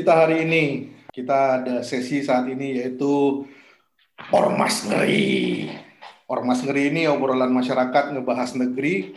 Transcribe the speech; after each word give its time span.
kita 0.00 0.16
hari 0.16 0.48
ini. 0.48 0.64
Kita 1.12 1.60
ada 1.60 1.84
sesi 1.84 2.24
saat 2.24 2.48
ini 2.48 2.80
yaitu 2.80 3.44
Ormas 4.32 4.88
Ngeri. 4.88 5.68
Ormas 6.24 6.64
Ngeri 6.64 6.88
ini 6.88 7.04
obrolan 7.04 7.52
masyarakat 7.52 8.16
ngebahas 8.16 8.56
negeri. 8.56 9.12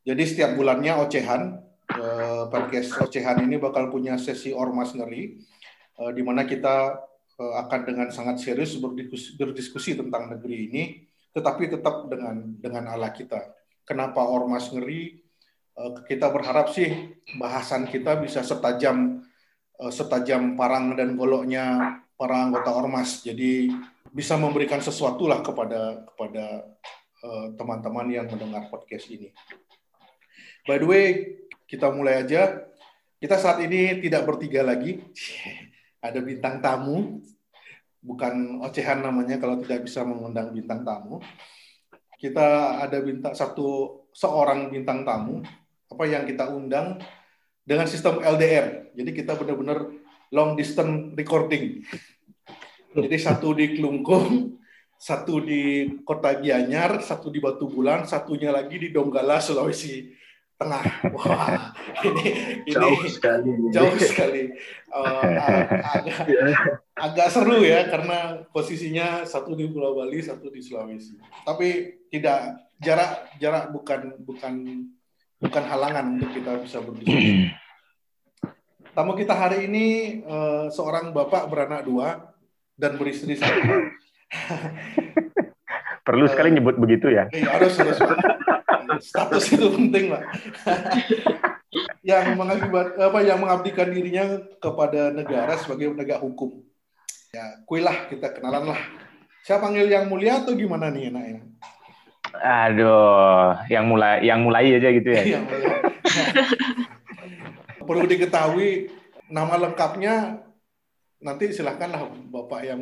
Jadi 0.00 0.22
setiap 0.24 0.56
bulannya 0.56 0.96
ocehan, 1.04 1.60
eh, 1.92 2.42
podcast 2.48 2.96
ocehan 2.96 3.44
ini 3.44 3.60
bakal 3.60 3.92
punya 3.92 4.16
sesi 4.16 4.56
Ormas 4.56 4.96
Ngeri, 4.96 5.36
eh, 6.00 6.10
di 6.16 6.22
mana 6.24 6.48
kita 6.48 6.96
eh, 7.36 7.54
akan 7.60 7.80
dengan 7.84 8.08
sangat 8.08 8.40
serius 8.40 8.72
berdiskusi, 8.80 9.36
berdiskusi 9.36 10.00
tentang 10.00 10.32
negeri 10.32 10.56
ini, 10.72 10.82
tetapi 11.36 11.76
tetap 11.76 12.08
dengan 12.08 12.56
dengan 12.56 12.88
ala 12.88 13.12
kita. 13.12 13.52
Kenapa 13.84 14.24
Ormas 14.24 14.72
Ngeri? 14.72 15.20
Eh, 15.76 15.92
kita 16.08 16.32
berharap 16.32 16.72
sih 16.72 16.88
bahasan 17.36 17.84
kita 17.84 18.16
bisa 18.16 18.40
setajam 18.40 19.28
setajam 19.88 20.60
parang 20.60 20.92
dan 20.92 21.16
goloknya 21.16 21.96
para 22.20 22.44
anggota 22.44 22.68
ormas. 22.76 23.24
Jadi 23.24 23.72
bisa 24.12 24.36
memberikan 24.36 24.84
sesuatu 24.84 25.24
lah 25.24 25.40
kepada 25.40 26.04
kepada 26.12 26.68
eh, 27.24 27.46
teman-teman 27.56 28.06
yang 28.12 28.26
mendengar 28.28 28.68
podcast 28.68 29.08
ini. 29.08 29.32
By 30.68 30.76
the 30.76 30.86
way, 30.86 31.06
kita 31.64 31.88
mulai 31.88 32.28
aja. 32.28 32.68
Kita 33.16 33.36
saat 33.40 33.64
ini 33.64 34.00
tidak 34.04 34.28
bertiga 34.28 34.60
lagi. 34.60 35.00
Ada 36.06 36.20
bintang 36.20 36.60
tamu. 36.60 37.24
Bukan 38.00 38.64
ocehan 38.64 39.04
namanya 39.04 39.36
kalau 39.36 39.60
tidak 39.60 39.84
bisa 39.88 40.04
mengundang 40.04 40.52
bintang 40.56 40.84
tamu. 40.84 41.20
Kita 42.16 42.80
ada 42.84 43.00
bintang 43.00 43.32
satu 43.32 44.00
seorang 44.12 44.68
bintang 44.68 45.08
tamu 45.08 45.40
apa 45.90 46.04
yang 46.06 46.22
kita 46.24 46.46
undang 46.48 47.02
dengan 47.64 47.86
sistem 47.86 48.20
LDR. 48.20 48.92
Jadi 48.96 49.10
kita 49.14 49.36
benar-benar 49.36 49.88
long 50.32 50.54
distance 50.54 51.14
recording. 51.14 51.84
Jadi 52.90 53.16
satu 53.22 53.54
di 53.54 53.78
Klungkung, 53.78 54.58
satu 54.98 55.38
di 55.38 55.96
Kota 56.02 56.34
Gianyar, 56.42 57.00
satu 57.00 57.30
di 57.30 57.38
Batu 57.38 57.70
Bulan, 57.70 58.04
satunya 58.04 58.50
lagi 58.50 58.76
di 58.76 58.88
Donggala, 58.90 59.38
Sulawesi 59.38 60.10
Tengah. 60.60 61.08
Wah, 61.16 61.72
ini, 62.04 62.24
ini 62.68 62.72
jauh 62.76 63.00
sekali. 63.08 63.50
Jauh 63.72 63.96
sekali. 63.96 64.52
Uh, 64.92 65.24
agak, 65.96 66.18
agak 66.92 67.28
seru 67.32 67.64
ya 67.64 67.88
karena 67.88 68.44
posisinya 68.52 69.24
satu 69.24 69.56
di 69.56 69.64
Pulau 69.72 69.96
Bali, 69.96 70.20
satu 70.20 70.52
di 70.52 70.60
Sulawesi. 70.60 71.16
Tapi 71.48 71.96
tidak 72.12 72.60
jarak 72.76 73.32
jarak 73.40 73.72
bukan 73.72 74.00
bukan 74.20 74.54
bukan 75.40 75.64
halangan 75.64 76.20
untuk 76.20 76.30
kita 76.36 76.60
bisa 76.60 76.78
berdiskusi. 76.84 77.50
Tamu 78.94 79.16
kita 79.16 79.32
hari 79.32 79.64
ini 79.70 79.86
uh, 80.28 80.68
seorang 80.68 81.16
bapak 81.16 81.48
beranak 81.48 81.88
dua 81.88 82.36
dan 82.76 83.00
beristri 83.00 83.34
satu. 83.40 83.88
Perlu 86.06 86.26
sekali 86.28 86.52
nyebut 86.52 86.76
begitu 86.76 87.08
ya? 87.08 87.30
Iya, 87.30 87.48
harus 87.54 87.76
harus. 87.78 87.96
Status 89.00 89.44
itu 89.54 89.70
penting, 89.70 90.10
Pak. 90.10 90.22
yang 92.10 92.34
mengakibat 92.34 92.98
apa 92.98 93.18
yang 93.22 93.38
mengabdikan 93.38 93.94
dirinya 93.94 94.42
kepada 94.58 95.14
negara 95.14 95.54
sebagai 95.60 95.94
penegak 95.94 96.18
hukum. 96.18 96.66
Ya, 97.30 97.62
kuilah 97.62 98.10
kita 98.10 98.34
kenalan 98.34 98.74
lah. 98.74 98.80
Saya 99.46 99.62
panggil 99.62 99.86
yang 99.86 100.10
mulia 100.10 100.42
atau 100.42 100.58
gimana 100.58 100.90
nih 100.90 101.14
enaknya? 101.14 101.40
Aduh, 102.38 103.58
yang 103.66 103.90
mulai 103.90 104.22
yang 104.22 104.46
mulai 104.46 104.78
aja 104.78 104.88
gitu 104.94 105.10
ya. 105.10 105.22
Mulia. 105.26 105.40
Perlu 107.82 108.06
diketahui 108.06 108.90
nama 109.26 109.58
lengkapnya 109.58 110.38
nanti 111.18 111.50
silahkanlah 111.50 112.06
bapak 112.30 112.60
yang 112.64 112.80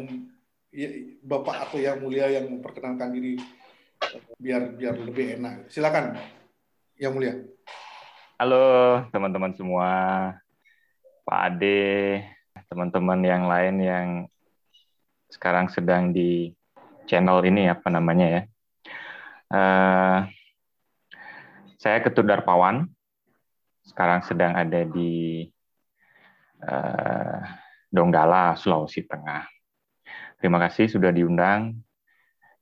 ya, 0.68 0.88
bapak 1.24 1.68
atau 1.68 1.78
yang 1.80 1.98
mulia 2.00 2.28
yang 2.28 2.48
memperkenalkan 2.48 3.16
diri 3.16 3.40
biar 4.36 4.76
biar 4.76 4.94
lebih 5.00 5.40
enak. 5.40 5.72
Silakan 5.72 6.20
yang 7.00 7.16
mulia. 7.16 7.40
Halo 8.38 9.02
teman-teman 9.10 9.50
semua, 9.58 9.90
Pak 11.26 11.40
Ade, 11.50 12.22
teman-teman 12.70 13.18
yang 13.26 13.50
lain 13.50 13.76
yang 13.82 14.08
sekarang 15.32 15.66
sedang 15.72 16.14
di 16.14 16.54
channel 17.10 17.42
ini 17.42 17.66
apa 17.66 17.90
namanya 17.90 18.26
ya? 18.28 18.42
Uh, 19.48 20.28
saya 21.80 22.04
Ketut 22.04 22.28
Darpawan, 22.28 22.84
sekarang 23.88 24.20
sedang 24.26 24.52
ada 24.52 24.84
di 24.84 25.48
uh, 26.60 27.40
Donggala, 27.88 28.52
Sulawesi 28.60 29.08
Tengah. 29.08 29.48
Terima 30.36 30.60
kasih 30.60 30.92
sudah 30.92 31.08
diundang. 31.08 31.80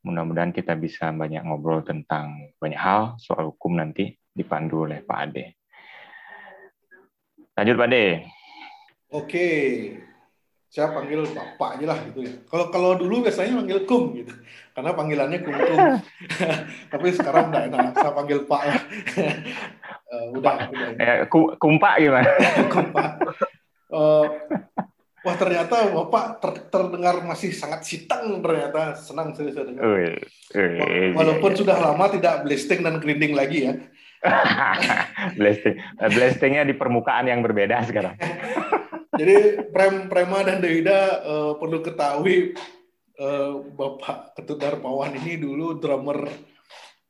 Mudah-mudahan 0.06 0.54
kita 0.54 0.78
bisa 0.78 1.10
banyak 1.10 1.42
ngobrol 1.42 1.82
tentang 1.82 2.54
banyak 2.62 2.78
hal 2.78 3.18
soal 3.18 3.50
hukum 3.50 3.74
nanti 3.74 4.14
dipandu 4.30 4.86
oleh 4.86 5.02
Pak 5.02 5.18
Ade. 5.18 5.58
Lanjut 7.58 7.74
Pak 7.74 7.88
Ade. 7.90 8.06
Oke, 9.10 9.48
saya 10.76 10.92
panggil 10.92 11.24
Bapak 11.32 11.80
aja 11.80 11.84
lah 11.88 11.98
gitu 12.04 12.20
ya. 12.20 12.36
Kalau 12.52 12.68
kalau 12.68 13.00
dulu 13.00 13.24
biasanya 13.24 13.64
panggil 13.64 13.88
Kum 13.88 14.12
gitu, 14.12 14.28
karena 14.76 14.92
panggilannya 14.92 15.40
Kum 15.40 15.56
Kum. 15.56 15.80
Tapi 16.92 17.06
sekarang 17.16 17.48
udah 17.48 17.62
enak, 17.64 17.96
saya 17.96 18.12
panggil 18.12 18.44
Pak 18.44 18.62
lah. 18.68 18.80
uh, 20.12 20.24
udah, 20.36 20.54
udah. 20.68 20.88
Eh, 21.00 21.18
kumpak 21.32 21.94
gimana? 21.96 22.28
kumpak. 22.76 23.08
Uh, 23.88 24.28
Wah 25.24 25.34
ternyata 25.40 25.88
Bapak 25.88 26.44
ter 26.44 26.52
terdengar 26.68 27.24
masih 27.24 27.56
sangat 27.56 27.80
sitang 27.88 28.44
ternyata 28.44 29.00
senang 29.00 29.32
saya, 29.32 29.56
saya 29.56 29.72
dengar. 29.72 29.80
Ui, 29.80 30.12
ui, 30.60 31.16
Walaupun 31.16 31.56
iya, 31.56 31.58
sudah 31.58 31.76
lama 31.80 32.04
tidak 32.12 32.44
blasting 32.44 32.84
dan 32.84 33.00
grinding 33.00 33.32
lagi 33.32 33.64
ya. 33.64 33.74
blasting, 35.40 35.80
blastingnya 35.98 36.68
di 36.68 36.76
permukaan 36.76 37.26
yang 37.32 37.40
berbeda 37.40 37.80
sekarang. 37.88 38.12
Jadi 39.14 39.36
Prem 39.70 40.10
Prema 40.10 40.42
dan 40.42 40.58
Deida 40.58 41.22
uh, 41.22 41.52
perlu 41.60 41.84
ketahui 41.84 42.56
uh, 43.20 43.62
Bapak 43.76 44.34
Ketut 44.34 44.58
Darmawan 44.58 45.14
ini 45.14 45.38
dulu 45.38 45.78
drummer 45.78 46.26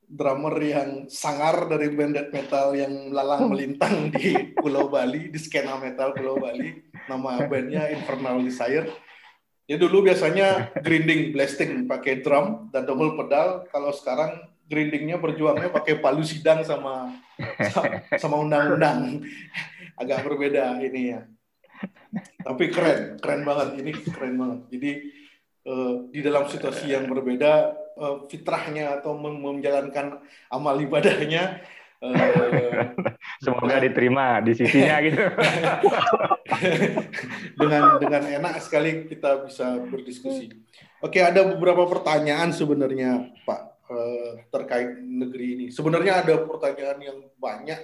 drummer 0.07 0.55
yang 0.63 1.11
sangar 1.11 1.67
dari 1.67 1.91
band 1.91 2.15
death 2.15 2.31
metal 2.31 2.79
yang 2.79 3.11
lalang 3.11 3.51
melintang 3.51 4.15
di 4.15 4.55
Pulau 4.55 4.87
Bali, 4.87 5.35
di 5.35 5.39
skena 5.39 5.75
metal 5.83 6.15
Pulau 6.15 6.39
Bali. 6.39 6.79
Nama 7.11 7.47
bandnya 7.51 7.91
Infernal 7.91 8.39
Desire. 8.43 8.87
Ya 9.67 9.75
dulu 9.75 10.07
biasanya 10.07 10.71
grinding, 10.79 11.35
blasting 11.35 11.91
pakai 11.91 12.23
drum 12.23 12.71
dan 12.71 12.87
double 12.87 13.19
pedal. 13.19 13.67
Kalau 13.67 13.91
sekarang 13.91 14.47
grindingnya 14.71 15.19
berjuangnya 15.19 15.75
pakai 15.75 15.99
palu 15.99 16.23
sidang 16.23 16.63
sama 16.63 17.19
sama 18.15 18.39
undang-undang. 18.39 19.27
Agak 19.99 20.23
berbeda 20.23 20.79
ini 20.87 21.19
ya. 21.19 21.27
Tapi 22.47 22.65
keren, 22.73 23.21
keren 23.21 23.43
banget. 23.43 23.69
Ini 23.83 23.93
keren 24.09 24.35
banget. 24.39 24.61
Jadi 24.73 24.91
uh, 25.67 25.95
di 26.09 26.21
dalam 26.23 26.47
situasi 26.47 26.95
yang 26.95 27.11
berbeda 27.11 27.75
uh, 27.99 28.17
fitrahnya 28.31 29.03
atau 29.03 29.19
menjalankan 29.19 30.23
amal 30.49 30.79
ibadahnya 30.79 31.61
uh, 32.01 32.93
semoga 33.43 33.83
diterima 33.83 34.41
di 34.45 34.53
sisinya 34.55 34.97
gitu 35.07 35.25
dengan 37.59 37.99
dengan 37.99 38.23
enak 38.41 38.55
sekali 38.63 39.11
kita 39.11 39.45
bisa 39.49 39.81
berdiskusi 39.91 40.53
oke 41.03 41.19
ada 41.19 41.43
beberapa 41.45 41.89
pertanyaan 41.89 42.53
sebenarnya 42.53 43.35
pak 43.45 43.61
uh, 43.91 44.31
terkait 44.53 45.01
negeri 45.03 45.47
ini 45.59 45.67
sebenarnya 45.73 46.25
ada 46.25 46.35
pertanyaan 46.45 46.99
yang 47.01 47.19
banyak 47.37 47.81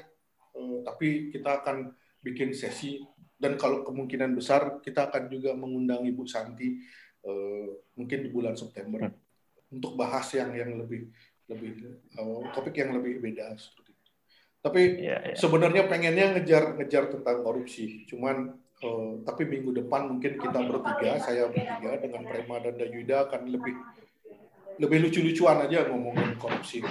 uh, 0.55 0.77
tapi 0.87 1.33
kita 1.33 1.65
akan 1.65 1.93
bikin 2.23 2.55
sesi 2.55 3.03
dan 3.43 3.59
kalau 3.59 3.83
kemungkinan 3.83 4.39
besar 4.39 4.79
kita 4.79 5.11
akan 5.11 5.27
juga 5.27 5.51
mengundang 5.59 6.07
Ibu 6.07 6.23
Santi 6.31 6.79
uh, 7.27 7.67
mungkin 7.99 8.19
di 8.23 8.31
bulan 8.31 8.55
September 8.55 9.11
hmm 9.11 9.23
untuk 9.73 9.97
bahas 9.97 10.29
yang 10.37 10.53
yang 10.53 10.77
lebih 10.77 11.09
lebih 11.49 11.97
uh, 12.21 12.45
topik 12.53 12.77
yang 12.77 12.93
lebih 12.93 13.19
beda 13.19 13.57
seperti 13.57 13.97
itu. 13.97 14.11
Tapi 14.63 14.83
yeah, 15.01 15.21
yeah. 15.33 15.37
sebenarnya 15.37 15.89
pengennya 15.89 16.39
ngejar 16.39 16.77
ngejar 16.79 17.11
tentang 17.11 17.43
korupsi, 17.43 18.07
cuman 18.07 18.55
uh, 18.85 19.13
tapi 19.27 19.49
minggu 19.49 19.75
depan 19.83 20.07
mungkin 20.07 20.39
kita 20.39 20.61
bertiga, 20.69 21.19
saya 21.19 21.51
bertiga 21.51 21.99
dengan 21.99 22.23
Prema 22.29 22.63
dan 22.63 22.79
Dayuda 22.79 23.27
akan 23.27 23.49
lebih 23.51 23.75
lebih 24.79 24.99
lucu-lucuan 25.09 25.67
aja 25.67 25.89
ngomongin 25.89 26.37
korupsi. 26.39 26.85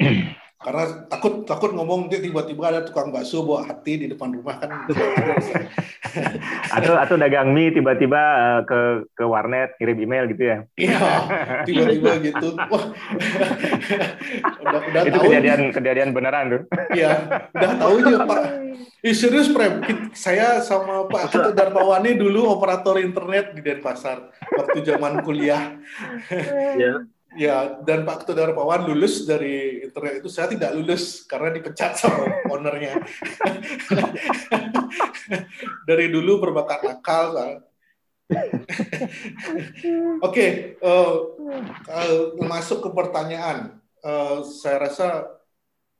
Karena 0.60 1.08
takut 1.08 1.48
takut 1.48 1.72
ngomong 1.72 2.12
tiba-tiba 2.12 2.68
ada 2.68 2.84
tukang 2.84 3.08
bakso 3.08 3.40
bawa 3.48 3.64
hati 3.64 4.04
di 4.04 4.06
depan 4.12 4.28
rumah 4.28 4.60
kan. 4.60 4.84
atau 6.76 7.00
atau 7.00 7.16
dagang 7.16 7.56
mie 7.56 7.72
tiba-tiba 7.72 8.20
uh, 8.20 8.60
ke 8.68 9.08
ke 9.16 9.24
warnet 9.24 9.72
kirim 9.80 9.96
email 10.04 10.28
gitu 10.28 10.52
ya? 10.52 10.58
Iya 10.76 11.00
tiba-tiba 11.66 12.12
gitu. 12.20 12.60
Wah. 12.60 12.84
Udah, 14.60 14.80
udah 14.84 15.02
itu 15.08 15.16
tahu. 15.16 15.24
kejadian 15.32 15.58
nih. 15.64 15.70
kejadian 15.72 16.08
beneran 16.12 16.44
tuh. 16.52 16.62
Iya 16.92 17.10
udah 17.56 17.70
tahu 17.80 17.92
aja 18.04 18.16
pak. 18.28 18.40
Ih, 19.00 19.16
serius 19.16 19.48
Prem. 19.48 19.80
Saya 20.12 20.60
sama 20.60 21.08
Pak 21.08 21.32
Ketua 21.32 21.56
Darmawani 21.56 22.20
dulu 22.20 22.52
operator 22.52 23.00
internet 23.00 23.56
di 23.56 23.64
Denpasar 23.64 24.28
waktu 24.52 24.84
zaman 24.84 25.24
kuliah. 25.24 25.80
Ya 26.76 27.08
Ya, 27.38 27.78
dan 27.86 28.02
Pak 28.02 28.26
Ketua 28.26 28.42
Darmawan 28.42 28.90
lulus 28.90 29.22
dari 29.22 29.86
internet 29.86 30.18
itu. 30.18 30.26
Saya 30.26 30.50
tidak 30.50 30.74
lulus 30.74 31.22
karena 31.30 31.54
dipecat 31.54 31.94
sama 31.94 32.26
ownernya. 32.50 32.98
dari 35.88 36.10
dulu 36.10 36.42
berbakat 36.42 36.82
nakal. 36.82 37.38
Oke, 38.30 38.66
okay, 40.22 40.50
uh, 40.82 41.14
uh, 41.86 42.34
masuk 42.42 42.82
ke 42.82 42.90
pertanyaan. 42.90 43.78
Uh, 44.02 44.42
saya 44.42 44.90
rasa 44.90 45.30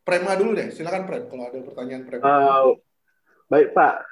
Prema 0.02 0.34
dulu 0.34 0.58
deh. 0.58 0.74
Silakan 0.74 1.06
Prem 1.06 1.30
kalau 1.30 1.46
ada 1.46 1.62
pertanyaan 1.62 2.02
Prema. 2.10 2.26
Uh, 2.26 2.74
baik 3.46 3.70
Pak, 3.70 4.09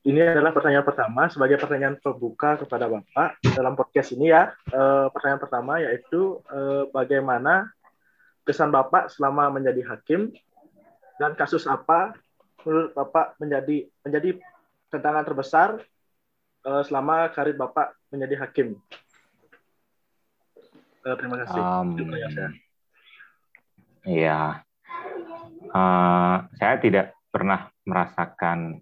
ini 0.00 0.20
adalah 0.24 0.56
pertanyaan 0.56 0.86
pertama 0.86 1.28
sebagai 1.28 1.60
pertanyaan 1.60 2.00
terbuka 2.00 2.56
kepada 2.56 2.88
Bapak 2.88 3.36
dalam 3.52 3.76
podcast 3.76 4.16
ini 4.16 4.32
ya. 4.32 4.48
E, 4.64 4.80
pertanyaan 5.12 5.42
pertama 5.42 5.76
yaitu 5.84 6.40
e, 6.48 6.88
bagaimana 6.88 7.68
kesan 8.48 8.72
Bapak 8.72 9.12
selama 9.12 9.52
menjadi 9.52 9.84
hakim 9.84 10.32
dan 11.20 11.36
kasus 11.36 11.68
apa 11.68 12.16
menurut 12.64 12.96
Bapak 12.96 13.36
menjadi 13.36 13.92
menjadi 14.00 14.40
tantangan 14.88 15.24
terbesar 15.28 15.68
e, 16.64 16.70
selama 16.88 17.28
karir 17.36 17.60
Bapak 17.60 17.92
menjadi 18.08 18.40
hakim. 18.40 18.80
E, 21.04 21.08
terima 21.20 21.44
kasih. 21.44 21.60
Um, 21.60 21.88
Iya. 24.04 24.64
Uh, 25.70 26.48
saya 26.56 26.80
tidak 26.80 27.12
pernah 27.28 27.68
merasakan 27.84 28.80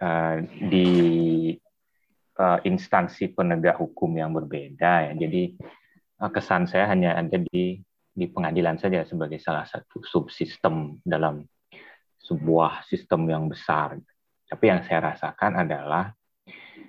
uh, 0.00 0.36
di 0.44 0.88
uh, 2.40 2.58
instansi 2.64 3.30
penegak 3.36 3.78
hukum 3.78 4.10
yang 4.16 4.32
berbeda 4.32 5.10
ya. 5.10 5.12
Jadi 5.14 5.54
uh, 6.20 6.30
kesan 6.32 6.66
saya 6.66 6.88
hanya 6.90 7.16
ada 7.16 7.38
di 7.38 7.78
di 8.10 8.26
pengadilan 8.26 8.76
saja 8.76 9.06
sebagai 9.06 9.38
salah 9.38 9.64
satu 9.64 10.02
subsistem 10.02 10.98
dalam 11.06 11.46
sebuah 12.20 12.84
sistem 12.88 13.28
yang 13.30 13.44
besar. 13.46 13.96
Tapi 14.50 14.64
yang 14.66 14.82
saya 14.82 15.14
rasakan 15.14 15.62
adalah 15.62 16.10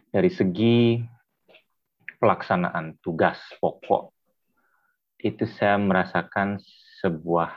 dari 0.09 0.33
segi 0.33 0.99
pelaksanaan 2.17 2.99
tugas 3.01 3.37
pokok 3.61 4.13
itu 5.21 5.45
saya 5.45 5.77
merasakan 5.77 6.57
sebuah 7.01 7.53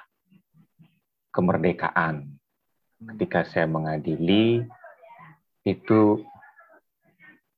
kemerdekaan 1.32 2.36
ketika 3.16 3.44
saya 3.48 3.66
mengadili 3.68 4.64
itu 5.64 6.20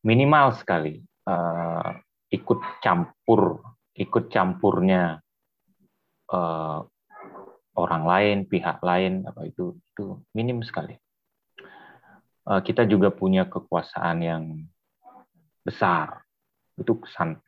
minimal 0.07 0.55
sekali 0.55 1.03
uh, 1.27 1.91
ikut 2.31 2.61
campur 2.83 3.63
ikut 3.97 4.29
campurnya 4.29 5.19
uh, 6.31 6.81
orang 7.77 8.05
lain 8.09 8.39
pihak 8.49 8.81
lain 8.81 9.25
apa 9.29 9.49
itu 9.49 9.77
itu 9.93 10.21
minim 10.37 10.61
sekali. 10.65 10.97
Uh, 12.47 12.63
kita 12.63 12.87
juga 12.87 13.11
punya 13.11 13.49
kekuasaan 13.49 14.19
yang 14.23 14.45
besar. 15.67 16.23
Itu 16.77 17.01
kesan 17.03 17.41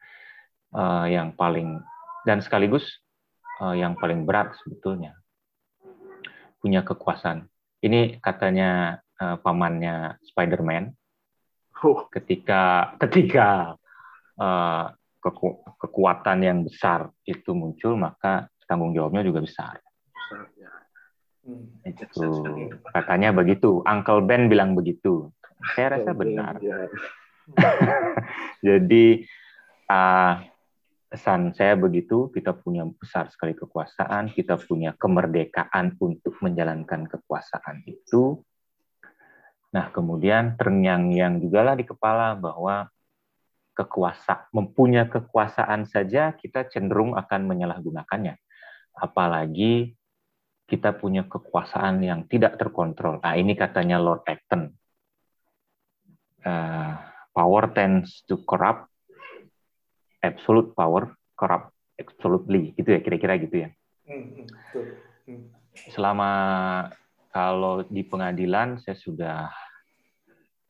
uh, 0.75 1.07
yang 1.07 1.37
paling 1.37 1.79
dan 2.27 2.41
sekaligus 2.43 2.85
uh, 3.61 3.77
yang 3.77 3.95
paling 3.95 4.25
berat 4.25 4.57
sebetulnya. 4.65 5.15
Punya 6.59 6.83
kekuasaan. 6.83 7.47
Ini 7.79 8.19
katanya 8.19 8.99
uh, 9.19 9.37
pamannya 9.43 10.19
Spider-Man. 10.23 10.95
Oh. 11.85 12.11
Ketika 12.11 12.95
ketika 12.99 13.79
uh, 14.39 14.85
keku 15.23 15.63
kekuatan 15.79 16.39
yang 16.43 16.59
besar 16.67 17.11
itu 17.27 17.55
muncul, 17.55 17.95
maka 17.95 18.51
tanggung 18.67 18.95
jawabnya 18.95 19.23
juga 19.23 19.43
besar. 19.43 19.79
Ya. 20.59 20.73
Hmm. 21.47 21.71
Itu 21.87 22.29
katanya 22.91 23.31
begitu. 23.31 23.81
Uncle 23.87 24.27
Ben 24.27 24.51
bilang 24.51 24.75
begitu. 24.75 25.31
Saya 25.75 25.99
rasa 25.99 26.13
benar. 26.15 26.59
Ya. 26.63 26.87
Jadi 28.69 29.25
uh, 29.89 30.35
pesan 31.09 31.57
saya 31.57 31.75
begitu, 31.75 32.29
kita 32.29 32.53
punya 32.53 32.85
besar 32.85 33.33
sekali 33.33 33.57
kekuasaan, 33.57 34.29
kita 34.37 34.61
punya 34.61 34.93
kemerdekaan 35.01 35.97
untuk 35.97 36.37
menjalankan 36.45 37.09
kekuasaan 37.09 37.89
itu, 37.89 38.45
Nah, 39.69 39.93
kemudian 39.93 40.57
terngiang-ngiang 40.57 41.45
juga 41.45 41.61
lah 41.61 41.75
di 41.77 41.85
kepala 41.85 42.33
bahwa 42.33 42.89
kekuasa 43.77 44.51
mempunyai 44.51 45.07
kekuasaan 45.07 45.87
saja 45.87 46.35
kita 46.35 46.67
cenderung 46.73 47.15
akan 47.15 47.47
menyalahgunakannya. 47.47 48.35
Apalagi 48.99 49.95
kita 50.69 50.97
punya 50.97 51.25
kekuasaan 51.25 52.03
yang 52.05 52.27
tidak 52.29 52.61
terkontrol. 52.61 53.21
Nah, 53.23 53.39
ini 53.39 53.55
katanya 53.57 53.97
Lord 53.97 54.27
Acton. 54.27 54.73
Uh, 56.43 56.93
power 57.33 57.73
tends 57.73 58.25
to 58.25 58.41
corrupt, 58.45 58.89
absolute 60.25 60.73
power 60.73 61.13
corrupt 61.37 61.73
absolutely, 61.99 62.73
gitu 62.75 62.95
ya 62.95 63.01
kira-kira 63.01 63.35
gitu 63.39 63.57
ya. 63.67 63.69
Hmm, 64.07 64.45
hmm, 64.45 64.47
hmm. 65.29 65.43
Selama 65.93 66.31
kalau 67.29 67.85
di 67.85 68.03
pengadilan 68.05 68.81
saya 68.81 68.97
sudah 68.97 69.53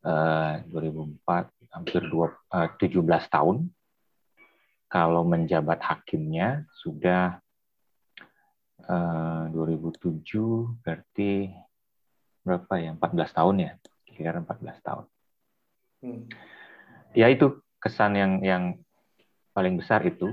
uh, 0.03 0.63
eh, 0.63 0.71
2004 0.71 1.75
hampir 1.75 2.03
dua, 2.11 2.35
uh, 2.51 2.69
17 2.77 3.05
tahun. 3.31 3.71
Kalau 4.89 5.21
menjabat 5.29 5.85
hakimnya 5.85 6.65
sudah 6.81 7.45
uh, 8.89 9.45
2007 9.53 10.25
berarti 10.81 11.53
berapa 12.41 12.73
ya? 12.81 12.91
14 12.97 13.37
tahun 13.37 13.55
ya. 13.61 13.73
Kira-kira 14.09 14.41
14 14.43 14.87
tahun. 14.87 15.05
Hmm. 16.03 16.23
Ya 17.13 17.29
itu 17.29 17.61
kesan 17.79 18.17
yang 18.17 18.33
yang 18.41 18.65
paling 19.53 19.77
besar 19.77 20.01
itu. 20.09 20.33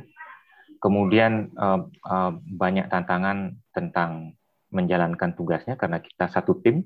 Kemudian 0.79 1.51
uh, 1.57 1.85
uh, 2.05 2.31
banyak 2.39 2.87
tantangan 2.87 3.59
tentang 3.75 4.39
menjalankan 4.75 5.31
tugasnya 5.31 5.79
karena 5.79 6.03
kita 6.03 6.27
satu 6.27 6.59
tim, 6.59 6.83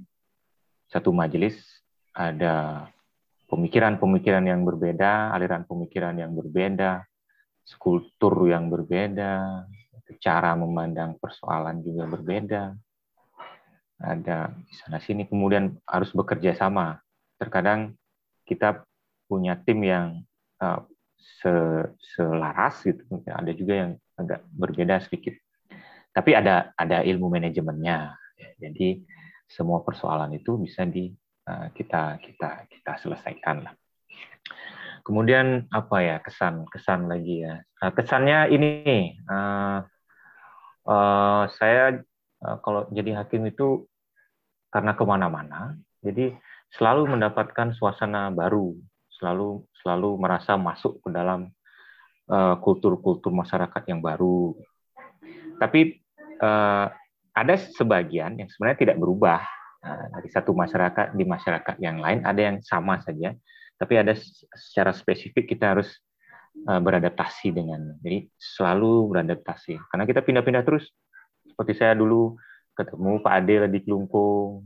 satu 0.85 1.09
majelis, 1.09 1.57
ada 2.13 2.85
pemikiran-pemikiran 3.49 4.45
yang 4.45 4.61
berbeda, 4.61 5.33
aliran 5.33 5.65
pemikiran 5.65 6.13
yang 6.13 6.37
berbeda, 6.37 7.01
skulptur 7.65 8.45
yang 8.45 8.69
berbeda, 8.69 9.65
cara 10.21 10.53
memandang 10.53 11.17
persoalan 11.17 11.81
juga 11.81 12.05
berbeda. 12.05 12.77
Ada 13.99 14.53
di 14.53 14.73
sana 14.77 15.01
sini 15.01 15.25
kemudian 15.25 15.75
harus 15.83 16.13
bekerja 16.13 16.53
sama. 16.55 17.01
Terkadang 17.41 17.97
kita 18.45 18.85
punya 19.25 19.57
tim 19.57 19.81
yang 19.81 20.21
uh, 20.61 20.81
selaras 22.15 22.81
gitu, 22.85 23.03
ada 23.27 23.51
juga 23.53 23.73
yang 23.75 23.91
agak 24.17 24.43
berbeda 24.51 25.03
sedikit 25.03 25.35
tapi 26.13 26.33
ada 26.33 26.73
ada 26.73 27.05
ilmu 27.05 27.29
manajemennya. 27.29 28.15
Jadi 28.59 29.03
semua 29.49 29.81
persoalan 29.81 30.35
itu 30.35 30.59
bisa 30.61 30.85
di 30.85 31.09
uh, 31.49 31.67
kita 31.73 32.21
kita 32.21 32.69
kita 32.69 32.91
selesaikan 33.01 33.65
lah. 33.65 33.73
Kemudian 35.01 35.65
apa 35.73 35.97
ya 36.05 36.17
kesan 36.21 36.69
kesan 36.69 37.09
lagi 37.09 37.41
ya 37.41 37.57
uh, 37.81 37.91
kesannya 37.95 38.51
ini 38.51 39.17
uh, 39.25 39.81
uh, 40.85 41.43
saya 41.55 42.03
uh, 42.43 42.57
kalau 42.61 42.85
jadi 42.93 43.23
hakim 43.23 43.47
itu 43.49 43.87
karena 44.69 44.93
ke 44.93 45.03
mana-mana 45.07 45.73
jadi 46.05 46.37
selalu 46.77 47.17
mendapatkan 47.17 47.73
suasana 47.73 48.29
baru 48.29 48.77
selalu 49.17 49.65
selalu 49.81 50.09
merasa 50.21 50.53
masuk 50.59 51.01
ke 51.01 51.09
dalam 51.09 51.49
kultur-kultur 52.61 53.33
uh, 53.33 53.39
masyarakat 53.41 53.83
yang 53.89 54.05
baru 54.05 54.53
tapi 55.59 55.99
uh, 56.41 56.87
ada 57.35 57.55
sebagian 57.75 58.39
yang 58.39 58.49
sebenarnya 58.49 58.79
tidak 58.89 58.97
berubah 58.97 59.43
uh, 59.83 60.05
dari 60.17 60.29
satu 60.31 60.51
masyarakat 60.55 61.13
di 61.13 61.23
masyarakat 61.27 61.75
yang 61.83 61.99
lain 62.01 62.23
ada 62.23 62.41
yang 62.41 62.57
sama 62.63 63.03
saja, 63.03 63.35
tapi 63.75 63.99
ada 63.99 64.15
secara 64.55 64.95
spesifik 64.95 65.51
kita 65.51 65.77
harus 65.77 65.91
uh, 66.65 66.79
beradaptasi 66.79 67.51
dengan 67.51 67.99
jadi 68.01 68.25
selalu 68.39 69.11
beradaptasi 69.11 69.77
karena 69.91 70.03
kita 70.07 70.23
pindah-pindah 70.23 70.63
terus 70.63 70.87
seperti 71.45 71.75
saya 71.75 71.93
dulu 71.93 72.39
ketemu 72.73 73.19
Pak 73.19 73.33
Ade 73.35 73.67
di 73.67 73.79
Kelungkung 73.83 74.63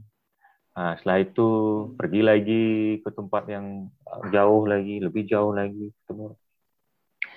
Nah, 0.74 0.98
setelah 0.98 1.22
itu 1.22 1.50
pergi 1.94 2.22
lagi 2.26 2.64
ke 3.06 3.10
tempat 3.14 3.46
yang 3.46 3.94
jauh 4.34 4.66
lagi, 4.66 4.98
lebih 4.98 5.30
jauh 5.30 5.54
lagi, 5.54 5.94
ketemu. 6.02 6.34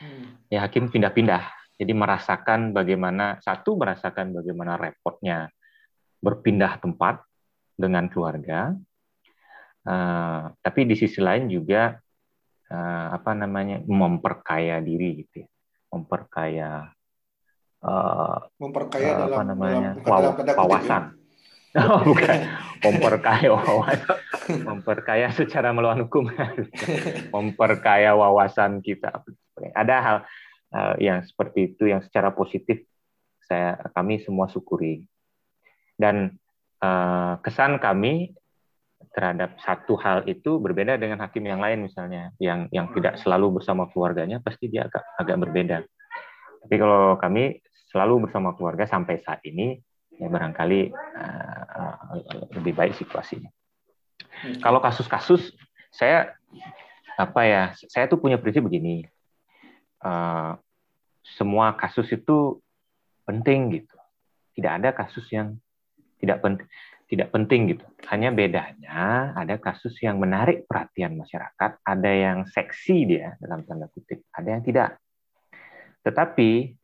Hmm. 0.01 0.25
Ya 0.49 0.65
hakim 0.65 0.89
pindah-pindah. 0.89 1.45
Jadi 1.77 1.93
merasakan 1.93 2.73
bagaimana 2.73 3.37
satu 3.45 3.77
merasakan 3.77 4.33
bagaimana 4.33 4.81
repotnya 4.81 5.53
berpindah 6.25 6.81
tempat 6.81 7.21
dengan 7.77 8.09
keluarga, 8.09 8.73
uh, 9.85 10.49
tapi 10.65 10.89
di 10.89 10.97
sisi 10.97 11.21
lain 11.21 11.53
juga 11.53 11.93
uh, 12.73 13.07
apa 13.13 13.37
namanya 13.37 13.85
memperkaya 13.85 14.81
diri 14.81 15.21
gitu 15.21 15.45
ya, 15.45 15.49
memperkaya 15.93 16.71
uh, 17.85 18.39
memperkaya 18.57 19.11
uh, 19.13 19.17
apa 19.29 19.29
dalam, 19.37 19.47
namanya 19.53 19.91
dalam, 20.01 20.33
dalam 20.41 20.57
wawasan. 20.57 21.05
Ya? 21.13 21.15
Oh, 21.77 22.01
bukan 22.09 22.41
memperkaya 22.81 23.53
wawasan, 23.53 24.17
memperkaya 24.65 25.29
secara 25.37 25.77
melawan 25.77 26.09
hukum, 26.09 26.25
memperkaya 27.37 28.17
wawasan 28.17 28.81
kita. 28.81 29.13
Ada 29.77 29.97
hal 30.01 30.17
uh, 30.75 30.95
yang 30.99 31.23
seperti 31.23 31.75
itu 31.75 31.91
yang 31.91 32.03
secara 32.03 32.33
positif 32.35 32.83
saya 33.47 33.79
kami 33.95 34.19
semua 34.23 34.51
syukuri 34.51 35.07
dan 35.95 36.35
uh, 36.83 37.39
kesan 37.43 37.79
kami 37.79 38.35
terhadap 39.17 39.57
satu 39.65 39.97
hal 39.97 40.29
itu 40.29 40.61
berbeda 40.61 41.01
dengan 41.01 41.21
hakim 41.25 41.45
yang 41.49 41.61
lain 41.61 41.89
misalnya 41.89 42.37
yang 42.37 42.69
yang 42.69 42.93
tidak 42.93 43.17
selalu 43.21 43.61
bersama 43.61 43.89
keluarganya 43.89 44.45
pasti 44.45 44.69
dia 44.69 44.85
agak 44.89 45.05
agak 45.17 45.37
berbeda. 45.41 45.79
Tapi 46.61 46.75
kalau 46.77 47.17
kami 47.17 47.65
selalu 47.89 48.29
bersama 48.29 48.53
keluarga 48.53 48.85
sampai 48.85 49.25
saat 49.25 49.41
ini 49.49 49.81
ya 50.21 50.29
barangkali 50.29 50.93
uh, 50.93 51.97
lebih 52.61 52.77
baik 52.77 52.93
situasinya. 52.93 53.49
Hmm. 54.45 54.61
Kalau 54.61 54.85
kasus-kasus 54.85 55.57
saya 55.89 56.37
apa 57.17 57.41
ya 57.49 57.63
saya 57.89 58.05
tuh 58.13 58.21
punya 58.21 58.37
prinsip 58.37 58.61
begini 58.61 59.09
uh, 60.03 60.59
semua 61.23 61.75
kasus 61.79 62.09
itu 62.13 62.61
penting 63.27 63.83
gitu. 63.83 63.97
Tidak 64.57 64.73
ada 64.83 64.91
kasus 64.97 65.27
yang 65.33 65.57
tidak 66.17 66.41
penting 66.41 66.69
tidak 67.07 67.31
penting 67.31 67.71
gitu. 67.71 67.87
Hanya 68.11 68.35
bedanya 68.35 69.31
ada 69.39 69.63
kasus 69.63 69.95
yang 70.03 70.19
menarik 70.19 70.67
perhatian 70.67 71.15
masyarakat 71.15 71.79
ada 71.87 72.11
yang 72.11 72.43
seksi 72.51 73.07
dia 73.07 73.39
dalam 73.39 73.63
tanda 73.63 73.87
kutip 73.91 74.27
ada 74.35 74.59
yang 74.59 74.63
tidak. 74.67 74.99
Tetapi 76.03 76.75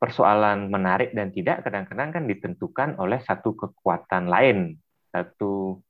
persoalan 0.00 0.72
menarik 0.72 1.12
dan 1.12 1.28
tidak 1.34 1.66
kadang-kadang 1.66 2.08
kan 2.14 2.24
ditentukan 2.24 2.96
oleh 3.02 3.20
satu 3.20 3.52
kekuatan 3.52 4.30
lain, 4.30 4.78
satu 5.12 5.82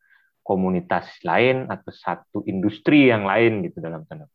komunitas 0.42 1.20
lain 1.22 1.68
atau 1.68 1.92
satu 1.92 2.38
industri 2.48 3.12
yang 3.12 3.28
lain 3.28 3.60
gitu 3.68 3.84
dalam 3.84 4.08
tanda 4.08 4.26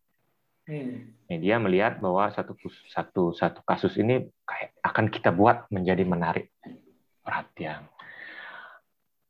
hmm. 0.68 1.28
media 1.30 1.56
melihat 1.60 2.00
bahwa 2.00 2.30
satu 2.32 2.56
satu 2.90 3.24
satu 3.36 3.60
kasus 3.64 3.96
ini 4.00 4.28
kayak 4.48 4.72
akan 4.84 5.06
kita 5.12 5.30
buat 5.32 5.68
menjadi 5.70 6.04
menarik 6.08 6.52
perhatian. 7.24 7.88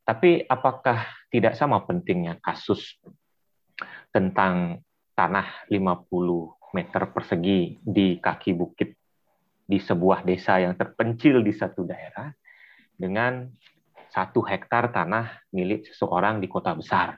Tapi 0.04 0.44
apakah 0.44 1.08
tidak 1.32 1.56
sama 1.56 1.80
pentingnya 1.82 2.36
kasus 2.44 3.00
tentang 4.12 4.84
tanah 5.16 5.64
50 5.72 6.74
meter 6.76 7.02
persegi 7.08 7.80
di 7.80 8.20
kaki 8.20 8.52
bukit 8.52 8.98
di 9.64 9.80
sebuah 9.80 10.26
desa 10.28 10.60
yang 10.60 10.76
terpencil 10.76 11.40
di 11.40 11.54
satu 11.56 11.88
daerah 11.88 12.28
dengan 12.92 13.48
satu 14.12 14.44
hektar 14.44 14.92
tanah 14.92 15.48
milik 15.50 15.88
seseorang 15.88 16.38
di 16.38 16.46
kota 16.46 16.76
besar. 16.76 17.16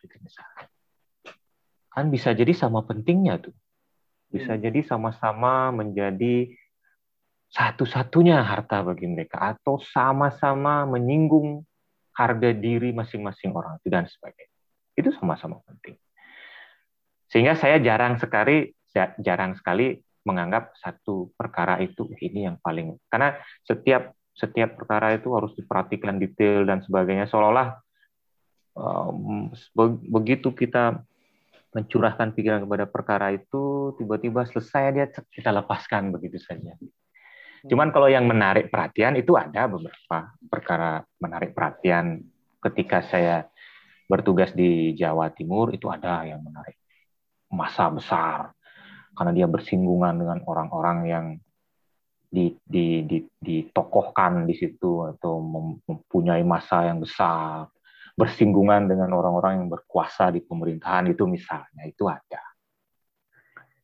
Kan 1.90 2.08
bisa 2.12 2.32
jadi 2.32 2.52
sama 2.54 2.86
pentingnya 2.86 3.42
tuh. 3.42 3.56
Bisa 4.36 4.52
hmm. 4.54 4.62
jadi 4.62 4.80
sama-sama 4.84 5.72
menjadi 5.72 6.52
satu-satunya 7.48 8.42
harta 8.44 8.84
bagi 8.84 9.08
mereka 9.08 9.56
atau 9.56 9.80
sama-sama 9.80 10.84
menyinggung 10.84 11.64
harga 12.12 12.50
diri 12.52 12.92
masing-masing 12.92 13.56
orang 13.56 13.80
dan 13.88 14.04
sebagainya. 14.04 14.52
Itu 14.92 15.12
sama-sama 15.16 15.60
penting. 15.64 15.96
Sehingga 17.32 17.56
saya 17.56 17.80
jarang 17.80 18.20
sekali 18.20 18.76
jarang 19.20 19.52
sekali 19.56 20.00
menganggap 20.24 20.74
satu 20.80 21.30
perkara 21.38 21.78
itu 21.78 22.10
ini 22.18 22.48
yang 22.50 22.56
paling 22.58 22.98
karena 23.12 23.38
setiap 23.62 24.16
setiap 24.34 24.74
perkara 24.74 25.14
itu 25.14 25.32
harus 25.32 25.54
diperhatikan 25.54 26.18
detail 26.18 26.66
dan 26.66 26.82
sebagainya 26.82 27.30
seolah-olah 27.30 27.78
um, 28.74 29.48
begitu 30.10 30.50
kita 30.52 31.00
mencurahkan 31.76 32.32
pikiran 32.32 32.64
kepada 32.64 32.88
perkara 32.88 33.36
itu 33.36 33.92
tiba-tiba 34.00 34.48
selesai 34.48 34.84
dia 34.96 35.06
kita 35.12 35.52
lepaskan 35.52 36.08
begitu 36.08 36.40
saja. 36.40 36.72
Cuman 37.68 37.92
kalau 37.92 38.08
yang 38.08 38.24
menarik 38.24 38.72
perhatian 38.72 39.20
itu 39.20 39.36
ada 39.36 39.68
beberapa 39.68 40.32
perkara 40.48 41.04
menarik 41.20 41.52
perhatian. 41.52 42.24
Ketika 42.56 43.04
saya 43.04 43.44
bertugas 44.08 44.50
di 44.56 44.96
Jawa 44.96 45.28
Timur 45.36 45.68
itu 45.76 45.92
ada 45.92 46.24
yang 46.24 46.40
menarik. 46.40 46.80
Masa 47.52 47.92
besar. 47.92 48.56
Karena 49.12 49.32
dia 49.36 49.44
bersinggungan 49.44 50.16
dengan 50.16 50.40
orang-orang 50.48 50.98
yang 51.04 51.26
di, 52.26 52.56
di, 52.64 53.04
di, 53.06 53.18
ditokohkan 53.38 54.48
di 54.48 54.54
situ 54.56 55.06
atau 55.14 55.38
mempunyai 55.86 56.42
masa 56.42 56.88
yang 56.90 57.00
besar, 57.00 57.70
bersinggungan 58.16 58.88
dengan 58.88 59.12
orang-orang 59.12 59.60
yang 59.60 59.68
berkuasa 59.68 60.32
di 60.32 60.40
pemerintahan 60.40 61.12
itu 61.12 61.28
misalnya 61.28 61.84
itu 61.84 62.08
ada. 62.08 62.42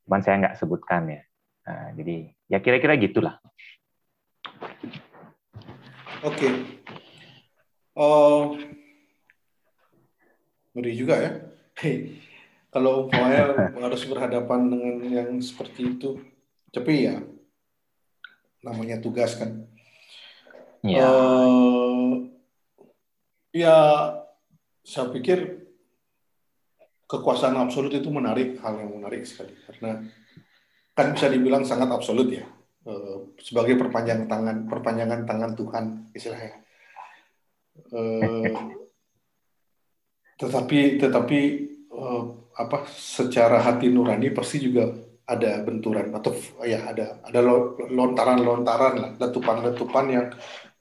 Cuman 0.09 0.21
saya 0.25 0.41
nggak 0.41 0.57
sebutkan 0.57 1.12
ya. 1.12 1.23
Nah, 1.69 1.89
jadi 1.95 2.33
ya 2.49 2.59
kira-kira 2.65 2.97
gitulah. 2.97 3.39
Oke. 6.25 6.37
Okay. 6.41 6.53
Oh, 7.93 8.57
ngeri 10.73 10.93
juga 10.97 11.15
ya 11.21 11.33
kalau 12.75 13.07
umpamanya 13.07 13.69
harus 13.77 14.03
berhadapan 14.09 14.61
dengan 14.73 14.95
yang 15.05 15.31
seperti 15.45 15.97
itu 15.97 16.17
tapi 16.73 17.12
ya 17.12 17.21
namanya 18.65 18.97
tugas 18.97 19.37
kan 19.37 19.69
ya 20.81 21.05
uh, 21.05 22.25
ya 23.53 23.77
saya 24.83 25.09
pikir 25.15 25.62
kekuasaan 27.07 27.57
absolut 27.59 27.95
itu 27.95 28.11
menarik 28.11 28.59
hal 28.61 28.79
yang 28.83 28.93
menarik 28.99 29.23
sekali. 29.23 29.55
Karena 29.67 30.03
kan 30.93 31.07
bisa 31.15 31.31
dibilang 31.31 31.62
sangat 31.62 31.89
absolut 31.89 32.29
ya. 32.29 32.45
Uh, 32.83 33.31
sebagai 33.39 33.79
perpanjangan 33.79 34.27
tangan 34.27 34.57
perpanjangan 34.67 35.21
tangan 35.23 35.53
Tuhan 35.55 35.85
istilahnya. 36.12 36.59
Uh, 37.95 38.75
tetapi 40.43 40.99
tetapi 40.99 41.39
uh, 41.95 42.23
apa 42.59 42.85
secara 42.91 43.62
hati 43.62 43.87
nurani 43.87 44.35
pasti 44.35 44.59
juga 44.59 44.91
ada 45.23 45.62
benturan 45.62 46.11
atau 46.11 46.35
ya 46.67 46.91
ada 46.91 47.23
ada 47.23 47.41
lontaran-lontaran 47.89 48.95
lah 48.99 49.11
letupan-letupan 49.23 50.07
yang 50.11 50.27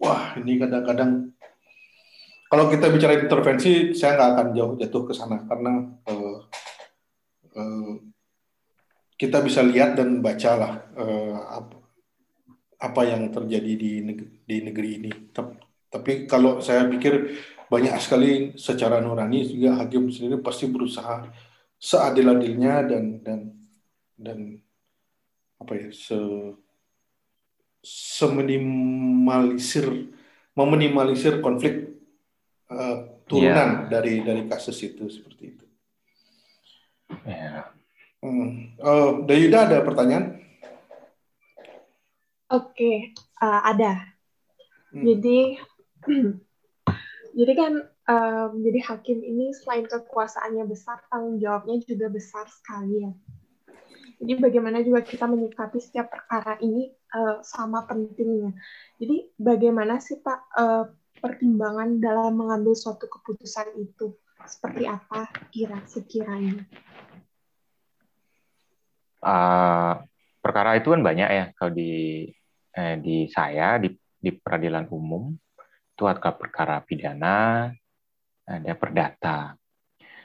wah 0.02 0.34
ini 0.42 0.58
kadang-kadang 0.58 1.30
kalau 2.52 2.68
kita 2.68 2.92
bicara 2.92 3.16
intervensi 3.16 3.96
saya 3.96 4.20
nggak 4.20 4.32
akan 4.36 4.48
jauh 4.52 4.76
jatuh 4.76 5.08
ke 5.08 5.16
sana 5.16 5.40
karena 5.48 5.88
uh, 6.04 6.38
uh, 7.56 7.96
kita 9.16 9.40
bisa 9.40 9.64
lihat 9.64 9.96
dan 9.96 10.20
baca 10.20 10.52
lah 10.60 10.84
uh, 11.00 11.64
apa, 11.64 11.80
apa 12.82 13.02
yang 13.08 13.32
terjadi 13.32 13.74
di 13.80 14.04
negeri, 14.04 14.28
di 14.44 14.58
negeri 14.68 14.90
ini. 15.00 15.12
Tapi 15.92 16.26
kalau 16.28 16.60
saya 16.60 16.92
pikir 16.92 17.40
banyak 17.72 17.96
sekali 18.04 18.52
secara 18.60 19.00
nurani 19.00 19.48
juga 19.48 19.80
hakim 19.80 20.12
sendiri 20.12 20.44
pasti 20.44 20.68
berusaha 20.68 21.32
seadil-adilnya 21.80 22.84
dan 22.84 23.24
dan 23.24 23.40
dan 24.20 24.60
apa 25.56 25.72
ya 25.80 25.88
se 25.94 26.18
seminimalisir 27.86 30.10
meminimalisir 30.58 31.40
konflik 31.40 31.91
uh, 32.72 32.98
turunan 33.28 33.86
yeah. 33.86 33.90
dari 33.92 34.24
dari 34.24 34.44
kasus 34.48 34.80
itu 34.82 35.12
seperti 35.12 35.44
itu. 35.56 35.66
Yeah. 37.28 37.68
Hmm. 38.22 38.78
Uh, 38.78 39.26
Dayuda 39.28 39.68
ada 39.68 39.78
pertanyaan? 39.84 40.40
Oke, 42.52 42.76
okay. 42.76 42.96
uh, 43.40 43.48
eh, 43.48 43.62
ada. 43.76 43.94
Hmm. 44.92 45.04
Jadi 45.08 45.40
jadi 47.40 47.54
kan 47.56 47.74
um, 48.12 48.50
jadi 48.60 48.80
hakim 48.92 49.24
ini 49.24 49.56
selain 49.56 49.88
kekuasaannya 49.88 50.68
besar, 50.68 51.00
tanggung 51.08 51.40
jawabnya 51.40 51.80
juga 51.84 52.12
besar 52.12 52.46
sekali 52.52 53.08
ya. 53.08 53.12
Jadi 54.22 54.38
bagaimana 54.38 54.86
juga 54.86 55.02
kita 55.02 55.26
menyikapi 55.26 55.82
setiap 55.82 56.14
perkara 56.14 56.62
ini 56.62 56.94
uh, 57.16 57.42
sama 57.42 57.90
pentingnya. 57.90 58.54
Jadi 59.02 59.34
bagaimana 59.34 59.98
sih 59.98 60.22
Pak 60.22 60.40
uh, 60.62 60.86
pertimbangan 61.22 62.02
dalam 62.02 62.34
mengambil 62.34 62.74
suatu 62.74 63.06
keputusan 63.06 63.78
itu? 63.78 64.18
Seperti 64.42 64.90
apa 64.90 65.30
kira 65.54 65.78
sekiranya? 65.86 66.66
Uh, 69.22 70.02
perkara 70.42 70.82
itu 70.82 70.90
kan 70.90 71.06
banyak 71.06 71.30
ya 71.30 71.46
kalau 71.54 71.78
di 71.78 72.26
eh, 72.74 72.96
di 72.98 73.30
saya 73.30 73.78
di 73.78 73.94
di 74.18 74.34
peradilan 74.34 74.90
umum 74.90 75.30
itu 75.94 76.04
ada 76.10 76.34
perkara 76.34 76.82
pidana, 76.82 77.70
ada 78.50 78.74
perdata. 78.74 79.54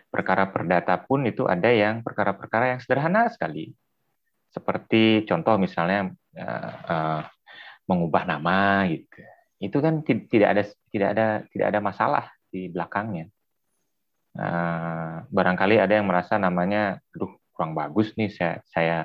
Perkara 0.09 0.49
perdata 0.49 0.97
pun 0.97 1.29
itu 1.29 1.45
ada 1.45 1.69
yang 1.69 2.01
perkara-perkara 2.01 2.73
yang 2.73 2.81
sederhana 2.81 3.29
sekali. 3.29 3.77
Seperti 4.49 5.29
contoh 5.29 5.61
misalnya 5.61 6.09
uh, 6.41 6.73
uh, 6.89 7.21
mengubah 7.85 8.25
nama 8.25 8.89
gitu. 8.89 9.36
Itu 9.57 9.81
kan 9.81 10.05
tidak 10.05 10.49
ada 10.53 10.63
tidak 10.93 11.09
ada 11.17 11.27
tidak 11.49 11.67
ada 11.73 11.81
masalah 11.81 12.25
di 12.53 12.69
belakangnya. 12.69 13.29
Uh, 14.37 15.25
barangkali 15.33 15.81
ada 15.81 15.97
yang 15.97 16.05
merasa 16.05 16.37
namanya, 16.37 17.01
aduh 17.17 17.33
kurang 17.57 17.73
bagus 17.73 18.13
nih 18.21 18.29
saya 18.29 18.61
saya 18.69 18.99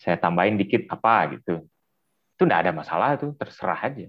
saya 0.00 0.16
tambahin 0.16 0.56
dikit 0.56 0.88
apa 0.88 1.36
gitu. 1.36 1.68
Itu 2.34 2.42
tidak 2.48 2.64
ada 2.64 2.72
masalah 2.72 3.14
itu 3.20 3.30
terserah 3.36 3.78
aja. 3.78 4.08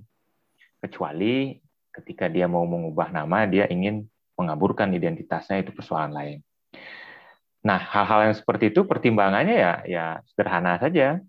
Kecuali 0.79 1.60
ketika 1.91 2.32
dia 2.32 2.48
mau 2.48 2.63
mengubah 2.63 3.12
nama 3.12 3.44
dia 3.48 3.67
ingin 3.67 4.08
mengaburkan 4.36 4.91
identitasnya 4.91 5.63
itu 5.63 5.72
persoalan 5.72 6.12
lain. 6.12 6.39
Nah, 7.65 7.79
hal-hal 7.82 8.29
yang 8.29 8.36
seperti 8.38 8.70
itu 8.70 8.86
pertimbangannya 8.86 9.55
ya 9.58 9.74
ya 9.88 10.05
sederhana 10.29 10.77
saja. 10.77 11.20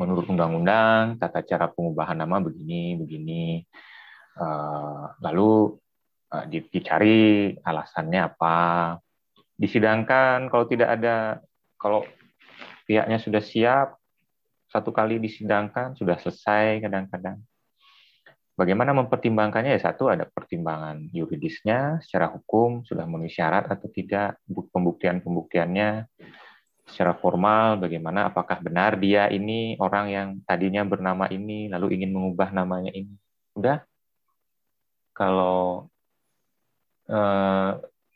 Menurut 0.00 0.24
undang-undang, 0.32 1.20
tata 1.20 1.44
cara 1.44 1.68
pengubahan 1.68 2.16
nama 2.16 2.40
begini, 2.40 2.96
begini. 2.96 3.60
Lalu 5.20 5.76
dicari 6.48 7.52
alasannya 7.60 8.20
apa. 8.24 8.58
Disidangkan 9.60 10.48
kalau 10.48 10.64
tidak 10.64 10.96
ada, 10.96 11.44
kalau 11.76 12.08
pihaknya 12.88 13.20
sudah 13.20 13.44
siap, 13.44 14.00
satu 14.72 14.88
kali 14.88 15.20
disidangkan, 15.20 15.92
sudah 16.00 16.16
selesai 16.16 16.80
kadang-kadang. 16.80 17.36
Bagaimana 18.56 18.96
mempertimbangkannya? 18.96 19.76
Ya 19.76 19.80
satu 19.84 20.08
ada 20.08 20.24
pertimbangan 20.24 21.12
yuridisnya 21.12 22.00
secara 22.00 22.28
hukum 22.32 22.84
sudah 22.88 23.04
memenuhi 23.04 23.32
syarat 23.32 23.68
atau 23.68 23.88
tidak, 23.92 24.40
pembuktian-pembuktiannya 24.48 26.08
secara 26.90 27.14
formal 27.14 27.78
bagaimana 27.78 28.28
apakah 28.28 28.58
benar 28.58 28.98
dia 28.98 29.30
ini 29.30 29.78
orang 29.78 30.06
yang 30.10 30.28
tadinya 30.44 30.82
bernama 30.82 31.30
ini 31.30 31.70
lalu 31.70 31.94
ingin 31.96 32.10
mengubah 32.10 32.50
namanya 32.50 32.90
ini. 32.90 33.14
Udah. 33.54 33.86
Kalau 35.14 35.90
uh, 37.10 37.70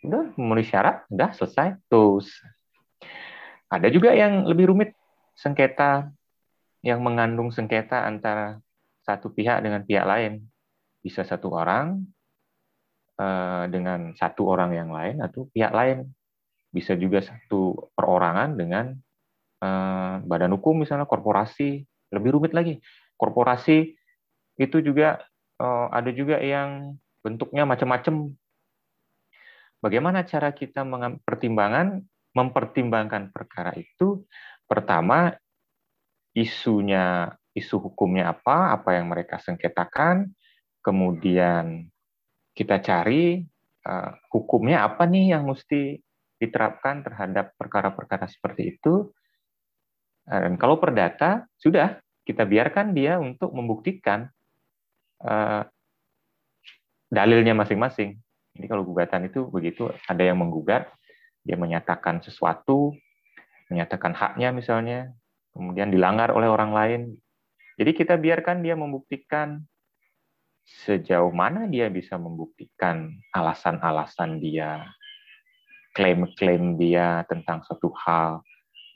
udah 0.04 0.22
memenuhi 0.36 0.66
syarat, 0.68 1.06
udah 1.08 1.30
selesai, 1.32 1.80
terus. 1.88 2.28
Ada 3.72 3.88
juga 3.88 4.12
yang 4.12 4.46
lebih 4.46 4.70
rumit 4.70 4.94
sengketa 5.34 6.12
yang 6.84 7.00
mengandung 7.00 7.48
sengketa 7.50 8.04
antara 8.04 8.60
satu 9.02 9.32
pihak 9.32 9.64
dengan 9.64 9.82
pihak 9.82 10.04
lain. 10.04 10.44
Bisa 11.00 11.24
satu 11.24 11.52
orang 11.52 12.04
uh, 13.16 13.64
dengan 13.68 14.12
satu 14.16 14.48
orang 14.48 14.76
yang 14.76 14.90
lain 14.92 15.20
atau 15.24 15.48
pihak 15.50 15.72
lain. 15.72 16.12
Bisa 16.74 16.98
juga 16.98 17.22
satu 17.22 17.94
perorangan 17.94 18.58
dengan 18.58 18.90
uh, 19.62 20.18
badan 20.26 20.58
hukum 20.58 20.82
misalnya 20.82 21.06
korporasi. 21.06 21.86
Lebih 22.10 22.34
rumit 22.34 22.50
lagi. 22.50 22.82
Korporasi 23.14 23.94
itu 24.58 24.76
juga 24.82 25.22
uh, 25.62 25.86
ada 25.94 26.10
juga 26.10 26.42
yang 26.42 26.98
bentuknya 27.22 27.62
macam-macam. 27.62 28.34
Bagaimana 29.78 30.26
cara 30.26 30.50
kita 30.50 30.82
mempertimbangkan 30.82 32.02
mempertimbangkan 32.34 33.30
perkara 33.30 33.70
itu? 33.78 34.26
Pertama, 34.66 35.30
isunya 36.34 37.30
isu 37.54 37.78
hukumnya 37.78 38.34
apa, 38.34 38.74
apa 38.74 38.98
yang 38.98 39.06
mereka 39.06 39.38
sengketakan, 39.38 40.34
kemudian 40.82 41.86
kita 42.56 42.82
cari 42.82 43.46
uh, 43.86 44.10
hukumnya 44.34 44.82
apa 44.82 45.06
nih 45.06 45.38
yang 45.38 45.46
mesti 45.46 46.02
diterapkan 46.40 47.04
terhadap 47.06 47.54
perkara-perkara 47.56 48.26
seperti 48.26 48.76
itu. 48.76 49.10
Dan 50.24 50.56
kalau 50.56 50.80
perdata, 50.80 51.44
sudah 51.60 52.00
kita 52.24 52.48
biarkan 52.48 52.96
dia 52.96 53.20
untuk 53.20 53.52
membuktikan 53.52 54.24
uh, 55.20 55.62
dalilnya 57.12 57.52
masing-masing. 57.52 58.16
Jadi 58.56 58.66
kalau 58.70 58.88
gugatan 58.88 59.28
itu 59.28 59.44
begitu, 59.52 59.92
ada 60.08 60.24
yang 60.24 60.40
menggugat, 60.40 60.88
dia 61.44 61.60
menyatakan 61.60 62.24
sesuatu, 62.24 62.96
menyatakan 63.68 64.16
haknya 64.16 64.48
misalnya, 64.56 65.12
kemudian 65.52 65.92
dilanggar 65.92 66.32
oleh 66.32 66.48
orang 66.48 66.72
lain, 66.72 67.00
jadi 67.76 67.90
kita 67.92 68.14
biarkan 68.16 68.62
dia 68.62 68.78
membuktikan 68.78 69.60
sejauh 70.64 71.34
mana 71.34 71.68
dia 71.68 71.92
bisa 71.92 72.16
membuktikan 72.16 73.12
alasan-alasan 73.34 74.40
dia, 74.40 74.88
klaim-klaim 75.94 76.76
dia 76.76 77.22
tentang 77.30 77.62
satu 77.64 77.94
hal, 78.04 78.42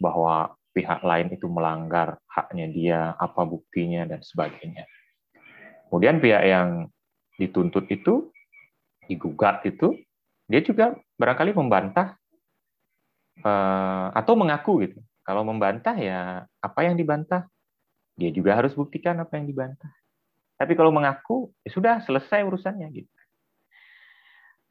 bahwa 0.02 0.52
pihak 0.74 1.00
lain 1.02 1.32
itu 1.32 1.46
melanggar 1.46 2.18
haknya 2.28 2.66
dia, 2.68 3.00
apa 3.16 3.46
buktinya, 3.46 4.04
dan 4.04 4.20
sebagainya. 4.20 4.84
Kemudian 5.88 6.20
pihak 6.20 6.44
yang 6.44 6.68
dituntut 7.38 7.87
itu, 7.88 8.28
digugat 9.06 9.64
itu, 9.64 9.94
dia 10.50 10.61
juga 10.61 10.98
barangkali 11.16 11.54
membantah 11.54 12.18
eh, 13.40 14.06
atau 14.12 14.34
mengaku 14.37 14.84
gitu. 14.84 14.98
Kalau 15.22 15.46
membantah 15.46 15.96
ya 15.96 16.44
apa 16.61 16.80
yang 16.84 16.98
dibantah? 16.98 17.46
dia 18.18 18.34
juga 18.34 18.58
harus 18.58 18.74
buktikan 18.74 19.14
apa 19.22 19.38
yang 19.38 19.46
dibantah. 19.46 19.94
Tapi 20.58 20.74
kalau 20.74 20.90
mengaku, 20.90 21.54
ya 21.62 21.70
sudah 21.70 21.94
selesai 22.02 22.42
urusannya 22.42 22.90
gitu. 22.90 23.12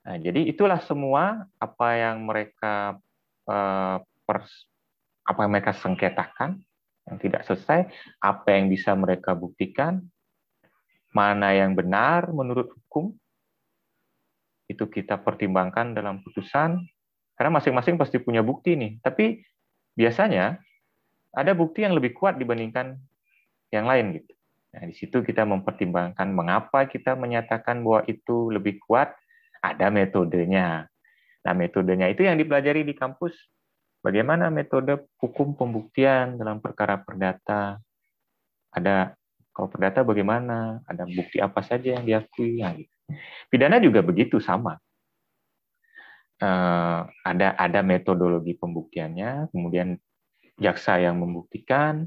Nah, 0.08 0.16
jadi 0.16 0.48
itulah 0.48 0.80
semua 0.88 1.52
apa 1.60 1.88
yang 2.00 2.24
mereka 2.24 2.96
eh, 3.44 3.98
pers, 4.24 4.72
apa 5.28 5.44
yang 5.44 5.52
mereka 5.52 5.76
sengketakan 5.76 6.64
yang 7.12 7.18
tidak 7.20 7.44
selesai, 7.44 7.92
apa 8.24 8.48
yang 8.56 8.72
bisa 8.72 8.96
mereka 8.96 9.36
buktikan, 9.36 10.00
mana 11.12 11.52
yang 11.52 11.76
benar 11.76 12.32
menurut 12.32 12.72
hukum, 12.72 13.12
itu 14.68 14.84
kita 14.88 15.20
pertimbangkan 15.20 15.96
dalam 15.96 16.24
putusan, 16.24 16.84
karena 17.36 17.52
masing-masing 17.60 17.96
pasti 17.96 18.20
punya 18.20 18.44
bukti 18.44 18.76
nih. 18.76 19.00
Tapi 19.00 19.40
biasanya 19.96 20.60
ada 21.32 21.52
bukti 21.56 21.84
yang 21.84 21.96
lebih 21.96 22.16
kuat 22.16 22.36
dibandingkan 22.36 23.00
yang 23.72 23.88
lain 23.88 24.20
gitu. 24.20 24.32
Nah, 24.76 24.84
di 24.88 24.94
situ 24.96 25.24
kita 25.24 25.48
mempertimbangkan 25.48 26.28
mengapa 26.32 26.88
kita 26.92 27.16
menyatakan 27.16 27.80
bahwa 27.84 28.04
itu 28.08 28.52
lebih 28.52 28.84
kuat, 28.84 29.16
ada 29.74 29.88
metodenya. 29.92 30.88
Nah, 31.44 31.54
metodenya 31.56 32.08
itu 32.12 32.24
yang 32.24 32.36
dipelajari 32.40 32.84
di 32.84 32.94
kampus. 32.96 33.36
Bagaimana 34.04 34.48
metode 34.54 35.10
hukum 35.20 35.58
pembuktian 35.58 36.38
dalam 36.38 36.62
perkara 36.64 37.02
perdata? 37.02 37.82
Ada 38.72 39.18
kalau 39.52 39.68
perdata 39.68 40.06
bagaimana? 40.06 40.80
Ada 40.86 41.04
bukti 41.10 41.42
apa 41.42 41.66
saja 41.66 41.98
yang 41.98 42.06
diakui? 42.06 42.62
Nah, 42.62 42.78
gitu. 42.78 42.94
Pidana 43.48 43.80
juga 43.80 44.04
begitu 44.04 44.38
sama. 44.44 44.78
Uh, 46.38 47.10
ada 47.26 47.58
ada 47.58 47.82
metodologi 47.82 48.54
pembuktiannya, 48.54 49.50
kemudian 49.50 49.98
jaksa 50.62 51.02
yang 51.02 51.18
membuktikan, 51.18 52.06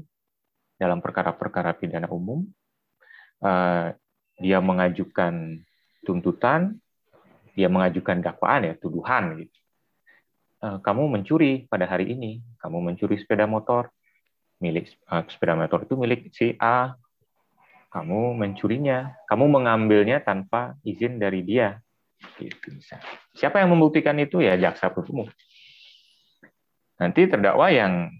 dalam 0.79 1.03
perkara-perkara 1.03 1.75
pidana 1.75 2.07
umum, 2.07 2.47
uh, 3.43 3.91
dia 4.39 4.57
mengajukan 4.63 5.61
tuntutan, 6.07 6.79
dia 7.55 7.67
mengajukan 7.67 8.23
dakwaan 8.23 8.67
ya 8.67 8.73
tuduhan 8.79 9.39
gitu. 9.43 9.57
Uh, 10.61 10.77
kamu 10.85 11.09
mencuri 11.09 11.65
pada 11.65 11.89
hari 11.89 12.13
ini, 12.13 12.45
kamu 12.61 12.85
mencuri 12.85 13.17
sepeda 13.17 13.49
motor 13.49 13.89
milik 14.61 14.93
uh, 15.09 15.25
sepeda 15.25 15.57
motor 15.57 15.81
itu 15.83 15.97
milik 15.97 16.29
si 16.29 16.53
A, 16.61 16.93
kamu 17.89 18.37
mencurinya, 18.37 19.17
kamu 19.25 19.49
mengambilnya 19.49 20.21
tanpa 20.21 20.77
izin 20.85 21.17
dari 21.17 21.41
dia. 21.41 21.81
Gitu. 22.37 22.77
Siapa 23.33 23.57
yang 23.57 23.73
membuktikan 23.73 24.13
itu 24.21 24.39
ya 24.39 24.53
jaksa 24.53 24.93
penuntut. 24.93 25.33
Nanti 27.01 27.25
terdakwa 27.25 27.73
yang 27.73 28.13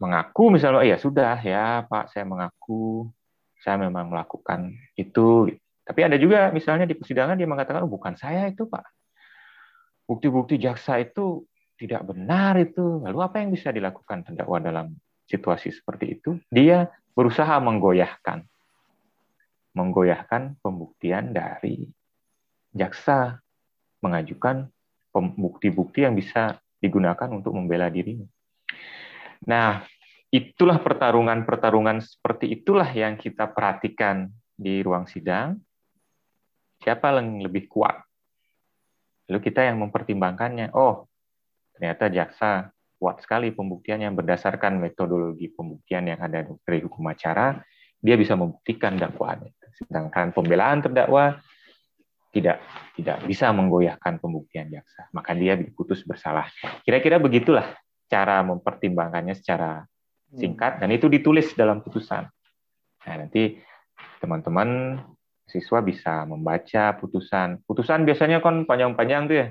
mengaku 0.00 0.50
misalnya 0.50 0.80
oh, 0.80 0.86
ya 0.88 0.96
sudah 0.96 1.36
ya 1.44 1.84
Pak 1.86 2.10
saya 2.10 2.24
mengaku 2.24 3.06
saya 3.62 3.78
memang 3.78 4.10
melakukan 4.10 4.74
itu 4.98 5.52
tapi 5.82 6.00
ada 6.06 6.16
juga 6.18 6.54
misalnya 6.54 6.86
di 6.86 6.94
persidangan 6.94 7.34
dia 7.34 7.48
mengatakan 7.48 7.82
oh, 7.82 7.90
bukan 7.90 8.14
saya 8.14 8.48
itu 8.50 8.66
Pak 8.66 8.86
bukti-bukti 10.06 10.58
jaksa 10.58 11.02
itu 11.02 11.46
tidak 11.78 12.06
benar 12.06 12.58
itu 12.58 13.02
lalu 13.02 13.18
apa 13.22 13.42
yang 13.42 13.50
bisa 13.50 13.74
dilakukan 13.74 14.22
terdakwa 14.22 14.58
dalam 14.62 14.86
situasi 15.26 15.74
seperti 15.74 16.20
itu 16.20 16.38
dia 16.50 16.90
berusaha 17.14 17.58
menggoyahkan 17.58 18.46
menggoyahkan 19.72 20.60
pembuktian 20.60 21.32
dari 21.32 21.88
jaksa 22.72 23.40
mengajukan 24.02 24.68
bukti-bukti 25.12 26.04
yang 26.08 26.16
bisa 26.16 26.58
digunakan 26.82 27.28
untuk 27.30 27.54
membela 27.54 27.86
dirinya. 27.92 28.26
Nah, 29.46 29.84
itulah 30.32 30.80
pertarungan-pertarungan 30.82 32.02
seperti 32.02 32.58
itulah 32.58 32.88
yang 32.90 33.14
kita 33.20 33.52
perhatikan 33.52 34.32
di 34.56 34.82
ruang 34.82 35.06
sidang. 35.06 35.60
Siapa 36.82 37.14
yang 37.14 37.40
lebih 37.40 37.70
kuat? 37.70 38.02
Lalu 39.30 39.38
kita 39.40 39.62
yang 39.62 39.78
mempertimbangkannya. 39.80 40.74
Oh, 40.74 41.06
ternyata 41.72 42.10
jaksa 42.10 42.74
kuat 42.98 43.22
sekali 43.22 43.50
pembuktiannya 43.54 44.10
berdasarkan 44.14 44.78
metodologi 44.78 45.50
pembuktian 45.50 46.10
yang 46.10 46.20
ada 46.22 46.46
dari 46.62 46.80
hukum 46.82 47.06
acara, 47.10 47.58
dia 47.98 48.14
bisa 48.18 48.34
membuktikan 48.34 48.98
dakwaannya. 48.98 49.54
Sedangkan 49.78 50.34
pembelaan 50.34 50.82
terdakwa 50.82 51.38
tidak 52.34 52.62
tidak 52.98 53.22
bisa 53.26 53.50
menggoyahkan 53.50 54.18
pembuktian 54.22 54.70
jaksa, 54.70 55.10
maka 55.14 55.34
dia 55.34 55.58
diputus 55.58 56.02
bersalah. 56.02 56.46
Kira-kira 56.82 57.18
begitulah 57.18 57.74
cara 58.10 58.42
mempertimbangkannya 58.42 59.34
secara 59.38 59.86
Hmm. 60.32 60.40
singkat 60.40 60.80
dan 60.80 60.88
itu 60.88 61.12
ditulis 61.12 61.52
dalam 61.52 61.84
putusan. 61.84 62.24
Nah, 63.04 63.14
nanti 63.20 63.60
teman-teman 64.24 64.96
siswa 65.52 65.84
bisa 65.84 66.24
membaca 66.24 66.96
putusan. 66.96 67.60
Putusan 67.68 68.08
biasanya 68.08 68.40
kan 68.40 68.64
panjang-panjang 68.64 69.22
tuh 69.28 69.36
ya. 69.36 69.48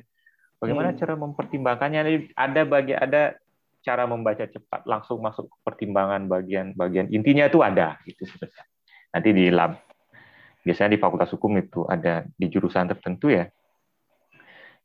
Bagaimana 0.58 0.94
hmm. 0.94 0.98
cara 0.98 1.14
mempertimbangkannya? 1.14 2.02
Ada 2.34 2.62
bagi 2.66 2.94
ada 2.98 3.38
cara 3.82 4.06
membaca 4.06 4.46
cepat 4.46 4.86
langsung 4.86 5.22
masuk 5.22 5.50
ke 5.50 5.58
pertimbangan 5.66 6.30
bagian-bagian 6.30 7.10
intinya 7.10 7.50
itu 7.50 7.62
ada 7.62 7.98
gitu 8.06 8.26
sebenarnya. 8.30 8.66
Nanti 9.14 9.30
di 9.34 9.46
lab 9.50 9.74
biasanya 10.62 10.94
di 10.94 11.00
Fakultas 11.02 11.34
Hukum 11.34 11.58
itu 11.58 11.82
ada 11.90 12.22
di 12.30 12.46
jurusan 12.46 12.86
tertentu 12.94 13.34
ya 13.34 13.50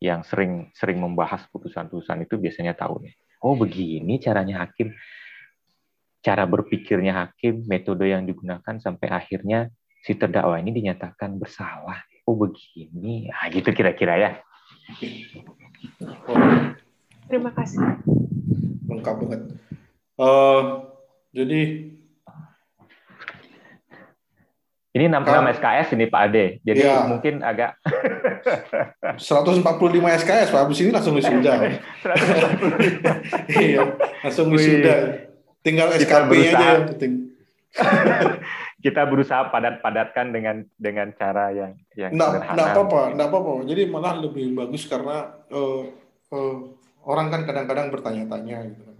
yang 0.00 0.24
sering 0.24 0.72
sering 0.72 0.96
membahas 0.96 1.44
putusan-putusan 1.52 2.24
itu 2.24 2.40
biasanya 2.40 2.72
tahu 2.72 3.05
nih. 3.05 3.12
Oh 3.44 3.52
begini 3.52 4.16
caranya 4.16 4.64
hakim 4.64 4.96
cara 6.26 6.42
berpikirnya 6.42 7.14
hakim, 7.14 7.62
metode 7.70 8.11
yang 8.11 8.26
digunakan 8.26 8.83
sampai 8.83 9.07
akhirnya 9.14 9.70
si 10.07 10.14
terdakwa 10.14 10.62
ini 10.62 10.71
dinyatakan 10.71 11.35
bersalah. 11.35 12.07
Oh 12.23 12.38
begini, 12.38 13.27
nah, 13.27 13.51
gitu 13.51 13.75
kira-kira 13.75 14.14
ya. 14.14 14.31
Terima 17.27 17.51
kasih. 17.51 17.83
Lengkap 18.87 19.14
banget. 19.27 19.40
Uh, 20.14 20.87
jadi 21.35 21.90
ini 24.97 25.07
nama, 25.12 25.27
nama 25.27 25.53
SKS 25.53 25.92
ini 25.92 26.09
Pak 26.09 26.23
Ade, 26.31 26.47
jadi 26.64 26.88
ya. 26.88 27.05
mungkin 27.05 27.45
agak 27.45 27.77
145 29.21 29.61
SKS 30.23 30.49
Pak, 30.55 30.61
habis 30.66 30.79
ini 30.81 30.90
langsung 30.95 31.19
wisuda. 31.19 31.53
iya, 33.61 33.83
langsung 34.23 34.55
wisuda. 34.55 35.27
Tinggal 35.66 35.99
SKP 35.99 36.31
aja 36.55 36.66
yang 36.79 36.88
penting. 36.95 37.12
kita 38.87 39.03
berusaha 39.03 39.51
padat-padatkan 39.51 40.31
dengan 40.31 40.62
dengan 40.79 41.11
cara 41.18 41.51
yang 41.51 41.75
yang 41.99 42.14
nggak, 42.14 42.31
sederhana. 42.31 42.55
Nggak 42.55 42.68
apa-apa, 42.70 43.03
nggak 43.18 43.29
apa-apa. 43.35 43.53
Jadi 43.66 43.83
malah 43.90 44.14
lebih 44.22 44.46
bagus 44.55 44.87
karena 44.87 45.35
uh, 45.51 45.83
uh, 46.31 46.57
orang 47.03 47.35
kan 47.35 47.42
kadang-kadang 47.42 47.90
bertanya-tanya 47.90 48.57
gitu 48.70 48.83
kan. 48.87 48.99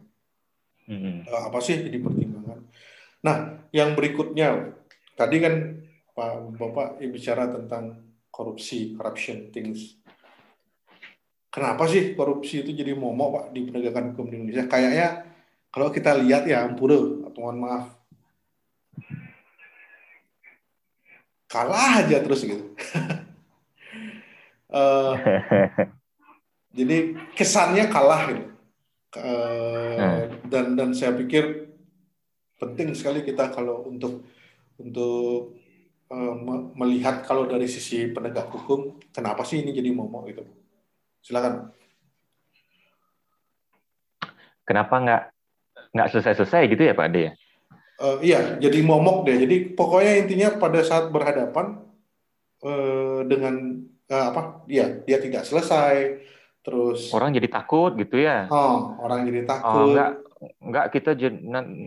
Hmm. 0.91 1.23
Uh, 1.23 1.43
apa 1.47 1.59
sih 1.63 1.87
jadi 1.87 2.03
pertimbangan? 2.03 2.67
Nah, 3.23 3.37
yang 3.71 3.95
berikutnya 3.95 4.75
tadi 5.15 5.39
kan 5.39 5.55
Pak 6.19 6.59
Bapak 6.59 6.99
bicara 7.07 7.47
tentang 7.47 8.03
korupsi, 8.35 8.99
corruption 8.99 9.55
things. 9.55 10.03
Kenapa 11.49 11.89
sih 11.89 12.13
korupsi 12.13 12.67
itu 12.67 12.75
jadi 12.75 12.93
momok 12.93 13.29
Pak 13.33 13.45
di 13.55 13.65
penegakan 13.65 14.13
hukum 14.13 14.29
di 14.29 14.35
Indonesia? 14.43 14.67
Kayaknya 14.69 15.09
kalau 15.71 15.89
kita 15.95 16.13
lihat 16.19 16.45
ya 16.45 16.67
ampura, 16.67 16.99
mohon 17.39 17.63
maaf. 17.63 17.96
Kalah 21.47 22.03
aja 22.03 22.19
terus 22.23 22.43
gitu. 22.43 22.75
uh, 24.75 25.15
jadi 26.79 27.17
kesannya 27.39 27.87
kalah 27.91 28.23
gitu. 28.31 28.45
Uh, 29.17 30.29
dan 30.53 30.77
dan 30.77 30.93
saya 30.93 31.17
pikir 31.17 31.73
penting 32.61 32.93
sekali 32.93 33.25
kita 33.25 33.49
kalau 33.49 33.89
untuk 33.89 34.29
untuk 34.77 35.57
uh, 36.13 36.35
melihat 36.77 37.25
kalau 37.25 37.49
dari 37.49 37.65
sisi 37.65 38.13
penegak 38.13 38.49
hukum 38.53 39.01
kenapa 39.13 39.41
sih 39.45 39.65
ini 39.65 39.73
jadi 39.73 39.89
momok 39.93 40.23
gitu 40.33 40.43
silakan 41.25 41.73
kenapa 44.69 44.95
nggak 45.01 45.23
nggak 45.97 46.09
selesai-selesai 46.13 46.63
gitu 46.69 46.83
ya 46.87 46.93
Pak 46.93 47.07
Ade 47.09 47.21
ya? 47.21 47.33
Uh, 47.97 48.21
iya, 48.21 48.61
jadi 48.61 48.79
momok 48.85 49.25
deh. 49.25 49.41
Jadi 49.41 49.57
pokoknya 49.73 50.13
intinya 50.21 50.49
pada 50.61 50.85
saat 50.85 51.09
berhadapan 51.09 51.81
uh, 52.61 53.25
dengan 53.25 53.85
uh, 54.13 54.25
apa? 54.33 54.69
Dia 54.69 55.01
dia 55.05 55.17
tidak 55.17 55.49
selesai. 55.49 56.21
Terus 56.61 57.15
orang 57.15 57.33
jadi 57.33 57.49
takut 57.49 57.97
gitu 57.97 58.21
ya? 58.21 58.51
Oh, 58.53 58.99
orang 59.01 59.25
jadi 59.25 59.47
oh, 59.47 59.49
takut. 59.49 59.71
Oh, 59.71 59.87
enggak, 59.89 60.11
enggak 60.61 60.87
kita 60.93 61.11
jadi, 61.17 61.37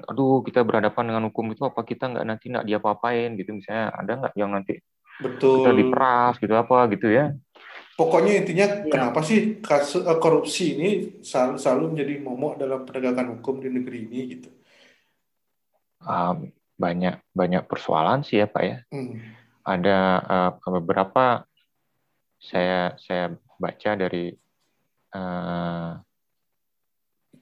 aduh 0.08 0.41
kita 0.41 0.65
berhadapan 0.65 1.04
dengan 1.13 1.24
hukum 1.30 1.52
itu 1.54 1.62
apa 1.67 1.84
kita 1.86 2.10
nggak 2.10 2.26
nanti 2.26 2.45
nggak 2.50 2.65
dia 2.65 2.78
apa-apain 2.82 3.36
gitu 3.38 3.54
misalnya 3.54 3.91
ada 3.93 4.12
nggak 4.24 4.34
yang 4.39 4.50
nanti 4.56 4.80
Betul. 5.19 5.62
kita 5.62 5.72
diperas 5.76 6.34
gitu 6.39 6.56
apa 6.56 6.88
gitu 6.95 7.12
ya? 7.12 7.36
pokoknya 8.00 8.34
intinya 8.39 8.67
ya. 8.88 8.88
kenapa 8.88 9.19
sih 9.19 9.60
kasus 9.60 10.08
korupsi 10.24 10.80
ini 10.80 10.89
selalu, 11.19 11.60
selalu 11.60 11.86
menjadi 11.91 12.13
momok 12.24 12.54
dalam 12.56 12.88
penegakan 12.88 13.28
hukum 13.36 13.60
di 13.60 13.67
negeri 13.67 14.08
ini 14.08 14.19
gitu? 14.39 14.50
Banyak 16.80 17.22
banyak 17.36 17.63
persoalan 17.67 18.24
sih 18.24 18.39
ya 18.39 18.48
pak 18.48 18.63
ya. 18.63 18.78
Hmm. 18.89 19.19
Ada 19.67 19.98
uh, 20.26 20.52
beberapa 20.80 21.43
saya 22.39 22.95
saya 22.95 23.36
baca 23.60 23.91
dari 24.00 24.32
uh, 25.12 26.00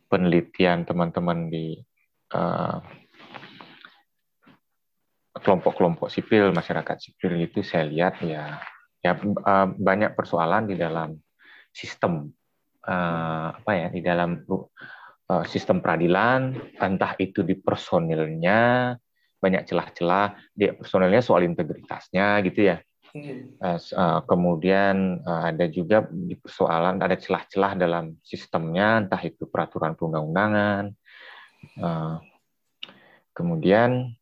penelitian 0.10 0.88
teman-teman 0.90 1.54
di 1.54 1.78
uh, 2.34 2.82
kelompok-kelompok 5.38 6.10
sipil 6.10 6.50
masyarakat 6.50 6.98
sipil 6.98 7.38
itu 7.38 7.62
saya 7.62 7.86
lihat 7.86 8.18
ya 8.26 8.58
ya 9.06 9.14
uh, 9.14 9.70
banyak 9.78 10.18
persoalan 10.18 10.66
di 10.66 10.76
dalam 10.76 11.14
sistem 11.70 12.34
uh, 12.84 13.54
apa 13.54 13.72
ya 13.78 13.88
di 13.94 14.02
dalam 14.02 14.42
sistem 15.44 15.84
peradilan 15.84 16.56
entah 16.80 17.14
itu 17.20 17.44
di 17.44 17.60
personilnya 17.60 18.96
banyak 19.38 19.68
celah-celah 19.68 20.40
di 20.56 20.72
personilnya 20.72 21.20
soal 21.20 21.44
integritasnya 21.44 22.40
gitu 22.48 22.72
ya 22.72 22.80
uh, 23.60 23.76
uh, 23.76 24.20
kemudian 24.24 25.20
uh, 25.22 25.52
ada 25.52 25.68
juga 25.68 26.08
di 26.08 26.40
persoalan 26.40 27.04
ada 27.04 27.20
celah-celah 27.20 27.76
dalam 27.76 28.16
sistemnya 28.24 29.04
entah 29.04 29.20
itu 29.20 29.46
peraturan 29.52 30.00
perundang-undangan 30.00 30.96
uh, 31.84 32.24
kemudian 33.36 34.16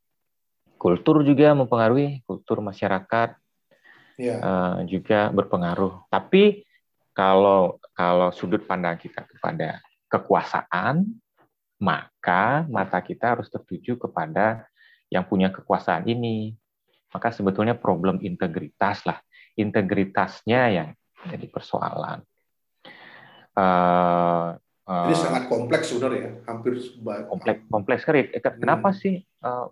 kultur 0.76 1.24
juga 1.24 1.56
mempengaruhi 1.56 2.26
kultur 2.28 2.60
masyarakat 2.60 3.40
yeah. 4.20 4.38
Iya. 4.38 4.38
uh, 4.40 4.76
juga 4.88 5.20
berpengaruh. 5.32 6.08
Tapi 6.12 6.64
kalau 7.16 7.80
kalau 7.96 8.32
sudut 8.36 8.64
pandang 8.68 9.00
kita 9.00 9.24
kepada 9.24 9.80
kekuasaan, 10.16 11.04
maka 11.84 12.64
mata 12.72 13.00
kita 13.04 13.36
harus 13.36 13.52
tertuju 13.52 14.00
kepada 14.00 14.64
yang 15.12 15.28
punya 15.28 15.52
kekuasaan 15.52 16.08
ini. 16.08 16.56
Maka 17.12 17.32
sebetulnya 17.32 17.76
problem 17.80 18.20
integritas 18.24 19.04
lah, 19.08 19.20
integritasnya 19.56 20.62
yang 20.72 20.90
jadi 21.32 21.48
persoalan. 21.48 22.20
Uh, 23.56 24.60
uh, 24.84 25.08
Ini 25.08 25.16
sangat 25.16 25.44
kompleks 25.48 25.96
sebenarnya, 25.96 26.44
hampir 26.44 26.76
kompleks. 27.32 27.60
Kompleks 27.72 28.02
sekali. 28.04 28.28
Kenapa 28.36 28.92
hmm. 28.92 29.00
sih 29.00 29.16
uh, 29.48 29.72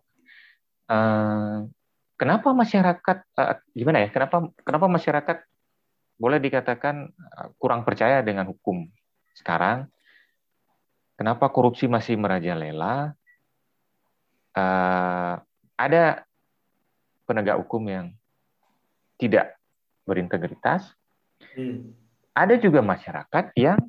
uh, 0.88 1.68
kenapa 2.16 2.56
masyarakat 2.56 3.18
uh, 3.36 3.60
gimana 3.76 4.08
ya? 4.08 4.10
Kenapa 4.12 4.48
kenapa 4.64 4.88
masyarakat 4.88 5.38
boleh 6.16 6.40
dikatakan 6.40 7.12
kurang 7.60 7.84
percaya 7.84 8.24
dengan 8.24 8.48
hukum 8.48 8.88
sekarang? 9.36 9.92
Kenapa 11.14 11.50
korupsi 11.54 11.86
masih 11.86 12.18
merajalela? 12.18 13.14
Uh, 14.54 15.42
ada 15.78 16.26
penegak 17.26 17.58
hukum 17.58 17.82
yang 17.90 18.14
tidak 19.18 19.58
berintegritas. 20.06 20.94
Hmm. 21.58 21.96
Ada 22.34 22.58
juga 22.58 22.82
masyarakat 22.82 23.54
yang 23.58 23.80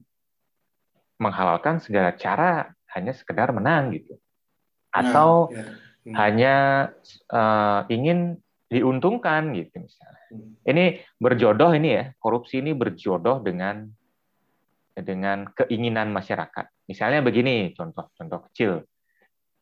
menghalalkan 1.16 1.80
segala 1.80 2.12
cara 2.16 2.72
hanya 2.92 3.12
sekedar 3.16 3.50
menang 3.50 3.94
gitu, 3.96 4.20
atau 4.92 5.48
nah, 5.50 5.58
ya 5.58 5.64
hmm. 6.04 6.14
hanya 6.14 6.54
uh, 7.32 7.80
ingin 7.88 8.38
diuntungkan 8.68 9.54
gitu 9.56 9.80
misalnya. 9.80 10.24
Hmm. 10.30 10.52
Ini 10.64 10.84
berjodoh 11.18 11.72
ini 11.72 11.88
ya, 11.98 12.04
korupsi 12.20 12.60
ini 12.60 12.76
berjodoh 12.76 13.40
dengan 13.40 13.88
dengan 14.94 15.50
keinginan 15.50 16.14
masyarakat. 16.14 16.70
Misalnya 16.86 17.18
begini, 17.20 17.74
contoh-contoh 17.74 18.46
kecil. 18.50 18.86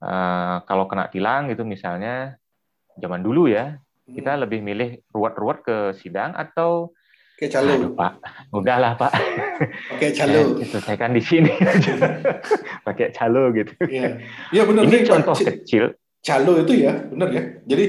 Uh, 0.03 0.61
kalau 0.67 0.85
kena 0.85 1.09
tilang 1.09 1.49
itu 1.49 1.63
misalnya 1.63 2.37
zaman 2.99 3.25
dulu 3.25 3.49
ya, 3.49 3.79
kita 4.05 4.35
Hmm. 4.35 4.43
lebih 4.45 4.61
milih 4.61 4.91
ruwet-ruwet 5.09 5.59
ke 5.63 5.77
sidang 5.97 6.35
atau 6.35 6.93
Pakai 7.33 7.59
calo. 7.59 7.71
Aduh, 7.75 7.93
Pak, 7.99 8.13
udahlah 8.55 8.93
Pak. 8.95 9.13
Pakai 9.91 10.11
calo. 10.15 10.41
Ya, 10.63 10.67
selesaikan 10.69 11.11
di 11.11 11.23
sini. 11.23 11.51
Pakai 12.87 13.11
calo 13.11 13.51
gitu. 13.51 13.73
Iya. 13.83 14.23
Iya 14.55 14.63
benar 14.63 14.83
Ini 14.87 14.95
nih, 14.95 15.03
contoh 15.11 15.35
kecil. 15.35 15.85
calo 16.23 16.63
itu 16.63 16.87
ya, 16.87 17.03
benar 17.11 17.29
ya. 17.35 17.43
Jadi 17.67 17.85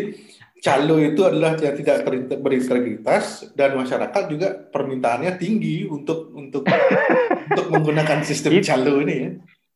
calo 0.63 0.95
itu 0.95 1.19
adalah 1.27 1.59
yang 1.59 1.75
tidak 1.75 2.07
berintegritas 2.39 3.51
dan 3.51 3.75
masyarakat 3.75 4.23
juga 4.31 4.47
permintaannya 4.71 5.35
tinggi 5.35 5.83
untuk 5.83 6.31
untuk 6.31 6.63
untuk 7.51 7.67
menggunakan 7.67 8.23
sistem 8.23 8.63
calo 8.63 9.03
ini 9.03 9.15
ya. 9.19 9.31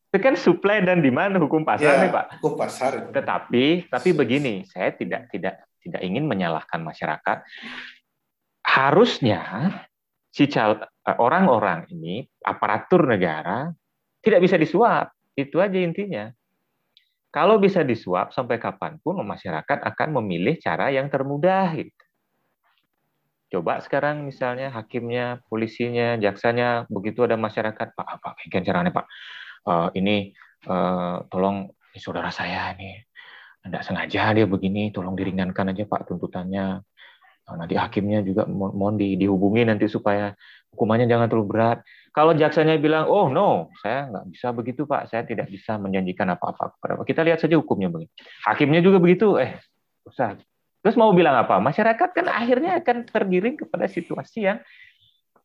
Itu 0.08 0.18
kan 0.24 0.34
supply 0.40 0.80
dan 0.88 1.04
demand 1.04 1.36
hukum 1.36 1.68
pasar 1.68 1.84
Ya, 1.84 2.08
nih 2.08 2.10
Pak. 2.10 2.40
Hukum 2.40 2.56
pasar. 2.56 3.12
Tetapi 3.12 3.92
tapi 3.92 4.08
begini, 4.16 4.64
saya 4.64 4.96
tidak 4.96 5.28
tidak 5.28 5.68
tidak 5.84 6.00
ingin 6.00 6.24
menyalahkan 6.24 6.80
masyarakat. 6.80 7.44
Harusnya 8.64 9.40
si 10.32 10.48
cal- 10.48 10.88
eh, 11.04 11.16
orang-orang 11.20 11.84
ini 11.92 12.24
aparatur 12.40 13.04
negara 13.04 13.68
tidak 14.24 14.40
bisa 14.40 14.56
disuap. 14.56 15.12
Itu 15.36 15.60
aja 15.60 15.76
intinya. 15.76 16.32
Kalau 17.28 17.60
bisa 17.60 17.84
disuap 17.84 18.32
sampai 18.32 18.56
kapan 18.56 18.96
pun 19.04 19.20
masyarakat 19.20 19.84
akan 19.84 20.08
memilih 20.20 20.56
cara 20.56 20.88
yang 20.88 21.12
termudah. 21.12 21.68
Gitu. 21.76 22.04
Coba 23.48 23.80
sekarang 23.80 24.28
misalnya 24.28 24.72
hakimnya, 24.72 25.40
polisinya, 25.48 26.16
jaksanya, 26.20 26.88
begitu 26.88 27.24
ada 27.24 27.36
masyarakat, 27.36 27.96
Pak, 27.96 28.08
apa 28.20 28.28
kayak 28.48 28.64
caranya 28.64 28.92
Pak? 28.92 29.06
Eh, 29.68 29.88
ini 30.00 30.16
eh, 30.68 31.16
tolong 31.28 31.68
ini 31.68 31.98
saudara 32.00 32.28
saya 32.32 32.72
ini 32.76 32.96
tidak 33.64 33.82
sengaja 33.84 34.32
dia 34.32 34.46
begini, 34.48 34.88
tolong 34.92 35.12
diringankan 35.12 35.72
aja 35.72 35.84
Pak 35.84 36.08
tuntutannya. 36.08 36.80
Nanti 37.48 37.74
hakimnya 37.80 38.20
juga 38.20 38.44
mo- 38.44 38.72
mohon 38.76 39.00
di, 39.00 39.16
dihubungi 39.16 39.64
nanti 39.64 39.88
supaya 39.88 40.36
hukumannya 40.72 41.08
jangan 41.08 41.32
terlalu 41.32 41.48
berat. 41.48 41.78
Kalau 42.18 42.34
jaksanya 42.34 42.82
bilang, 42.82 43.06
oh 43.06 43.30
no, 43.30 43.70
saya 43.78 44.10
nggak 44.10 44.26
bisa 44.34 44.50
begitu 44.50 44.90
Pak, 44.90 45.06
saya 45.06 45.22
tidak 45.22 45.46
bisa 45.54 45.78
menjanjikan 45.78 46.26
apa-apa 46.34 46.74
kepada 46.74 46.98
Pak. 46.98 47.06
Kita 47.06 47.22
lihat 47.22 47.38
saja 47.38 47.54
hukumnya 47.54 47.86
begini. 47.94 48.10
Hakimnya 48.42 48.82
juga 48.82 48.98
begitu, 48.98 49.38
eh 49.38 49.54
usah. 50.02 50.34
Terus 50.82 50.98
mau 50.98 51.14
bilang 51.14 51.38
apa? 51.38 51.62
Masyarakat 51.62 52.10
kan 52.10 52.26
akhirnya 52.26 52.82
akan 52.82 53.06
tergiring 53.06 53.54
kepada 53.62 53.86
situasi 53.86 54.50
yang 54.50 54.58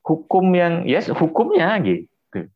hukum 0.02 0.50
yang, 0.58 0.90
yes, 0.90 1.14
hukumnya 1.14 1.78
gitu. 1.86 2.50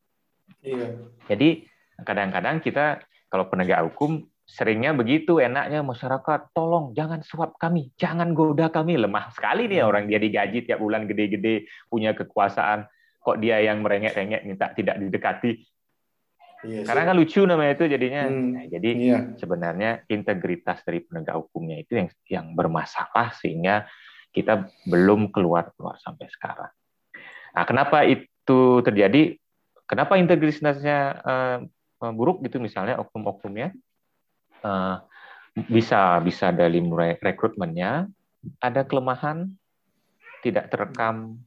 Iya. 0.66 0.98
Jadi 1.30 1.70
kadang-kadang 2.02 2.58
kita 2.66 3.06
kalau 3.30 3.46
penegak 3.54 3.86
hukum 3.86 4.26
seringnya 4.50 4.98
begitu 4.98 5.38
enaknya 5.38 5.86
masyarakat 5.86 6.58
tolong 6.58 6.96
jangan 6.98 7.22
suap 7.22 7.54
kami 7.62 7.94
jangan 8.02 8.34
goda 8.34 8.74
kami 8.74 8.98
lemah 8.98 9.30
sekali 9.36 9.68
nih 9.68 9.84
orang 9.84 10.08
dia 10.08 10.24
digaji 10.24 10.64
tiap 10.64 10.80
bulan 10.80 11.04
gede-gede 11.04 11.68
punya 11.92 12.16
kekuasaan 12.16 12.88
kok 13.28 13.44
dia 13.44 13.60
yang 13.60 13.84
merengek-rengek 13.84 14.48
minta 14.48 14.72
tidak 14.72 14.96
didekati 15.04 15.60
Iya. 16.66 16.90
karena 16.90 17.14
kan 17.14 17.16
lucu 17.22 17.46
namanya 17.46 17.78
itu 17.78 17.86
jadinya 17.86 18.22
Hmm. 18.26 18.50
Nah, 18.58 18.66
jadi 18.66 18.90
Iya. 18.98 19.20
sebenarnya 19.38 19.92
integritas 20.10 20.82
dari 20.82 21.06
penegak 21.06 21.38
hukumnya 21.38 21.78
itu 21.78 21.94
yang 22.00 22.10
yang 22.26 22.46
bermasalah 22.58 23.36
sehingga 23.38 23.86
kita 24.34 24.66
belum 24.90 25.30
keluar 25.30 25.70
keluar 25.78 26.02
sampai 26.02 26.26
sekarang. 26.34 26.74
Nah, 27.54 27.64
kenapa 27.66 28.10
itu 28.10 28.82
terjadi? 28.82 29.38
Kenapa 29.86 30.18
integritasnya 30.18 30.98
eh, 31.22 31.58
buruk 32.10 32.42
gitu 32.42 32.58
misalnya 32.58 32.98
oknum-oknumnya 33.06 33.78
eh, 34.66 34.96
bisa 35.70 36.22
bisa 36.26 36.54
dari 36.54 36.82
mulai 36.82 37.18
rekrutmennya 37.18 38.06
ada 38.62 38.82
kelemahan 38.86 39.50
tidak 40.46 40.70
terekam 40.70 41.38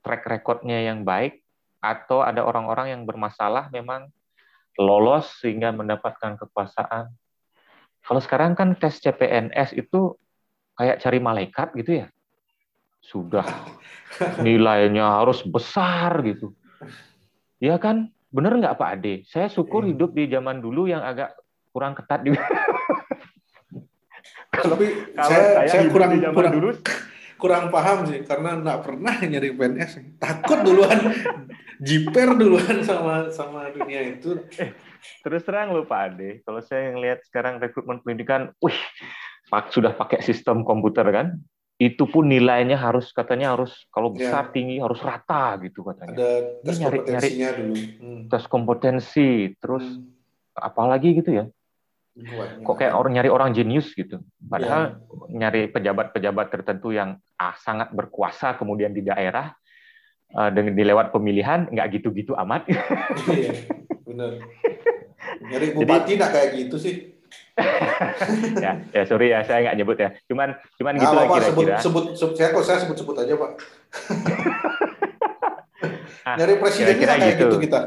track 0.00 0.22
recordnya 0.28 0.80
yang 0.80 1.04
baik 1.04 1.44
atau 1.84 2.24
ada 2.24 2.40
orang-orang 2.40 2.96
yang 2.96 3.02
bermasalah 3.04 3.68
memang 3.68 4.08
lolos 4.80 5.28
sehingga 5.44 5.70
mendapatkan 5.70 6.40
kekuasaan. 6.40 7.12
Kalau 8.04 8.20
sekarang 8.20 8.56
kan 8.56 8.76
tes 8.76 9.00
CPNS 9.00 9.76
itu 9.76 10.16
kayak 10.76 11.00
cari 11.00 11.18
malaikat 11.20 11.68
gitu 11.78 12.04
ya. 12.04 12.06
Sudah 13.04 13.44
nilainya 14.40 15.20
harus 15.20 15.44
besar 15.44 16.24
gitu. 16.24 16.52
Ya 17.60 17.76
kan? 17.78 18.10
Bener 18.34 18.58
nggak 18.58 18.76
Pak 18.76 18.90
Ade? 18.98 19.14
Saya 19.30 19.46
syukur 19.46 19.86
Iya. 19.86 19.94
hidup 19.94 20.10
di 20.10 20.26
zaman 20.26 20.58
dulu 20.58 20.90
yang 20.90 21.06
agak 21.06 21.38
kurang 21.70 21.94
ketat 21.94 22.26
juga. 22.26 22.42
Kalau 24.50 24.74
Tapi 24.74 24.86
kalau 25.18 25.30
saya, 25.30 25.44
saya, 25.54 25.68
saya 25.70 25.82
kurang 25.92 26.10
di 26.12 26.18
zaman 26.18 26.34
kurang 26.34 26.54
dulu 26.58 26.68
kurang 27.44 27.68
paham 27.68 28.08
sih 28.08 28.24
karena 28.24 28.56
nggak 28.56 28.80
pernah 28.80 29.20
nyari 29.20 29.52
PNS. 29.52 30.16
Takut 30.16 30.64
duluan 30.64 30.96
jiper 31.76 32.32
duluan 32.32 32.80
sama 32.80 33.28
sama 33.28 33.68
dunia 33.68 34.16
itu. 34.16 34.40
terus 35.20 35.44
terang 35.44 35.76
loh 35.76 35.84
Pak 35.84 36.00
Ade, 36.08 36.40
kalau 36.40 36.64
saya 36.64 36.96
ngelihat 36.96 37.20
sekarang 37.28 37.60
rekrutmen 37.60 38.00
pendidikan, 38.00 38.48
wih, 38.64 38.80
pak 39.52 39.68
sudah 39.68 39.92
pakai 39.92 40.24
sistem 40.24 40.64
komputer 40.64 41.04
kan, 41.12 41.36
itu 41.76 42.08
pun 42.08 42.24
nilainya 42.24 42.80
harus 42.80 43.12
katanya 43.12 43.52
harus 43.52 43.84
kalau 43.92 44.16
Ya. 44.16 44.32
besar 44.32 44.48
tinggi 44.48 44.80
harus 44.80 45.04
rata 45.04 45.60
gitu 45.60 45.84
katanya. 45.84 46.16
Ada 46.16 46.30
tes 46.64 46.76
nyari- 46.80 47.04
kompetensinya 47.04 47.50
dulu. 47.52 47.74
Hmm. 48.00 48.20
Tes 48.32 48.44
kompetensi, 48.48 49.28
terus 49.60 49.84
Hmm. 49.84 50.08
apalagi 50.56 51.20
gitu 51.20 51.36
ya. 51.36 51.44
Kok 52.62 52.76
kayak 52.78 52.94
orang 52.94 53.12
nyari 53.18 53.26
orang 53.26 53.50
jenius 53.50 53.90
gitu. 53.90 54.22
Padahal 54.38 54.82
Ya. 54.94 55.50
nyari 55.50 55.66
pejabat-pejabat 55.66 56.46
tertentu 56.48 56.94
yang 56.94 57.18
ah, 57.34 57.54
sangat 57.58 57.90
berkuasa 57.90 58.54
kemudian 58.54 58.94
di 58.94 59.02
daerah 59.02 59.50
eh, 60.30 60.50
dengan 60.54 60.78
dilewat 60.78 61.10
pemilihan 61.10 61.66
nggak 61.68 61.88
gitu-gitu 61.98 62.38
amat. 62.38 62.70
Iya, 63.26 63.52
benar. 64.06 64.30
Nyari 65.42 65.66
bupati 65.74 66.10
nggak 66.14 66.30
kayak 66.30 66.50
gitu 66.54 66.76
sih. 66.78 66.94
ya, 68.64 68.82
ya 68.90 69.02
sorry 69.06 69.30
ya 69.30 69.42
saya 69.42 69.66
nggak 69.66 69.76
nyebut 69.78 69.98
ya. 69.98 70.10
Cuman 70.26 70.54
cuman 70.78 70.92
Nggak 70.94 71.02
gitu 71.02 71.14
lah 71.14 71.24
apa-apa, 71.26 71.46
sebut, 71.50 71.62
kira-kira. 71.66 71.78
sebut, 71.82 72.04
sebut, 72.14 72.34
saya 72.38 72.48
kok 72.50 72.62
saya 72.62 72.78
sebut 72.82 72.96
sebut 73.02 73.16
aja 73.18 73.34
pak. 73.34 73.50
Ah, 76.24 76.40
Nyari 76.40 76.56
presidennya 76.56 76.96
kira-kira 76.96 77.20
kayak 77.20 77.36
gitu. 77.36 77.44
gitu 77.52 77.56
kita. 77.68 77.80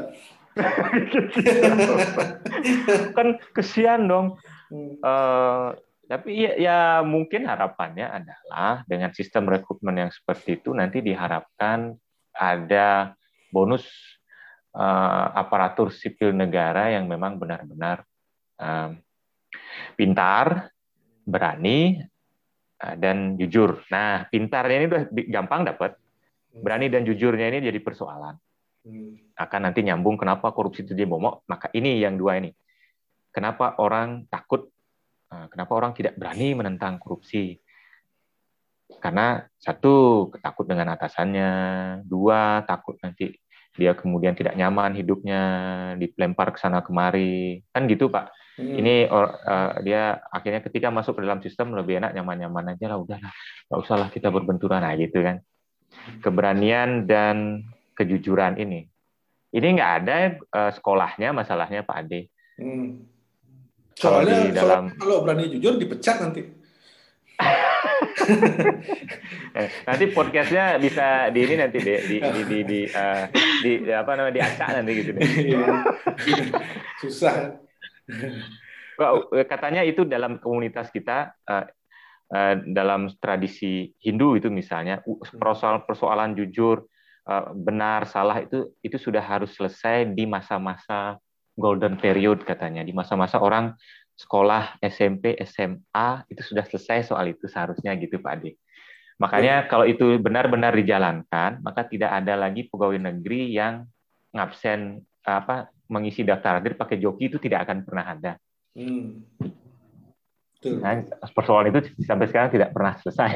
kan 3.16 3.38
kesian 3.54 4.10
dong. 4.10 4.34
Eh, 4.74 5.68
tapi 6.08 6.40
ya, 6.40 6.52
ya 6.56 6.78
mungkin 7.04 7.44
harapannya 7.44 8.08
adalah 8.08 8.80
dengan 8.88 9.12
sistem 9.12 9.44
rekrutmen 9.44 10.08
yang 10.08 10.12
seperti 10.12 10.56
itu 10.56 10.72
nanti 10.72 11.04
diharapkan 11.04 11.92
ada 12.32 13.12
bonus 13.52 13.84
eh, 14.72 15.26
aparatur 15.36 15.92
sipil 15.92 16.32
negara 16.32 16.88
yang 16.88 17.04
memang 17.04 17.36
benar-benar 17.36 18.08
eh, 18.56 18.90
pintar, 19.96 20.72
berani, 21.28 22.00
eh, 22.80 22.94
dan 22.96 23.36
jujur. 23.36 23.84
Nah, 23.92 24.24
pintarnya 24.32 24.76
ini 24.80 24.86
udah 24.88 25.02
gampang 25.28 25.68
dapat, 25.68 25.92
berani 26.56 26.88
dan 26.88 27.04
jujurnya 27.04 27.52
ini 27.52 27.68
jadi 27.68 27.80
persoalan. 27.84 28.47
Akan 29.38 29.60
nanti 29.70 29.80
nyambung 29.86 30.18
kenapa 30.18 30.50
korupsi 30.50 30.82
itu 30.82 30.92
jadi 30.92 31.06
momok. 31.06 31.46
Maka 31.46 31.70
ini 31.76 32.02
yang 32.02 32.18
dua 32.18 32.42
ini. 32.42 32.50
Kenapa 33.30 33.78
orang 33.78 34.26
takut? 34.26 34.66
eh, 35.30 35.46
Kenapa 35.52 35.72
orang 35.78 35.92
tidak 35.94 36.18
berani 36.18 36.58
menentang 36.58 36.98
korupsi? 36.98 37.54
Karena 38.98 39.44
satu 39.60 40.26
takut 40.40 40.64
dengan 40.64 40.96
atasannya, 40.96 41.50
dua 42.08 42.64
takut 42.64 42.96
nanti 43.04 43.36
dia 43.78 43.94
kemudian 43.94 44.34
tidak 44.34 44.58
nyaman 44.58 44.96
hidupnya, 44.96 45.40
dilempar 46.00 46.50
ke 46.50 46.58
sana 46.58 46.82
kemari, 46.82 47.62
kan 47.70 47.86
gitu 47.86 48.10
Pak. 48.10 48.32
Hmm. 48.58 48.74
Ini 48.74 49.06
or- 49.06 49.38
eh, 49.38 49.72
dia 49.86 50.18
akhirnya 50.34 50.64
ketika 50.66 50.90
masuk 50.90 51.14
ke 51.14 51.22
dalam 51.22 51.38
sistem 51.38 51.78
lebih 51.78 52.02
enak 52.02 52.10
nyaman-nyaman 52.16 52.74
aja 52.74 52.90
lah, 52.90 52.98
udahlah, 52.98 53.30
nggak 53.70 53.78
usahlah 53.78 54.08
kita 54.10 54.34
berbenturan 54.34 54.82
nah 54.82 54.90
gitu 54.98 55.22
kan. 55.22 55.38
Keberanian 56.24 57.06
dan 57.06 57.62
kejujuran 57.98 58.54
ini. 58.62 58.86
Ini 59.50 59.66
nggak 59.74 59.92
ada 60.04 60.16
eh, 60.38 60.70
sekolahnya 60.78 61.34
masalahnya 61.34 61.82
Pak 61.82 61.96
Ade. 62.06 62.20
Hmm. 62.54 63.02
Kalau 63.98 64.22
Soalnya 64.22 64.36
di 64.46 64.50
dalam- 64.54 64.86
soalnya 64.94 65.02
kalau 65.02 65.16
berani 65.26 65.44
jujur 65.50 65.74
dipecat 65.74 66.16
nanti. 66.22 66.42
Eh, 69.56 69.68
nanti 69.88 70.12
podcastnya 70.12 70.76
bisa 70.76 71.32
di 71.32 71.40
ini 71.48 71.54
nanti 71.56 71.80
di 71.80 71.94
di 71.96 72.16
di 72.20 72.40
di, 72.44 72.58
di, 72.60 72.80
eh, 72.84 73.24
di- 73.64 73.88
apa 73.88 74.20
namanya 74.20 74.36
diacak 74.36 74.68
nanti 74.76 74.92
gitu 75.00 75.10
deh. 75.16 75.24
Iya. 75.24 75.66
Susah. 77.00 77.56
Katanya 79.48 79.80
itu 79.86 80.04
dalam 80.04 80.36
komunitas 80.42 80.92
kita 80.92 81.32
uh, 81.48 81.64
dalam 82.68 83.08
tradisi 83.16 83.88
Hindu 84.02 84.36
itu 84.36 84.52
misalnya 84.52 85.00
persoalan-persoalan 85.38 86.36
jujur 86.36 86.84
uh, 86.84 86.97
benar 87.52 88.08
salah 88.08 88.40
itu 88.40 88.72
itu 88.80 88.96
sudah 88.96 89.20
harus 89.20 89.52
selesai 89.52 90.08
di 90.16 90.24
masa-masa 90.24 91.20
golden 91.52 92.00
period 92.00 92.40
katanya 92.46 92.80
di 92.80 92.96
masa-masa 92.96 93.36
orang 93.36 93.76
sekolah 94.18 94.80
SMP 94.82 95.36
SMA 95.44 96.26
itu 96.32 96.42
sudah 96.42 96.64
selesai 96.66 97.12
soal 97.12 97.30
itu 97.30 97.46
seharusnya 97.46 97.94
gitu 98.00 98.18
Pak 98.18 98.32
Ade. 98.40 98.58
Makanya 99.18 99.66
kalau 99.66 99.86
itu 99.86 100.18
benar-benar 100.18 100.74
dijalankan, 100.74 101.58
maka 101.62 101.86
tidak 101.86 102.10
ada 102.10 102.38
lagi 102.38 102.66
pegawai 102.70 102.98
negeri 102.98 103.50
yang 103.50 103.86
ngabsen 104.30 105.02
apa 105.26 105.70
mengisi 105.90 106.22
daftar 106.22 106.62
hadir 106.62 106.78
pakai 106.78 106.98
joki 107.02 107.30
itu 107.30 107.38
tidak 107.42 107.66
akan 107.66 107.82
pernah 107.82 108.06
ada. 108.14 108.32
Hmm. 108.78 109.26
Nah, 110.58 111.06
persoalan 111.34 111.70
itu 111.70 111.94
sampai 112.02 112.26
sekarang 112.30 112.50
tidak 112.50 112.70
pernah 112.74 112.94
selesai. 112.98 113.30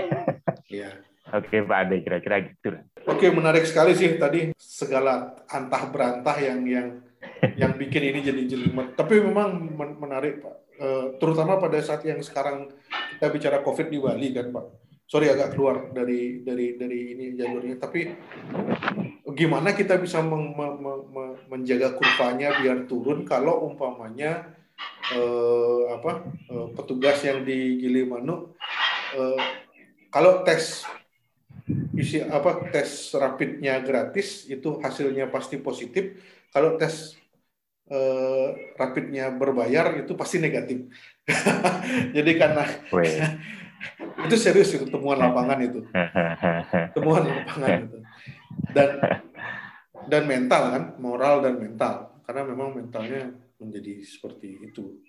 Iya. 0.70 0.90
Oke 1.32 1.64
Pak 1.64 1.78
Ade, 1.88 1.96
kira-kira 2.04 2.36
gitu. 2.44 2.76
Oke, 3.08 3.32
menarik 3.32 3.64
sekali 3.64 3.96
sih 3.96 4.20
tadi 4.20 4.52
segala 4.60 5.32
antah 5.48 5.88
berantah 5.88 6.36
yang 6.36 6.60
yang 6.68 6.88
yang 7.60 7.72
bikin 7.80 8.12
ini 8.12 8.20
jadi 8.20 8.42
jelimet. 8.44 8.92
Tapi 8.94 9.24
memang 9.24 9.72
menarik 9.76 10.44
Pak, 10.44 10.56
eh, 10.76 11.06
terutama 11.16 11.56
pada 11.56 11.80
saat 11.80 12.04
yang 12.04 12.20
sekarang 12.20 12.68
kita 13.16 13.26
bicara 13.32 13.58
COVID 13.64 13.88
di 13.88 13.98
Bali 14.02 14.28
kan 14.34 14.52
Pak 14.52 14.66
sorry 15.12 15.28
agak 15.28 15.52
keluar 15.52 15.92
dari 15.92 16.40
dari 16.40 16.80
dari 16.80 17.12
ini 17.12 17.36
jalurnya 17.36 17.76
tapi 17.76 18.08
gimana 19.36 19.76
kita 19.76 20.00
bisa 20.00 20.24
meng, 20.24 20.56
me, 20.56 20.66
me, 20.80 21.24
menjaga 21.52 21.92
kurvanya 22.00 22.56
biar 22.64 22.88
turun 22.88 23.28
kalau 23.28 23.68
umpamanya 23.68 24.56
eh, 25.12 25.82
apa 25.92 26.32
eh, 26.48 26.66
petugas 26.72 27.20
yang 27.28 27.44
di 27.44 27.76
Gilimanuk 27.84 28.56
eh, 29.12 29.40
kalau 30.08 30.40
tes 30.48 30.88
isi 31.92 32.24
apa 32.24 32.72
tes 32.72 33.12
rapidnya 33.12 33.80
gratis 33.84 34.48
itu 34.48 34.80
hasilnya 34.80 35.28
pasti 35.28 35.60
positif. 35.60 36.16
Kalau 36.52 36.76
tes 36.80 37.16
eh, 37.88 38.48
rapidnya 38.76 39.32
berbayar 39.32 40.00
itu 40.00 40.12
pasti 40.16 40.40
negatif. 40.40 40.88
Jadi 42.16 42.32
karena 42.36 42.64
itu 44.28 44.36
serius 44.38 44.72
itu 44.72 44.86
temuan 44.88 45.20
lapangan 45.20 45.58
itu. 45.60 45.80
Temuan 46.96 47.22
lapangan 47.28 47.70
itu. 47.88 47.98
Dan 48.72 48.90
dan 50.08 50.22
mental 50.26 50.62
kan 50.72 50.84
moral 50.96 51.44
dan 51.44 51.60
mental. 51.60 52.16
Karena 52.22 52.42
memang 52.46 52.72
mentalnya 52.72 53.32
menjadi 53.60 54.00
seperti 54.02 54.70
itu. 54.70 55.02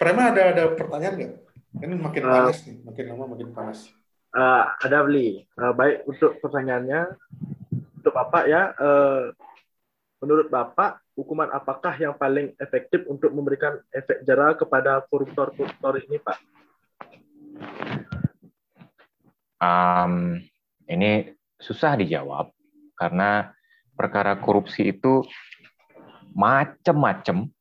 Prema 0.00 0.32
ada 0.32 0.54
ada 0.54 0.64
pertanyaan 0.72 1.14
nggak? 1.16 1.34
Ini 1.70 1.94
makin 1.94 2.22
uh, 2.26 2.30
panas 2.30 2.58
nih 2.66 2.76
makin 2.82 3.04
lama 3.14 3.24
makin 3.30 3.48
panas 3.54 3.80
uh, 4.34 4.64
ada 4.82 4.98
beli 5.06 5.46
uh, 5.58 5.74
baik 5.74 6.06
untuk 6.06 6.38
pertanyaannya 6.42 7.14
untuk 8.00 8.12
bapak 8.14 8.44
ya 8.48 8.72
uh, 8.78 9.30
menurut 10.20 10.52
bapak 10.52 11.00
hukuman 11.16 11.52
apakah 11.52 11.92
yang 12.00 12.16
paling 12.16 12.56
efektif 12.60 13.04
untuk 13.08 13.32
memberikan 13.32 13.80
efek 13.92 14.24
jerah 14.24 14.56
kepada 14.56 15.04
koruptor-koruptor 15.08 16.00
ini 16.00 16.16
pak? 16.20 16.38
Um, 19.60 20.40
ini 20.88 21.36
susah 21.60 22.00
dijawab 22.00 22.48
karena 22.96 23.52
perkara 23.92 24.32
korupsi 24.40 24.96
itu 24.96 25.20
macam-macam, 26.32 27.52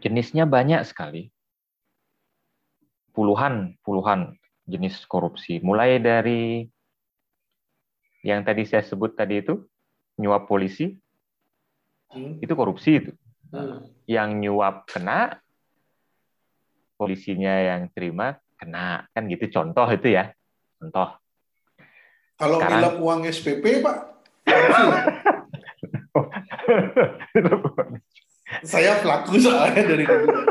jenisnya 0.00 0.48
banyak 0.48 0.80
sekali, 0.88 1.28
puluhan 3.12 3.76
puluhan 3.84 4.32
jenis 4.64 5.04
korupsi, 5.04 5.60
mulai 5.60 6.00
dari 6.00 6.64
yang 8.24 8.40
tadi 8.40 8.64
saya 8.64 8.80
sebut 8.80 9.12
tadi 9.12 9.44
itu 9.44 9.60
nyuap 10.16 10.48
polisi, 10.48 10.96
hmm. 12.12 12.40
itu 12.40 12.52
korupsi 12.56 12.90
itu. 13.00 13.12
Hmm. 13.52 13.84
Yang 14.08 14.28
nyuap 14.40 14.88
kena, 14.88 15.36
polisinya 16.96 17.52
yang 17.52 17.92
terima 17.92 18.40
kena 18.54 19.10
kan 19.10 19.26
gitu 19.26 19.50
contoh 19.50 19.82
itu 19.90 20.14
ya 20.14 20.30
contoh 20.78 21.18
kalau 22.34 22.58
Sekarang, 22.58 22.98
uang 23.02 23.20
SPP 23.28 23.82
pak 23.82 23.96
saya 28.70 29.02
pelaku 29.02 29.42
soalnya 29.42 29.82
dari 29.82 30.06
dulu 30.06 30.46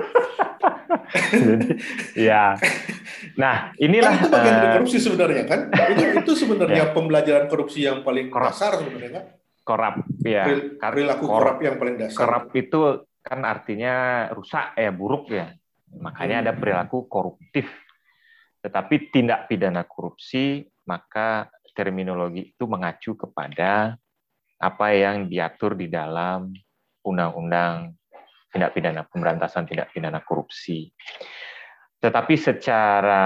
Jadi, 1.13 1.77
ya. 2.15 2.55
Nah, 3.33 3.73
inilah 3.81 4.13
kan 4.13 4.21
itu 4.21 4.29
bagian 4.29 4.55
uh, 4.55 4.71
korupsi 4.77 4.97
sebenarnya 5.01 5.43
kan? 5.49 5.59
Itu 5.73 6.03
itu 6.21 6.31
sebenarnya 6.37 6.83
ya. 6.85 6.93
pembelajaran 6.93 7.45
korupsi 7.49 7.79
yang 7.85 8.05
paling 8.05 8.29
korap. 8.29 8.53
dasar 8.53 8.71
sebenarnya 8.77 9.11
kan? 9.11 9.23
Korap, 9.63 9.95
ya. 10.21 10.43
Perilaku 10.77 11.25
korap 11.25 11.57
yang 11.63 11.75
paling 11.79 11.95
dasar. 11.97 12.19
Korap 12.19 12.45
itu 12.53 12.79
kan 13.23 13.39
artinya 13.47 14.27
rusak 14.35 14.75
ya, 14.75 14.91
buruk 14.91 15.31
ya. 15.33 15.49
Makanya 15.97 16.45
ada 16.45 16.53
perilaku 16.53 17.07
koruptif. 17.09 17.65
Tetapi 18.63 19.11
tindak 19.11 19.47
pidana 19.49 19.83
korupsi, 19.87 20.63
maka 20.85 21.49
terminologi 21.73 22.53
itu 22.53 22.63
mengacu 22.69 23.17
kepada 23.17 23.97
apa 24.61 24.87
yang 24.95 25.27
diatur 25.27 25.75
di 25.75 25.89
dalam 25.89 26.53
undang-undang 27.03 27.97
tindak 28.53 28.71
pidana 28.71 29.01
pemberantasan 29.09 29.65
tindak 29.65 29.89
pidana 29.91 30.21
korupsi. 30.21 30.93
Tetapi 32.03 32.35
secara 32.35 33.23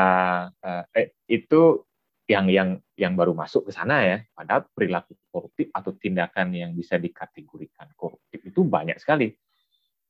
eh, 0.94 1.18
itu 1.26 1.82
yang 2.30 2.46
yang 2.46 2.70
yang 2.94 3.18
baru 3.18 3.34
masuk 3.34 3.66
ke 3.66 3.72
sana 3.74 4.06
ya, 4.06 4.18
pada 4.38 4.62
perilaku 4.62 5.18
koruptif 5.34 5.74
atau 5.74 5.98
tindakan 5.98 6.54
yang 6.54 6.72
bisa 6.78 7.02
dikategorikan 7.02 7.90
koruptif 7.98 8.38
itu 8.46 8.62
banyak 8.62 9.02
sekali. 9.02 9.34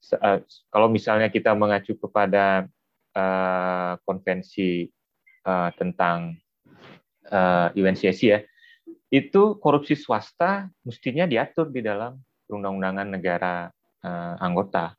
Eh, 0.03 0.39
kalau 0.67 0.91
misalnya 0.91 1.31
kita 1.31 1.55
mengacu 1.55 1.95
kepada 1.95 2.67
uh, 3.17 3.97
konvensi 4.05 4.85
uh, 5.47 5.71
tentang 5.73 6.35
uh, 7.31 7.71
UNCC 7.71 8.19
ya, 8.27 8.39
itu 9.07 9.55
korupsi 9.63 9.95
swasta 9.95 10.67
mestinya 10.83 11.23
diatur 11.23 11.71
di 11.71 11.79
dalam 11.79 12.19
perundang-undangan 12.45 13.07
negara 13.15 13.71
uh, 14.03 14.35
anggota. 14.43 14.93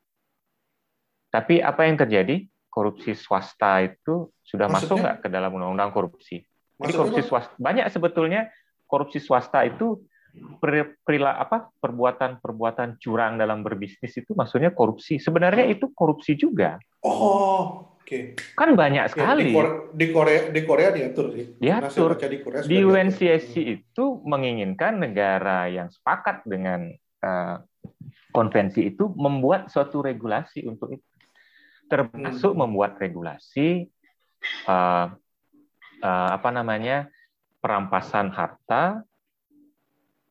Tapi 1.28 1.60
apa 1.60 1.84
yang 1.84 2.00
terjadi? 2.00 2.48
Korupsi 2.68 3.16
swasta 3.16 3.82
itu 3.82 4.30
sudah 4.44 4.68
Maksudnya? 4.68 4.86
masuk 4.86 4.96
nggak 5.00 5.16
ke 5.24 5.28
dalam 5.32 5.50
undang-undang 5.56 5.90
korupsi? 5.90 6.44
Jadi 6.78 6.92
korupsi 6.94 7.22
swasta 7.26 7.56
banyak 7.58 7.90
sebetulnya 7.90 8.52
korupsi 8.86 9.18
swasta 9.18 9.66
itu 9.66 9.98
perila 11.02 11.40
apa 11.40 11.72
perbuatan-perbuatan 11.80 13.00
curang 13.00 13.40
dalam 13.40 13.64
berbisnis 13.64 14.14
itu 14.14 14.36
maksudnya 14.36 14.70
korupsi. 14.70 15.18
Sebenarnya 15.18 15.66
itu 15.66 15.90
korupsi 15.90 16.38
juga. 16.38 16.78
Oh, 17.02 17.96
oke. 17.98 18.04
Okay. 18.04 18.22
Kan 18.54 18.76
banyak 18.78 19.10
sekali. 19.10 19.50
Di 19.94 20.06
Korea 20.12 20.52
di 20.52 20.60
Korea 20.62 20.88
diatur 20.94 21.34
sih. 21.34 21.46
Diatur. 21.58 22.14
Di, 22.18 22.38
Korea 22.42 22.60
di 22.62 22.78
UNCSC 22.82 23.54
hmm. 23.58 23.74
itu 23.80 24.04
menginginkan 24.22 25.00
negara 25.00 25.66
yang 25.66 25.88
sepakat 25.90 26.44
dengan 26.46 26.92
uh, 27.24 27.56
konvensi 28.30 28.94
itu 28.94 29.10
membuat 29.16 29.72
suatu 29.72 30.04
regulasi 30.04 30.68
untuk 30.68 30.94
itu. 30.94 31.06
Termasuk 31.88 32.52
hmm. 32.52 32.60
membuat 32.60 33.00
regulasi 33.00 33.88
uh, 34.68 35.08
uh, 36.04 36.28
apa 36.32 36.48
namanya? 36.52 37.08
perampasan 37.58 38.30
harta 38.30 39.02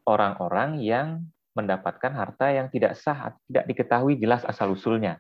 orang-orang 0.08 0.80
yang 0.80 1.28
mendapatkan 1.52 2.14
harta 2.16 2.56
yang 2.56 2.72
tidak 2.72 2.96
sah, 2.96 3.36
tidak 3.52 3.68
diketahui 3.68 4.16
jelas 4.16 4.48
asal-usulnya. 4.48 5.20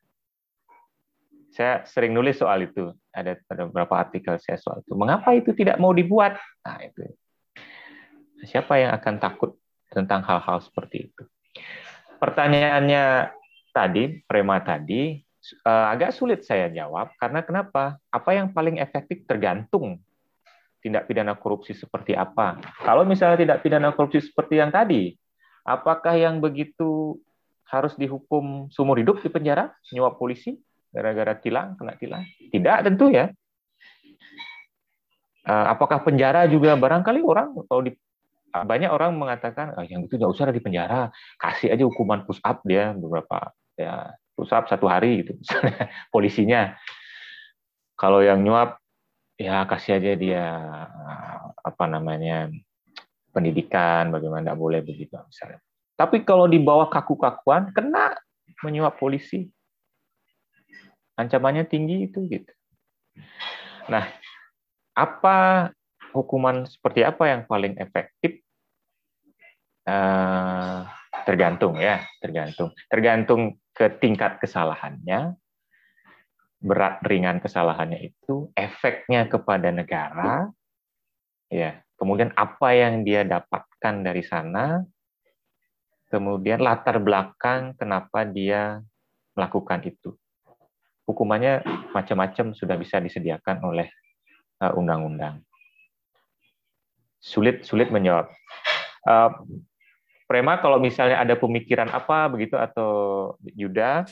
Saya 1.51 1.83
sering 1.83 2.15
nulis 2.15 2.39
soal 2.39 2.63
itu. 2.63 2.95
Ada, 3.11 3.43
beberapa 3.67 3.97
artikel 3.99 4.39
saya 4.39 4.55
soal 4.55 4.79
itu. 4.85 4.95
Mengapa 4.95 5.35
itu 5.35 5.51
tidak 5.51 5.81
mau 5.83 5.91
dibuat? 5.91 6.39
Nah, 6.63 6.79
itu. 6.79 7.11
Siapa 8.45 8.77
yang 8.77 8.93
akan 8.93 9.17
takut 9.17 9.57
tentang 9.89 10.21
hal-hal 10.23 10.61
seperti 10.61 11.11
itu? 11.11 11.23
Pertanyaannya 12.21 13.33
tadi, 13.73 14.21
Prema 14.29 14.61
tadi, 14.61 15.17
eh, 15.53 15.85
agak 15.93 16.15
sulit 16.15 16.43
saya 16.43 16.67
jawab 16.71 17.13
karena 17.19 17.43
kenapa? 17.43 18.01
Apa 18.09 18.35
yang 18.35 18.51
paling 18.51 18.81
efektif 18.81 19.23
tergantung 19.29 20.01
tindak 20.81 21.09
pidana 21.09 21.33
korupsi 21.35 21.73
seperti 21.73 22.13
apa. 22.13 22.61
Kalau 22.85 23.03
misalnya 23.03 23.37
tindak 23.39 23.59
pidana 23.65 23.91
korupsi 23.91 24.23
seperti 24.23 24.61
yang 24.61 24.71
tadi, 24.71 25.17
apakah 25.67 26.15
yang 26.15 26.39
begitu 26.39 27.19
harus 27.67 27.91
dihukum 27.99 28.71
seumur 28.71 28.95
hidup 28.95 29.19
di 29.19 29.27
penjara, 29.27 29.75
nyuap 29.91 30.15
polisi 30.15 30.55
gara-gara 30.93 31.35
tilang, 31.35 31.75
kena 31.75 31.99
tilang? 31.99 32.23
Tidak 32.53 32.77
tentu 32.87 33.11
ya. 33.11 33.27
Eh, 35.47 35.65
apakah 35.71 36.03
penjara 36.03 36.43
juga 36.47 36.75
barangkali 36.75 37.23
orang 37.23 37.55
kalau 37.67 37.83
di 37.83 37.95
banyak 38.51 38.89
orang 38.89 39.15
mengatakan 39.15 39.75
oh, 39.75 39.85
yang 39.85 40.07
itu 40.07 40.17
nggak 40.17 40.31
usah 40.33 40.49
di 40.49 40.63
penjara, 40.63 41.11
kasih 41.37 41.71
aja 41.71 41.83
hukuman 41.85 42.23
push 42.23 42.41
up 42.41 42.63
dia 42.65 42.95
beberapa 42.95 43.53
ya 43.77 44.15
push 44.37 44.53
up 44.53 44.69
satu 44.69 44.85
hari 44.85 45.25
gitu 45.25 45.33
polisinya. 46.13 46.77
Kalau 47.97 48.21
yang 48.21 48.45
nyuap 48.45 48.77
ya 49.41 49.65
kasih 49.65 49.97
aja 49.97 50.13
dia 50.13 50.45
apa 51.65 51.83
namanya 51.89 52.53
pendidikan 53.33 54.13
bagaimana 54.13 54.53
tidak 54.53 54.61
boleh 54.61 54.79
begitu 54.85 55.17
misalnya. 55.17 55.57
Tapi 55.97 56.21
kalau 56.21 56.45
di 56.45 56.61
bawah 56.61 56.85
kaku-kakuan 56.93 57.73
kena 57.73 58.13
menyuap 58.61 59.01
polisi. 59.01 59.49
Ancamannya 61.17 61.65
tinggi 61.65 62.05
itu 62.05 62.29
gitu. 62.29 62.53
Nah, 63.89 64.05
apa 64.93 65.69
hukuman 66.13 66.69
seperti 66.69 67.01
apa 67.01 67.25
yang 67.25 67.41
paling 67.49 67.73
efektif? 67.81 68.37
Uh, 69.87 70.85
tergantung 71.27 71.75
ya, 71.75 72.07
tergantung. 72.23 72.71
Tergantung 72.87 73.59
ke 73.75 73.91
tingkat 73.99 74.39
kesalahannya, 74.39 75.35
berat 76.63 77.03
ringan 77.03 77.43
kesalahannya 77.43 77.99
itu, 77.99 78.47
efeknya 78.55 79.27
kepada 79.27 79.67
negara, 79.75 80.47
ya 81.51 81.83
kemudian 81.99 82.31
apa 82.39 82.71
yang 82.71 83.03
dia 83.03 83.27
dapatkan 83.27 83.95
dari 84.07 84.23
sana, 84.23 84.87
kemudian 86.07 86.63
latar 86.63 87.03
belakang 87.03 87.75
kenapa 87.75 88.23
dia 88.23 88.79
melakukan 89.35 89.83
itu. 89.83 90.15
Hukumannya 91.03 91.63
macam-macam 91.91 92.55
sudah 92.55 92.75
bisa 92.79 93.03
disediakan 93.03 93.63
oleh 93.67 93.87
uh, 94.63 94.75
undang-undang. 94.75 95.43
Sulit 97.19 97.65
sulit 97.67 97.91
menjawab. 97.91 98.31
Uh, 99.07 99.31
Prema 100.27 100.59
kalau 100.59 100.77
misalnya 100.83 101.23
ada 101.23 101.39
pemikiran 101.39 101.87
apa 101.87 102.27
begitu 102.27 102.59
atau 102.59 102.91
Yuda, 103.55 104.03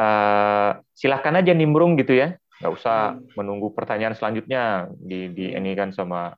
uh, 0.00 0.70
silahkan 0.96 1.36
aja 1.36 1.52
nimbrung 1.52 2.00
gitu 2.00 2.16
ya, 2.16 2.40
nggak 2.64 2.72
usah 2.72 3.20
menunggu 3.36 3.68
pertanyaan 3.76 4.16
selanjutnya 4.16 4.88
di, 4.96 5.28
di 5.36 5.52
ini 5.52 5.76
kan 5.76 5.92
sama 5.92 6.32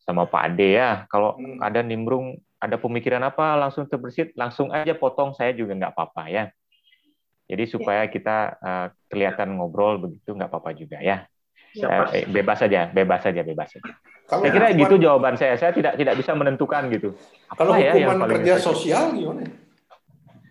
sama 0.00 0.24
Pak 0.24 0.42
Ade 0.48 0.80
ya. 0.80 1.04
Kalau 1.12 1.36
hmm. 1.36 1.60
ada 1.60 1.84
nimbrung, 1.84 2.40
ada 2.56 2.80
pemikiran 2.80 3.20
apa 3.20 3.52
langsung 3.60 3.84
terbersit, 3.84 4.32
langsung 4.32 4.72
aja 4.72 4.96
potong 4.96 5.36
saya 5.36 5.52
juga 5.52 5.76
nggak 5.76 5.92
apa-apa 5.92 6.32
ya. 6.32 6.44
Jadi 7.48 7.64
supaya 7.68 8.08
kita 8.08 8.56
uh, 8.60 8.86
kelihatan 9.12 9.60
ngobrol 9.60 10.00
begitu 10.00 10.32
nggak 10.32 10.48
apa-apa 10.48 10.72
juga 10.72 11.04
ya. 11.04 11.28
Ya 11.84 12.10
eh, 12.10 12.26
bebas 12.26 12.58
saja, 12.58 12.90
bebas 12.90 13.20
saja, 13.22 13.40
bebas 13.46 13.68
saja. 13.70 13.92
Kalau 14.26 14.42
saya 14.44 14.52
kira 14.52 14.66
hukuman, 14.68 14.82
gitu 14.82 14.94
jawaban 14.98 15.34
saya. 15.38 15.54
Saya 15.56 15.72
tidak 15.72 15.94
tidak 15.96 16.14
bisa 16.18 16.32
menentukan 16.34 16.82
gitu. 16.90 17.14
Apa 17.48 17.60
kalau 17.62 17.74
ya 17.78 17.92
hukuman 17.94 18.16
yang 18.18 18.30
kerja 18.34 18.52
efektif? 18.58 18.66
sosial 18.66 19.04
gimana? 19.14 19.42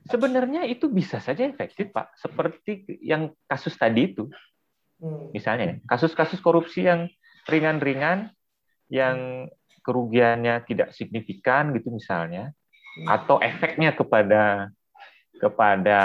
Sebenarnya 0.07 0.61
itu 0.63 0.87
bisa 0.87 1.19
saja 1.19 1.43
efektif, 1.43 1.91
Pak. 1.91 2.15
Seperti 2.15 2.97
yang 3.03 3.35
kasus 3.45 3.75
tadi 3.75 4.15
itu. 4.15 4.31
Hmm. 4.97 5.29
Misalnya, 5.35 5.77
kasus-kasus 5.85 6.39
korupsi 6.39 6.87
yang 6.87 7.11
ringan-ringan 7.45 8.31
yang 8.87 9.47
kerugiannya 9.87 10.67
tidak 10.67 10.91
signifikan 10.91 11.71
gitu 11.71 11.95
misalnya 11.95 12.51
hmm. 12.51 13.07
atau 13.07 13.39
efeknya 13.39 13.95
kepada 13.95 14.67
kepada 15.39 16.01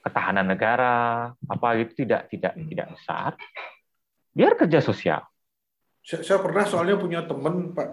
ketahanan 0.00 0.48
negara 0.48 1.30
apa 1.36 1.66
gitu 1.84 2.08
tidak 2.08 2.32
tidak 2.32 2.56
tidak 2.56 2.86
besar 2.96 3.30
biar 4.32 4.56
kerja 4.56 4.80
sosial 4.80 5.20
saya, 6.02 6.20
saya 6.26 6.38
pernah 6.42 6.64
soalnya 6.66 6.96
punya 6.98 7.20
teman 7.24 7.76
pak 7.76 7.88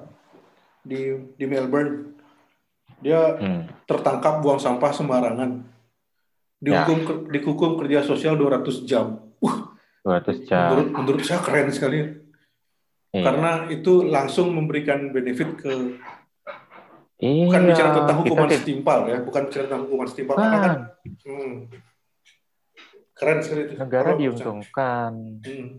di 0.83 1.31
di 1.35 1.45
Melbourne 1.45 2.15
dia 2.99 3.37
hmm. 3.39 3.85
tertangkap 3.87 4.43
buang 4.43 4.59
sampah 4.59 4.91
sembarangan 4.91 5.63
dihukum 6.59 6.97
ya. 6.99 7.13
dihukum 7.31 7.71
kerja 7.79 8.03
sosial 8.03 8.35
200 8.35 8.89
jam 8.89 9.19
uh 9.39 9.57
200 10.03 10.47
jam 10.47 10.73
menurut 10.73 10.89
menurut 10.95 11.23
saya 11.23 11.39
keren 11.43 11.71
sekali 11.71 12.19
Iya. 13.09 13.25
Karena 13.25 13.51
itu 13.73 14.05
langsung 14.05 14.53
memberikan 14.53 15.09
benefit 15.09 15.57
ke 15.57 15.97
iya, 17.17 17.49
bukan 17.49 17.61
bicara 17.65 17.89
tentang 17.97 18.17
hukuman 18.21 18.49
kita... 18.49 18.57
setimpal 18.61 18.99
ya, 19.09 19.17
bukan 19.25 19.41
bicara 19.49 19.63
tentang 19.65 19.83
hukuman 19.89 20.07
setimpal 20.07 20.35
kan. 20.37 20.43
karena 20.45 20.59
kan 20.61 20.73
hmm, 21.25 21.53
keren 23.17 23.39
sekali 23.41 23.61
itu. 23.65 23.73
Negara 23.81 24.09
diuntungkan. 24.13 25.11
Hmm. 25.41 25.69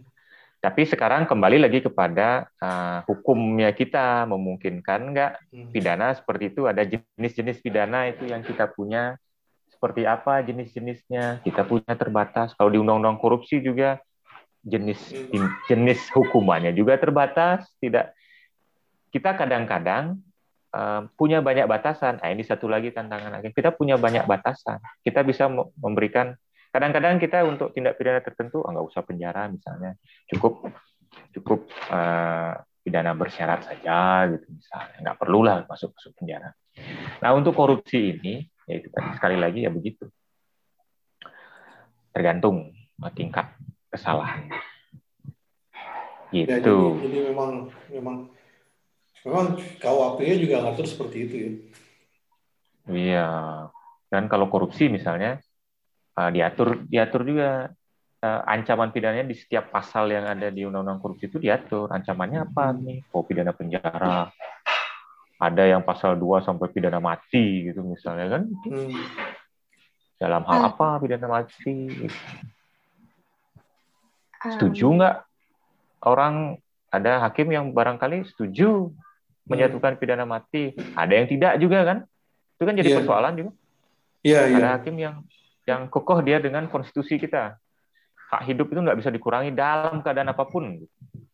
Tapi 0.60 0.84
sekarang 0.84 1.24
kembali 1.24 1.56
lagi 1.56 1.80
kepada 1.80 2.44
uh, 2.60 3.00
hukumnya 3.08 3.72
kita 3.72 4.28
memungkinkan 4.28 5.00
nggak 5.16 5.32
hmm. 5.48 5.72
pidana 5.72 6.12
seperti 6.12 6.52
itu? 6.52 6.68
Ada 6.68 6.84
jenis-jenis 6.84 7.64
pidana 7.64 8.12
itu 8.12 8.28
yang 8.28 8.44
kita 8.44 8.68
punya. 8.68 9.16
Seperti 9.72 10.04
apa 10.04 10.44
jenis-jenisnya? 10.44 11.40
Kita 11.40 11.64
punya 11.64 11.96
terbatas. 11.96 12.52
Kalau 12.52 12.68
di 12.68 12.76
undang-undang 12.76 13.16
korupsi 13.16 13.64
juga 13.64 13.96
jenis 14.60 15.00
jenis 15.64 16.12
hukumannya 16.12 16.76
juga 16.76 17.00
terbatas. 17.00 17.64
Tidak 17.80 18.12
kita 19.08 19.40
kadang-kadang 19.40 20.20
uh, 20.76 21.08
punya 21.16 21.40
banyak 21.40 21.64
batasan. 21.64 22.20
Nah, 22.20 22.28
ini 22.28 22.44
satu 22.44 22.68
lagi 22.68 22.92
tantangan 22.92 23.40
lagi 23.40 23.48
kita 23.56 23.72
punya 23.72 23.96
banyak 23.96 24.28
batasan. 24.28 24.76
Kita 25.00 25.24
bisa 25.24 25.48
memberikan 25.80 26.36
kadang-kadang 26.70 27.18
kita 27.18 27.42
untuk 27.46 27.74
tindak 27.74 27.98
pidana 27.98 28.22
tertentu 28.22 28.62
oh, 28.62 28.70
nggak 28.70 28.86
usah 28.86 29.02
penjara 29.02 29.50
misalnya 29.50 29.98
cukup 30.30 30.70
cukup 31.34 31.66
uh, 31.90 32.54
pidana 32.80 33.12
bersyarat 33.12 33.66
saja 33.66 34.30
gitu 34.30 34.46
misalnya 34.50 34.96
nggak 35.02 35.18
perlulah 35.18 35.54
masuk 35.66 35.90
masuk 35.92 36.14
penjara 36.16 36.54
nah 37.18 37.34
untuk 37.34 37.52
korupsi 37.52 38.16
ini 38.16 38.46
ya 38.70 38.78
itu 38.78 38.88
sekali 39.18 39.36
lagi 39.36 39.66
ya 39.66 39.70
begitu 39.74 40.06
tergantung 42.14 42.74
tingkat 43.14 43.56
kesalahan. 43.90 44.50
Gitu. 46.30 46.46
Ya, 46.46 46.62
jadi, 46.62 47.02
jadi 47.10 47.18
memang 47.34 47.50
memang 47.90 48.16
memang 49.26 49.46
KUHP-nya 49.82 50.36
juga 50.38 50.56
ngatur 50.62 50.86
seperti 50.86 51.16
itu 51.26 51.34
ya. 51.34 51.50
Iya. 52.90 53.28
Dan 54.10 54.26
kalau 54.26 54.50
korupsi 54.50 54.90
misalnya 54.90 55.42
uh, 56.16 56.30
diatur 56.32 56.86
diatur 56.88 57.22
juga 57.22 57.70
uh, 58.24 58.40
ancaman 58.46 58.92
pidananya 58.92 59.26
di 59.26 59.36
setiap 59.36 59.72
pasal 59.72 60.08
yang 60.12 60.28
ada 60.28 60.48
di 60.52 60.64
Undang-Undang 60.64 61.00
Korupsi 61.00 61.26
itu 61.28 61.38
diatur. 61.40 61.90
Ancamannya 61.90 62.46
apa 62.46 62.72
nih? 62.76 63.04
Oh, 63.12 63.24
pidana 63.24 63.52
penjara. 63.56 64.30
Ada 65.40 65.72
yang 65.72 65.82
pasal 65.82 66.20
2 66.20 66.44
sampai 66.44 66.68
pidana 66.68 67.00
mati 67.00 67.72
gitu 67.72 67.80
misalnya 67.80 68.38
kan. 68.38 68.42
Hmm. 68.68 68.92
Dalam 70.20 70.44
hal 70.44 70.60
ah. 70.60 70.68
apa 70.68 70.88
pidana 71.00 71.26
mati? 71.26 72.08
Setuju 74.40 74.86
nggak 75.00 75.16
orang 76.04 76.56
ada 76.92 77.24
hakim 77.28 77.52
yang 77.52 77.72
barangkali 77.72 78.24
setuju 78.28 78.92
menyatukan 79.48 79.96
pidana 79.96 80.28
mati, 80.28 80.76
ada 80.94 81.12
yang 81.12 81.26
tidak 81.26 81.56
juga 81.56 81.78
kan? 81.82 81.98
Itu 82.56 82.62
kan 82.68 82.74
jadi 82.76 82.88
yeah. 82.92 82.98
persoalan 83.00 83.32
juga. 83.34 83.50
Yeah, 84.20 84.42
ada 84.52 84.58
yeah. 84.60 84.72
hakim 84.76 84.96
yang 85.00 85.24
yang 85.68 85.88
kokoh 85.92 86.20
dia 86.24 86.40
dengan 86.40 86.68
konstitusi 86.68 87.20
kita. 87.20 87.56
Hak 88.30 88.46
hidup 88.46 88.70
itu 88.70 88.80
nggak 88.80 88.98
bisa 89.00 89.10
dikurangi 89.10 89.50
dalam 89.50 90.00
keadaan 90.00 90.30
apa 90.30 90.46
pun. 90.46 90.78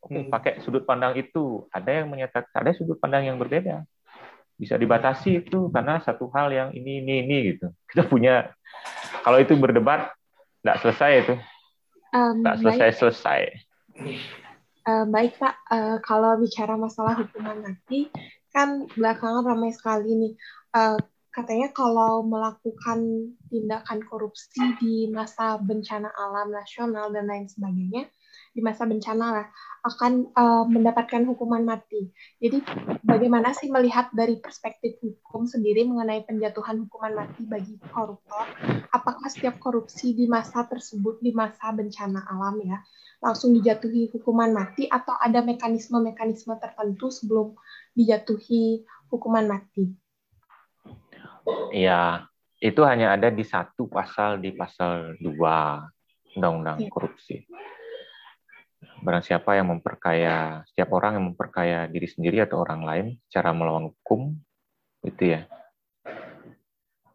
Oke, 0.01 0.16
hmm. 0.16 0.33
pakai 0.33 0.64
sudut 0.64 0.89
pandang 0.89 1.12
itu. 1.18 1.68
Ada 1.68 2.03
yang 2.03 2.09
menyatakan 2.09 2.53
ada 2.57 2.72
sudut 2.72 2.97
pandang 2.97 3.29
yang 3.29 3.37
berbeda. 3.37 3.85
Bisa 4.57 4.81
dibatasi 4.81 5.45
itu 5.45 5.68
karena 5.68 6.01
satu 6.01 6.33
hal 6.33 6.49
yang 6.49 6.68
ini 6.72 7.05
ini 7.05 7.27
ini 7.27 7.37
gitu. 7.53 7.68
Kita 7.93 8.09
punya 8.09 8.51
kalau 9.20 9.37
itu 9.37 9.53
berdebat 9.55 10.14
nggak 10.64 10.79
selesai 10.83 11.12
itu 11.22 11.37
Um, 12.16 12.41
tak 12.41 12.62
selesai-selesai. 12.64 13.41
Uh, 14.87 15.05
baik 15.11 15.37
Pak, 15.37 15.55
uh, 15.68 15.97
kalau 16.01 16.39
bicara 16.41 16.79
masalah 16.79 17.18
hukuman 17.18 17.59
mati, 17.61 18.09
kan 18.55 18.87
belakangan 18.95 19.45
ramai 19.45 19.74
sekali 19.74 20.11
nih. 20.14 20.33
Uh, 20.72 20.97
katanya 21.37 21.68
kalau 21.68 22.24
melakukan 22.24 23.28
tindakan 23.53 24.01
korupsi 24.09 24.64
di 24.80 25.12
masa 25.12 25.61
bencana 25.61 26.09
alam 26.09 26.49
nasional 26.49 27.12
dan 27.12 27.28
lain 27.28 27.45
sebagainya, 27.45 28.09
di 28.57 28.64
masa 28.64 28.89
bencana 28.89 29.26
lah 29.37 29.47
akan 29.84 30.32
uh, 30.32 30.64
mendapatkan 30.64 31.28
hukuman 31.28 31.61
mati. 31.61 32.09
Jadi 32.41 32.64
bagaimana 33.05 33.53
sih 33.53 33.68
melihat 33.68 34.09
dari 34.16 34.41
perspektif 34.41 34.97
hukum 35.05 35.45
sendiri 35.45 35.84
mengenai 35.84 36.24
penjatuhan 36.24 36.89
hukuman 36.89 37.12
mati 37.12 37.45
bagi 37.45 37.76
koruptor? 37.93 38.49
Apakah 38.97 39.28
setiap 39.28 39.61
korupsi 39.61 40.16
di 40.16 40.24
masa 40.24 40.64
tersebut 40.64 41.20
di 41.20 41.37
masa 41.37 41.68
bencana 41.76 42.24
alam 42.32 42.57
ya 42.64 42.80
langsung 43.20 43.53
dijatuhi 43.53 44.09
hukuman 44.16 44.57
mati 44.57 44.89
atau 44.89 45.16
ada 45.20 45.45
mekanisme-mekanisme 45.45 46.57
tertentu 46.57 47.12
sebelum 47.12 47.53
dijatuhi 47.93 48.89
hukuman 49.12 49.53
mati? 49.53 50.06
Iya, 51.70 52.26
itu 52.59 52.80
hanya 52.82 53.14
ada 53.14 53.28
di 53.30 53.44
satu 53.47 53.86
pasal 53.86 54.42
di 54.42 54.51
pasal 54.55 55.18
2 55.20 56.36
Undang-Undang 56.36 56.78
ya. 56.84 56.90
Korupsi 56.90 57.36
barang 58.97 59.22
siapa 59.22 59.55
yang 59.55 59.70
memperkaya 59.70 60.66
setiap 60.66 60.90
orang 60.97 61.20
yang 61.20 61.26
memperkaya 61.30 61.86
diri 61.86 62.09
sendiri 62.09 62.42
atau 62.42 62.64
orang 62.64 62.82
lain 62.82 63.07
secara 63.28 63.53
melawan 63.53 63.92
hukum 63.92 64.34
itu 65.05 65.36
ya 65.36 65.47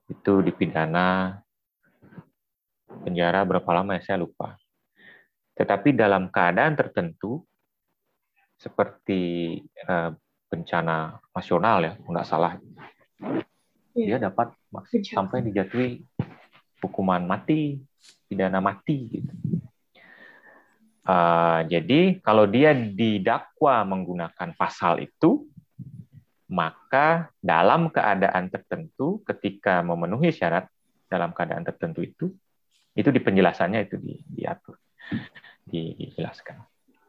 itu 0.07 0.33
dipidana 0.45 1.41
penjara 3.01 3.43
berapa 3.43 3.65
lama 3.75 3.97
ya 3.97 4.01
saya 4.03 4.17
lupa 4.21 4.55
tetapi 5.57 5.91
dalam 5.93 6.31
keadaan 6.31 6.73
tertentu 6.79 7.43
seperti 8.55 9.57
uh, 9.89 10.13
bencana 10.49 11.17
nasional 11.33 11.77
ya, 11.81 11.93
nggak 11.97 12.27
salah. 12.27 12.53
Dia 13.91 14.15
iya. 14.15 14.17
dapat 14.19 14.55
sampai 15.11 15.43
dijatuhi 15.43 15.99
hukuman 16.81 17.23
mati, 17.27 17.77
pidana 18.25 18.63
mati 18.63 18.97
gitu. 19.11 19.33
Uh, 21.01 21.65
jadi 21.65 22.21
kalau 22.21 22.45
dia 22.45 22.71
didakwa 22.71 23.83
menggunakan 23.83 24.53
pasal 24.55 25.01
itu, 25.01 25.49
maka 26.51 27.31
dalam 27.39 27.91
keadaan 27.91 28.47
tertentu, 28.51 29.19
ketika 29.27 29.81
memenuhi 29.81 30.31
syarat 30.31 30.67
dalam 31.11 31.35
keadaan 31.35 31.63
tertentu 31.67 32.03
itu, 32.05 32.25
itu 32.95 33.09
di 33.11 33.19
penjelasannya 33.23 33.87
itu 33.87 33.95
di, 33.99 34.19
diatur, 34.27 34.75
dijelaskan. 35.67 36.59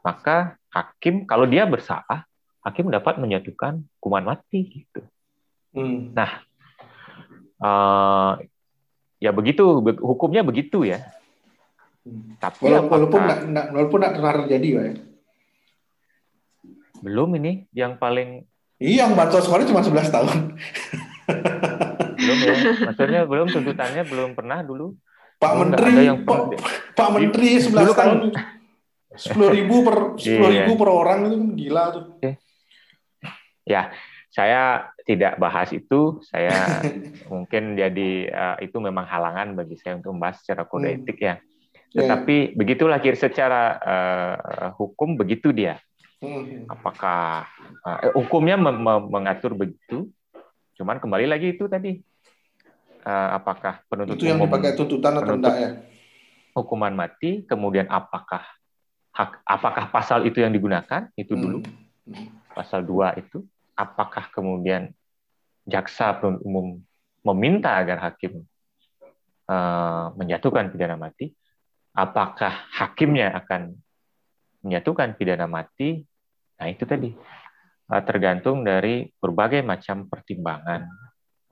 Maka 0.02 0.58
hakim 0.70 1.26
kalau 1.26 1.46
dia 1.46 1.66
bersalah, 1.66 2.26
hakim 2.62 2.90
dapat 2.90 3.18
menyatukan 3.18 3.82
hukuman 3.98 4.34
mati 4.34 4.82
gitu. 4.82 5.02
Hmm. 5.74 6.14
Nah, 6.14 6.42
uh, 7.62 8.42
ya 9.22 9.30
begitu 9.30 9.80
hukumnya 10.02 10.42
begitu 10.42 10.82
ya 10.82 11.06
tapi 12.42 12.66
walaupun 12.66 12.90
walaupun 12.90 13.20
nggak 13.22 13.66
walaupun 13.70 14.00
pernah 14.02 14.34
terjadi 14.42 14.68
ya. 14.74 14.82
Belum 17.02 17.30
ini 17.38 17.66
yang 17.74 17.98
paling 17.98 18.46
Iya, 18.82 19.06
yang 19.06 19.14
bantuan 19.14 19.46
sekolah 19.46 19.62
cuma 19.62 19.78
11 19.78 20.10
tahun. 20.10 20.58
belum 22.18 22.38
ya. 22.42 22.54
Maksudnya 22.90 23.20
belum 23.30 23.46
tuntutannya 23.54 24.02
belum 24.10 24.34
pernah 24.34 24.58
dulu. 24.66 24.98
Pak 25.38 25.54
belum 25.54 25.60
Menteri, 25.70 25.92
yang 26.02 26.18
Pak, 26.26 26.40
Pak 26.98 27.08
Menteri 27.14 27.62
11 27.62 27.70
dulu 27.70 27.92
kan, 27.94 27.98
tahun. 28.02 28.18
Sepuluh 29.14 29.48
ribu 29.54 29.86
per 29.86 29.96
sepuluh 30.22 30.50
iya. 30.50 30.66
ribu 30.66 30.72
per 30.74 30.88
orang 30.90 31.18
itu 31.30 31.36
kan 31.38 31.50
gila 31.54 31.84
tuh. 31.94 32.04
Ya, 33.62 33.94
saya 34.34 34.90
tidak 35.02 35.38
bahas 35.38 35.68
itu. 35.74 36.22
Saya 36.26 36.82
mungkin 37.32 37.78
jadi 37.78 38.10
uh, 38.30 38.56
itu 38.62 38.76
memang 38.78 39.06
halangan 39.06 39.54
bagi 39.58 39.78
saya 39.78 39.98
untuk 39.98 40.14
membahas 40.14 40.42
secara 40.42 40.66
kode 40.66 40.88
hmm. 40.88 40.96
etik 41.02 41.18
ya. 41.20 41.36
Ya. 41.92 41.98
Tetapi 42.02 42.36
yeah. 42.36 42.54
begitulah 42.56 42.98
kira 43.02 43.18
secara 43.18 43.62
uh, 43.80 44.36
hukum 44.80 45.14
begitu 45.18 45.52
dia. 45.52 45.76
Hmm. 46.22 46.70
Apakah 46.70 47.50
uh, 47.82 48.14
hukumnya 48.16 48.56
mengatur 49.10 49.58
begitu? 49.58 50.08
Cuman 50.78 51.02
kembali 51.02 51.26
lagi 51.28 51.52
itu 51.52 51.68
tadi 51.68 51.98
uh, 53.04 53.28
apakah 53.36 53.82
penuntut 53.90 54.16
itu 54.16 54.30
yang 54.30 54.40
umum 54.40 54.48
dipakai 54.48 54.72
tuntutan 54.78 55.18
atau 55.18 55.34
tidak 55.36 55.54
ya? 55.58 55.70
Hukuman 56.52 56.92
mati, 56.92 57.48
kemudian 57.48 57.88
apakah 57.88 58.44
hak 59.12 59.44
apakah 59.44 59.92
pasal 59.92 60.24
itu 60.24 60.40
yang 60.40 60.52
digunakan 60.52 61.12
itu 61.20 61.36
dulu 61.36 61.60
hmm. 62.08 62.56
pasal 62.56 62.80
2 62.80 63.20
itu 63.20 63.44
apakah 63.74 64.28
kemudian 64.34 64.92
jaksa 65.68 66.18
penuntut 66.18 66.42
umum 66.44 66.66
meminta 67.22 67.78
agar 67.78 68.02
hakim 68.10 68.42
uh, 69.46 70.10
menjatuhkan 70.18 70.74
pidana 70.74 70.98
mati 70.98 71.30
apakah 71.92 72.52
hakimnya 72.72 73.32
akan 73.36 73.76
menyatukan 74.64 75.14
pidana 75.16 75.44
mati? 75.44 76.02
Nah, 76.56 76.66
itu 76.68 76.84
tadi 76.88 77.12
eh, 77.92 78.02
tergantung 78.04 78.64
dari 78.64 79.06
berbagai 79.20 79.60
macam 79.60 80.08
pertimbangan 80.08 80.88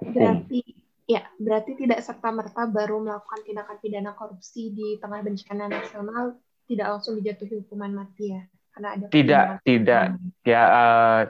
hukum. 0.01 0.17
Berarti 0.17 0.61
ya, 1.05 1.23
berarti 1.37 1.73
tidak 1.77 2.01
serta 2.01 2.29
merta 2.33 2.65
baru 2.65 3.05
melakukan 3.05 3.41
tindakan 3.45 3.77
pidana 3.83 4.13
korupsi 4.17 4.73
di 4.73 4.97
tengah 4.97 5.21
bencana 5.21 5.69
nasional 5.69 6.39
tidak 6.71 6.87
langsung 6.87 7.19
dijatuhi 7.19 7.67
hukuman 7.67 7.91
mati 7.91 8.31
ya, 8.31 8.43
karena 8.71 8.89
ada 8.95 9.05
tidak 9.11 9.47
tidak 9.67 10.07
ya 10.47 10.63
uh, 10.71 11.21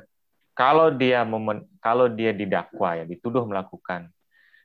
kalau 0.53 0.93
dia 0.93 1.25
momen 1.25 1.65
kalau 1.81 2.11
dia 2.11 2.35
didakwa 2.37 3.01
ya 3.01 3.05
dituduh 3.09 3.47
melakukan 3.47 4.11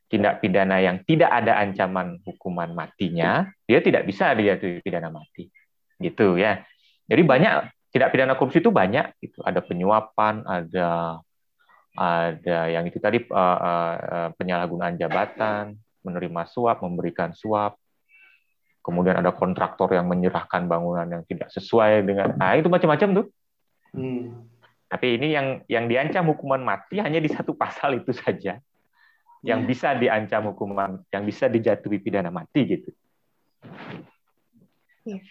tindak 0.06 0.42
pidana 0.42 0.78
yang 0.82 1.02
tidak 1.04 1.28
ada 1.34 1.58
ancaman 1.58 2.22
hukuman 2.24 2.72
matinya, 2.72 3.50
dia 3.66 3.82
tidak 3.82 4.06
bisa 4.06 4.32
dijatuhi 4.38 4.82
pidana 4.86 5.10
mati. 5.10 5.50
Gitu 5.98 6.38
ya. 6.38 6.62
Jadi 7.10 7.22
banyak 7.26 7.54
tindak 7.90 8.10
pidana 8.14 8.38
korupsi 8.38 8.62
itu 8.62 8.70
banyak 8.70 9.18
gitu. 9.22 9.42
Ada 9.42 9.66
penyuapan, 9.66 10.46
ada 10.46 11.20
ada 11.96 12.60
yang 12.68 12.84
itu 12.86 13.00
tadi 13.00 13.24
uh, 13.32 13.58
uh, 13.98 14.30
penyalahgunaan 14.36 15.00
jabatan, 15.00 15.80
menerima 16.06 16.42
suap, 16.48 16.84
memberikan 16.86 17.34
suap. 17.34 17.80
Kemudian 18.86 19.18
ada 19.18 19.34
kontraktor 19.34 19.90
yang 19.98 20.06
menyerahkan 20.06 20.70
bangunan 20.70 21.10
yang 21.10 21.24
tidak 21.26 21.50
sesuai 21.50 22.06
dengan 22.06 22.38
nah 22.38 22.54
itu 22.54 22.70
macam-macam 22.70 23.24
tuh. 23.24 23.28
Hmm. 23.96 24.46
Tapi 24.86 25.18
ini 25.18 25.34
yang 25.34 25.48
yang 25.66 25.86
diancam 25.90 26.30
hukuman 26.30 26.62
mati 26.62 27.02
hanya 27.02 27.18
di 27.18 27.30
satu 27.30 27.58
pasal 27.58 27.98
itu 28.00 28.14
saja 28.14 28.62
yang 29.46 29.62
hmm. 29.62 29.70
bisa 29.70 29.94
diancam 29.94 30.50
hukuman, 30.50 31.06
yang 31.14 31.24
bisa 31.26 31.46
dijatuhi 31.46 32.02
pidana 32.02 32.34
mati 32.34 32.66
gitu. 32.66 32.90
Ya. 35.06 35.22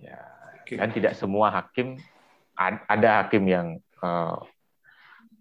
ya. 0.00 0.18
Dan 0.64 0.88
tidak 0.96 1.12
semua 1.18 1.52
hakim 1.52 2.00
ada 2.88 3.24
hakim 3.24 3.44
yang 3.48 3.66
uh, 4.04 4.40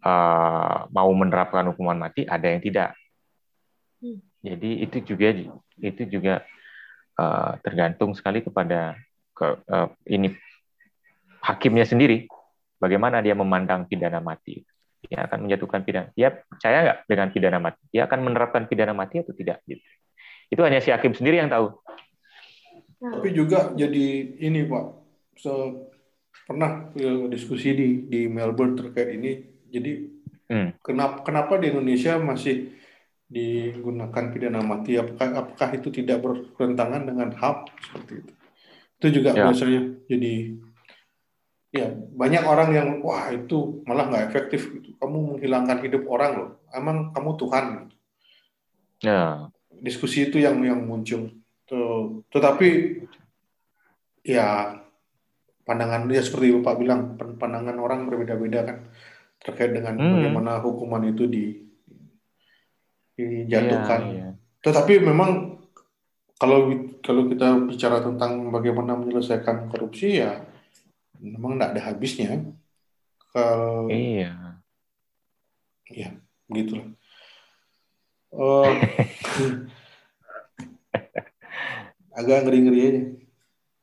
uh, 0.03 0.87
mau 0.91 1.11
menerapkan 1.15 1.67
hukuman 1.71 1.99
mati, 1.99 2.27
ada 2.27 2.47
yang 2.51 2.59
tidak. 2.63 2.95
Hmm. 4.03 4.19
Jadi 4.43 4.83
itu 4.83 4.97
juga 5.03 5.27
itu 5.79 6.03
juga 6.07 6.43
uh, 7.19 7.59
tergantung 7.63 8.15
sekali 8.15 8.43
kepada 8.43 8.95
ke, 9.35 9.59
uh, 9.67 9.91
ini 10.07 10.35
hakimnya 11.43 11.87
sendiri, 11.87 12.27
bagaimana 12.79 13.21
dia 13.21 13.35
memandang 13.35 13.85
pidana 13.85 14.23
mati 14.23 14.63
dia 15.05 15.25
akan 15.25 15.47
menjatuhkan 15.47 15.81
pidana. 15.87 16.07
Dia 16.11 16.29
percaya 16.29 16.77
nggak 16.83 16.97
dengan 17.07 17.27
pidana 17.31 17.59
mati? 17.63 17.81
Dia 17.95 18.03
akan 18.09 18.19
menerapkan 18.19 18.67
pidana 18.67 18.91
mati 18.91 19.23
atau 19.23 19.31
tidak? 19.31 19.63
Gitu. 19.63 19.79
Itu 20.51 20.61
hanya 20.65 20.83
si 20.83 20.91
hakim 20.91 21.15
sendiri 21.15 21.39
yang 21.39 21.47
tahu. 21.47 21.71
Tapi 22.99 23.29
juga 23.31 23.71
jadi 23.79 24.35
ini 24.43 24.67
Pak, 24.67 24.85
so, 25.39 25.87
pernah 26.43 26.91
diskusi 27.31 27.71
di 27.71 27.89
di 28.11 28.27
Melbourne 28.27 28.75
terkait 28.75 29.15
ini. 29.15 29.39
Jadi 29.71 29.91
hmm. 30.51 30.83
kenapa 30.83 31.23
kenapa 31.23 31.55
di 31.63 31.71
Indonesia 31.71 32.19
masih 32.19 32.75
digunakan 33.29 34.25
pidana 34.35 34.59
mati? 34.59 34.99
Apakah 34.99 35.47
apakah 35.47 35.69
itu 35.79 35.87
tidak 35.95 36.19
bertentangan 36.19 37.07
dengan 37.07 37.31
HAM 37.31 37.71
seperti 37.79 38.13
itu? 38.19 38.33
Itu 38.99 39.07
juga 39.15 39.31
ya. 39.31 39.47
biasanya 39.47 39.81
jadi 40.11 40.59
ya 41.69 41.93
banyak 41.93 42.43
orang 42.45 42.69
yang 42.73 42.89
wah 43.05 43.29
itu 43.29 43.85
malah 43.85 44.09
nggak 44.09 44.25
efektif 44.33 44.73
gitu. 44.73 44.97
Kamu 44.97 45.35
menghilangkan 45.35 45.79
hidup 45.85 46.03
orang 46.09 46.31
loh. 46.37 46.49
Emang 46.73 47.13
kamu 47.13 47.31
Tuhan 47.37 47.65
gitu. 47.85 47.95
Ya. 49.05 49.47
Diskusi 49.79 50.27
itu 50.27 50.41
yang 50.41 50.59
yang 50.65 50.83
muncul. 50.83 51.31
Tuh, 51.69 52.25
tetapi 52.33 52.99
ya 54.25 54.75
pandangan 55.63 56.09
dia 56.09 56.25
seperti 56.25 56.57
Bapak 56.57 56.75
bilang 56.81 57.13
pandangan 57.15 57.77
orang 57.77 58.09
berbeda-beda 58.09 58.65
kan 58.65 58.77
terkait 59.39 59.71
dengan 59.71 59.95
hmm. 59.95 60.13
bagaimana 60.17 60.51
hukuman 60.65 61.05
itu 61.05 61.29
di 61.29 61.45
dijatuhkan. 63.15 64.01
Ya, 64.09 64.17
ya. 64.17 64.29
Tetapi 64.65 64.93
memang 65.05 65.61
kalau 66.39 66.73
kalau 67.05 67.27
kita 67.29 67.69
bicara 67.69 68.01
tentang 68.01 68.49
bagaimana 68.49 68.95
menyelesaikan 68.97 69.69
korupsi 69.71 70.23
ya 70.23 70.39
memang 71.19 71.59
tidak 71.59 71.69
ada 71.75 71.81
habisnya. 71.91 72.29
Kalau 73.29 73.85
iya, 73.91 74.57
ya 75.91 76.09
begitulah. 76.49 76.89
Uh, 78.33 78.65
agak 82.17 82.39
ngeri-ngeri 82.45 82.79
aja, 82.81 83.01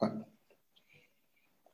Pak. 0.03 0.11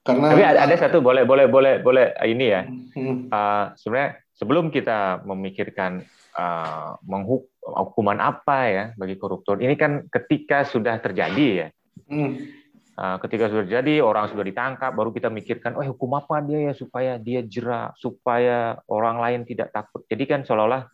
Karena 0.02 0.26
tapi 0.34 0.44
ada, 0.44 0.60
ada 0.68 0.76
satu 0.76 1.00
boleh 1.00 1.24
boleh 1.24 1.48
boleh 1.48 1.80
boleh 1.80 2.06
ini 2.28 2.46
ya. 2.52 2.62
Hmm. 2.68 3.32
Uh, 3.32 3.72
sebenarnya 3.80 4.20
sebelum 4.36 4.68
kita 4.68 5.24
memikirkan 5.24 6.04
uh, 6.36 7.00
menghuk 7.08 7.48
hukuman 7.62 8.20
apa 8.20 8.58
ya 8.68 8.84
bagi 9.00 9.16
koruptor, 9.16 9.62
ini 9.64 9.78
kan 9.80 10.04
ketika 10.12 10.68
sudah 10.68 11.00
terjadi 11.00 11.48
ya. 11.48 11.68
Hmm 12.12 12.61
Ah, 12.92 13.16
ketika 13.24 13.48
sudah 13.48 13.64
jadi 13.64 14.04
orang 14.04 14.28
sudah 14.28 14.44
ditangkap 14.44 14.92
baru 14.92 15.16
kita 15.16 15.32
mikirkan 15.32 15.72
oh 15.80 15.86
hukum 15.96 16.12
apa 16.12 16.44
dia 16.44 16.68
ya 16.68 16.72
supaya 16.76 17.16
dia 17.16 17.40
jerak 17.40 17.96
supaya 17.96 18.84
orang 18.84 19.16
lain 19.16 19.40
tidak 19.48 19.72
takut? 19.72 20.04
Jadi 20.12 20.28
kan 20.28 20.44
seolah-olah 20.44 20.92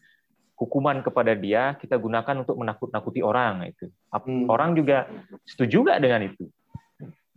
hukuman 0.54 1.02
kepada 1.02 1.34
dia 1.34 1.74
kita 1.74 1.98
gunakan 1.98 2.46
untuk 2.46 2.54
menakut-nakuti 2.54 3.18
orang 3.18 3.66
itu. 3.66 3.90
Hmm. 4.14 4.46
orang 4.46 4.78
juga 4.78 5.10
setuju 5.42 5.82
nggak 5.82 5.98
dengan 5.98 6.20
itu? 6.30 6.46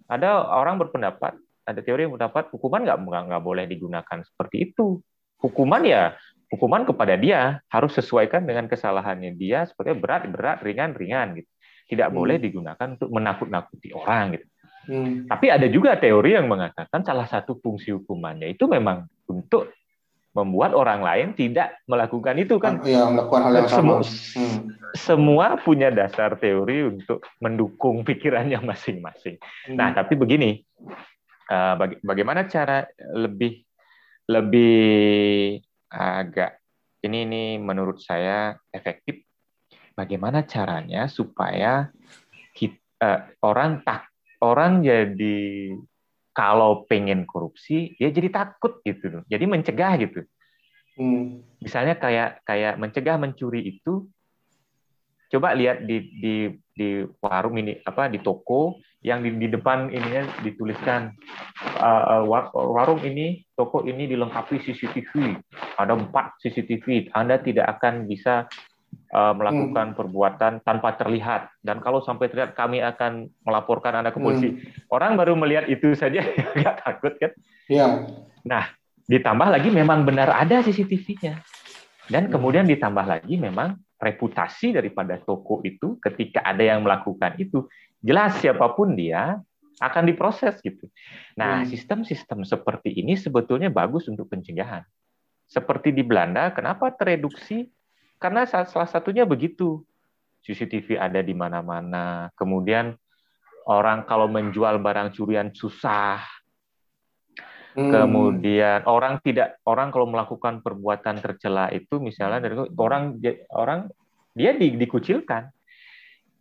Ada 0.05 0.45
orang 0.53 0.77
berpendapat 0.77 1.41
ada 1.65 1.79
teori 1.81 2.05
yang 2.05 2.13
berpendapat 2.13 2.53
hukuman 2.53 2.85
nggak 2.85 2.97
nggak 3.01 3.41
boleh 3.41 3.65
digunakan 3.65 4.17
seperti 4.21 4.69
itu. 4.69 5.01
Hukuman 5.41 5.81
ya 5.89 6.13
hukuman 6.53 6.85
kepada 6.85 7.17
dia 7.17 7.65
harus 7.65 7.97
sesuaikan 7.97 8.45
dengan 8.45 8.69
kesalahannya 8.69 9.33
dia 9.33 9.65
seperti 9.65 9.97
berat 9.97 10.29
berat 10.29 10.61
ringan 10.61 10.93
ringan 10.93 11.33
gitu. 11.33 11.49
Tidak 11.89 12.13
hmm. 12.13 12.13
boleh 12.13 12.37
digunakan 12.37 12.87
untuk 12.93 13.09
menakut-nakuti 13.09 13.89
orang 13.97 14.37
gitu 14.37 14.50
Hmm. 14.85 15.29
Tapi 15.29 15.47
ada 15.53 15.67
juga 15.69 15.97
teori 15.97 16.33
yang 16.33 16.49
mengatakan 16.49 17.05
salah 17.05 17.29
satu 17.29 17.57
fungsi 17.61 17.93
hukumannya 17.93 18.49
itu 18.49 18.65
memang 18.65 19.05
untuk 19.29 19.69
membuat 20.31 20.71
orang 20.71 21.03
lain 21.03 21.27
tidak 21.35 21.75
melakukan 21.85 22.39
itu 22.39 22.55
kan? 22.55 22.79
Ya, 22.87 23.03
melakukan 23.05 23.51
hal 23.51 23.53
yang 23.61 23.67
sama. 23.67 23.99
Semua, 23.99 23.99
hmm. 24.01 24.59
semua 24.95 25.47
punya 25.59 25.91
dasar 25.91 26.39
teori 26.39 26.87
untuk 26.87 27.19
mendukung 27.43 28.01
pikirannya 28.07 28.63
masing-masing. 28.63 29.37
Hmm. 29.67 29.75
Nah, 29.75 29.91
tapi 29.91 30.15
begini, 30.15 30.63
baga 31.51 31.99
bagaimana 31.99 32.47
cara 32.47 32.87
lebih 33.11 33.59
lebih 34.31 35.59
agak 35.91 36.63
ini 37.03 37.27
ini 37.27 37.43
menurut 37.59 37.99
saya 37.99 38.55
efektif. 38.71 39.25
Bagaimana 39.91 40.47
caranya 40.47 41.11
supaya 41.11 41.91
kita, 42.55 42.79
eh, 43.03 43.19
orang 43.43 43.83
tak 43.83 44.10
orang 44.41 44.81
jadi 44.81 45.39
kalau 46.33 46.83
pengen 46.89 47.23
korupsi 47.29 47.95
dia 47.95 48.09
jadi 48.09 48.29
takut 48.33 48.81
gitu 48.83 49.23
jadi 49.29 49.45
mencegah 49.45 49.95
gitu. 50.01 50.21
Hmm. 50.91 51.39
misalnya 51.63 51.95
kayak 51.95 52.43
kayak 52.43 52.75
mencegah 52.75 53.15
mencuri 53.15 53.63
itu 53.63 54.11
coba 55.31 55.55
lihat 55.55 55.87
di 55.87 56.03
di 56.19 56.35
di 56.75 57.07
warung 57.23 57.55
ini 57.55 57.79
apa 57.87 58.11
di 58.11 58.19
toko 58.19 58.83
yang 58.99 59.23
di, 59.23 59.31
di 59.39 59.47
depan 59.47 59.87
ininya 59.87 60.27
dituliskan 60.43 61.15
uh, 61.79 62.27
warung 62.51 62.99
ini 63.07 63.47
toko 63.55 63.87
ini 63.87 64.11
dilengkapi 64.11 64.59
CCTV 64.59 65.39
ada 65.79 65.95
empat 65.95 66.35
CCTV 66.43 67.15
Anda 67.15 67.39
tidak 67.39 67.79
akan 67.79 68.11
bisa 68.11 68.51
melakukan 69.11 69.91
hmm. 69.91 69.97
perbuatan 69.99 70.53
tanpa 70.63 70.95
terlihat 70.95 71.51
dan 71.59 71.83
kalau 71.83 71.99
sampai 71.99 72.31
terlihat 72.31 72.55
kami 72.55 72.79
akan 72.79 73.27
melaporkan 73.43 73.99
anda 73.99 74.15
ke 74.15 74.19
polisi 74.23 74.55
hmm. 74.55 74.87
orang 74.87 75.19
baru 75.19 75.35
melihat 75.35 75.67
itu 75.67 75.91
saja 76.01 76.23
nggak 76.55 76.75
takut 76.79 77.13
kan 77.19 77.31
ya. 77.67 78.07
nah 78.47 78.71
ditambah 79.11 79.51
lagi 79.51 79.67
memang 79.67 80.07
benar 80.07 80.31
ada 80.31 80.63
CCTV-nya 80.63 81.43
dan 82.07 82.27
hmm. 82.27 82.31
kemudian 82.31 82.63
ditambah 82.63 83.03
lagi 83.03 83.35
memang 83.35 83.75
reputasi 83.99 84.73
daripada 84.73 85.19
toko 85.19 85.59
itu 85.67 85.99
ketika 85.99 86.47
ada 86.47 86.63
yang 86.63 86.81
melakukan 86.81 87.35
itu 87.35 87.67
jelas 87.99 88.39
siapa 88.39 88.71
pun 88.73 88.95
dia 88.95 89.37
akan 89.81 90.03
diproses 90.05 90.61
gitu. 90.61 90.85
Nah, 91.33 91.65
hmm. 91.65 91.73
sistem-sistem 91.73 92.45
seperti 92.45 92.93
ini 93.01 93.17
sebetulnya 93.17 93.73
bagus 93.73 94.05
untuk 94.05 94.29
pencegahan. 94.29 94.85
Seperti 95.49 95.89
di 95.89 96.05
Belanda, 96.05 96.53
kenapa 96.53 96.93
tereduksi 96.93 97.65
karena 98.21 98.45
salah 98.45 98.85
satunya 98.85 99.25
begitu. 99.25 99.81
CCTV 100.45 100.97
ada 100.97 101.21
di 101.21 101.33
mana-mana. 101.33 102.29
Kemudian 102.37 102.93
orang 103.65 104.05
kalau 104.05 104.29
menjual 104.29 104.77
barang 104.77 105.13
curian 105.17 105.49
susah. 105.49 106.21
Hmm. 107.73 107.89
Kemudian 107.89 108.85
orang 108.85 109.17
tidak 109.25 109.57
orang 109.65 109.89
kalau 109.89 110.05
melakukan 110.05 110.61
perbuatan 110.61 111.17
tercela 111.23 111.71
itu 111.73 111.97
misalnya 111.97 112.43
dari 112.45 112.55
orang 112.77 113.17
orang 113.53 113.79
dia 114.37 114.53
di, 114.53 114.75
dikucilkan. 114.75 115.49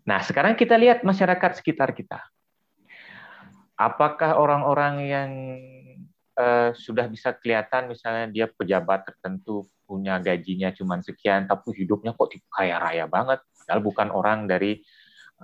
Nah, 0.04 0.20
sekarang 0.24 0.58
kita 0.58 0.74
lihat 0.74 1.00
masyarakat 1.06 1.60
sekitar 1.60 1.96
kita. 1.96 2.18
Apakah 3.78 4.36
orang-orang 4.36 4.94
yang 5.06 5.30
uh, 6.41 6.72
sudah 6.72 7.05
bisa 7.12 7.36
kelihatan 7.36 7.93
misalnya 7.93 8.26
dia 8.32 8.47
pejabat 8.49 9.05
tertentu 9.05 9.68
punya 9.84 10.16
gajinya 10.22 10.72
cuma 10.72 10.97
sekian, 11.05 11.45
tapi 11.45 11.84
hidupnya 11.84 12.16
kok 12.16 12.32
kaya 12.49 12.80
raya 12.80 13.05
banget. 13.05 13.45
Padahal 13.61 13.80
bukan 13.84 14.09
orang 14.14 14.49
dari 14.49 14.80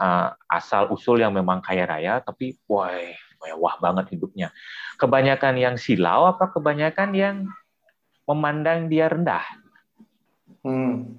uh, 0.00 0.32
asal 0.48 0.88
usul 0.94 1.20
yang 1.20 1.36
memang 1.36 1.60
kaya 1.60 1.84
raya, 1.84 2.22
tapi 2.24 2.56
wah 2.70 2.94
mewah 3.42 3.74
banget 3.82 4.16
hidupnya. 4.16 4.48
Kebanyakan 4.96 5.54
yang 5.60 5.76
silau 5.76 6.30
apa 6.30 6.48
kebanyakan 6.50 7.10
yang 7.12 7.36
memandang 8.24 8.88
dia 8.88 9.06
rendah? 9.12 9.44
Hmm. 10.64 11.18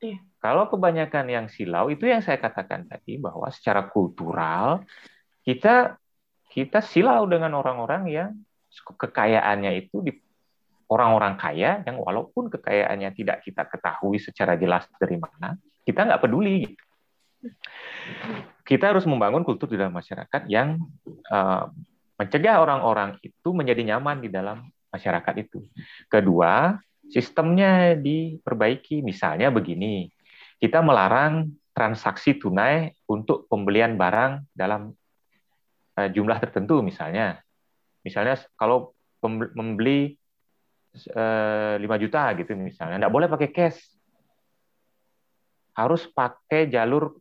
Iya. 0.00 0.20
Kalau 0.40 0.68
kebanyakan 0.68 1.26
yang 1.32 1.46
silau 1.48 1.88
itu 1.88 2.04
yang 2.04 2.20
saya 2.20 2.36
katakan 2.36 2.84
tadi 2.84 3.16
bahwa 3.16 3.48
secara 3.48 3.88
kultural 3.88 4.84
kita 5.46 5.96
kita 6.56 6.80
silau 6.80 7.28
dengan 7.28 7.52
orang-orang 7.52 8.08
yang 8.08 8.30
kekayaannya 8.72 9.76
itu 9.76 10.00
orang-orang 10.88 11.36
kaya 11.36 11.84
yang 11.84 12.00
walaupun 12.00 12.48
kekayaannya 12.48 13.12
tidak 13.12 13.44
kita 13.44 13.68
ketahui 13.68 14.16
secara 14.16 14.56
jelas 14.56 14.88
dari 14.96 15.20
mana, 15.20 15.60
kita 15.84 16.08
nggak 16.08 16.22
peduli. 16.24 16.64
Gitu. 16.64 16.84
Kita 18.64 18.96
harus 18.96 19.04
membangun 19.04 19.44
kultur 19.44 19.68
di 19.68 19.76
dalam 19.76 19.92
masyarakat 19.92 20.48
yang 20.48 20.80
uh, 21.28 21.68
mencegah 22.16 22.56
orang-orang 22.64 23.20
itu 23.20 23.48
menjadi 23.52 23.94
nyaman 23.94 24.24
di 24.24 24.32
dalam 24.32 24.64
masyarakat 24.88 25.34
itu. 25.36 25.60
Kedua, 26.08 26.74
sistemnya 27.12 27.94
diperbaiki. 27.94 29.04
Misalnya 29.04 29.52
begini, 29.52 30.08
kita 30.58 30.80
melarang 30.80 31.52
transaksi 31.76 32.40
tunai 32.40 32.96
untuk 33.06 33.44
pembelian 33.46 34.00
barang 34.00 34.48
dalam 34.56 34.96
uh, 35.96 36.08
jumlah 36.12 36.38
tertentu 36.38 36.84
misalnya. 36.84 37.40
Misalnya 38.06 38.38
kalau 38.54 38.94
membeli 39.26 40.14
5 40.94 41.82
eh, 41.82 41.98
juta 42.00 42.22
gitu 42.38 42.54
misalnya, 42.54 43.02
nggak 43.02 43.14
boleh 43.14 43.28
pakai 43.28 43.48
cash. 43.50 43.80
Harus 45.76 46.08
pakai 46.08 46.70
jalur 46.72 47.18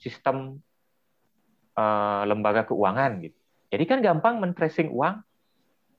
sistem 0.00 0.56
uh, 1.76 2.22
lembaga 2.24 2.64
keuangan 2.64 3.20
gitu. 3.20 3.36
Jadi 3.74 3.84
kan 3.84 3.98
gampang 4.00 4.38
men-tracing 4.40 4.88
uang. 4.94 5.20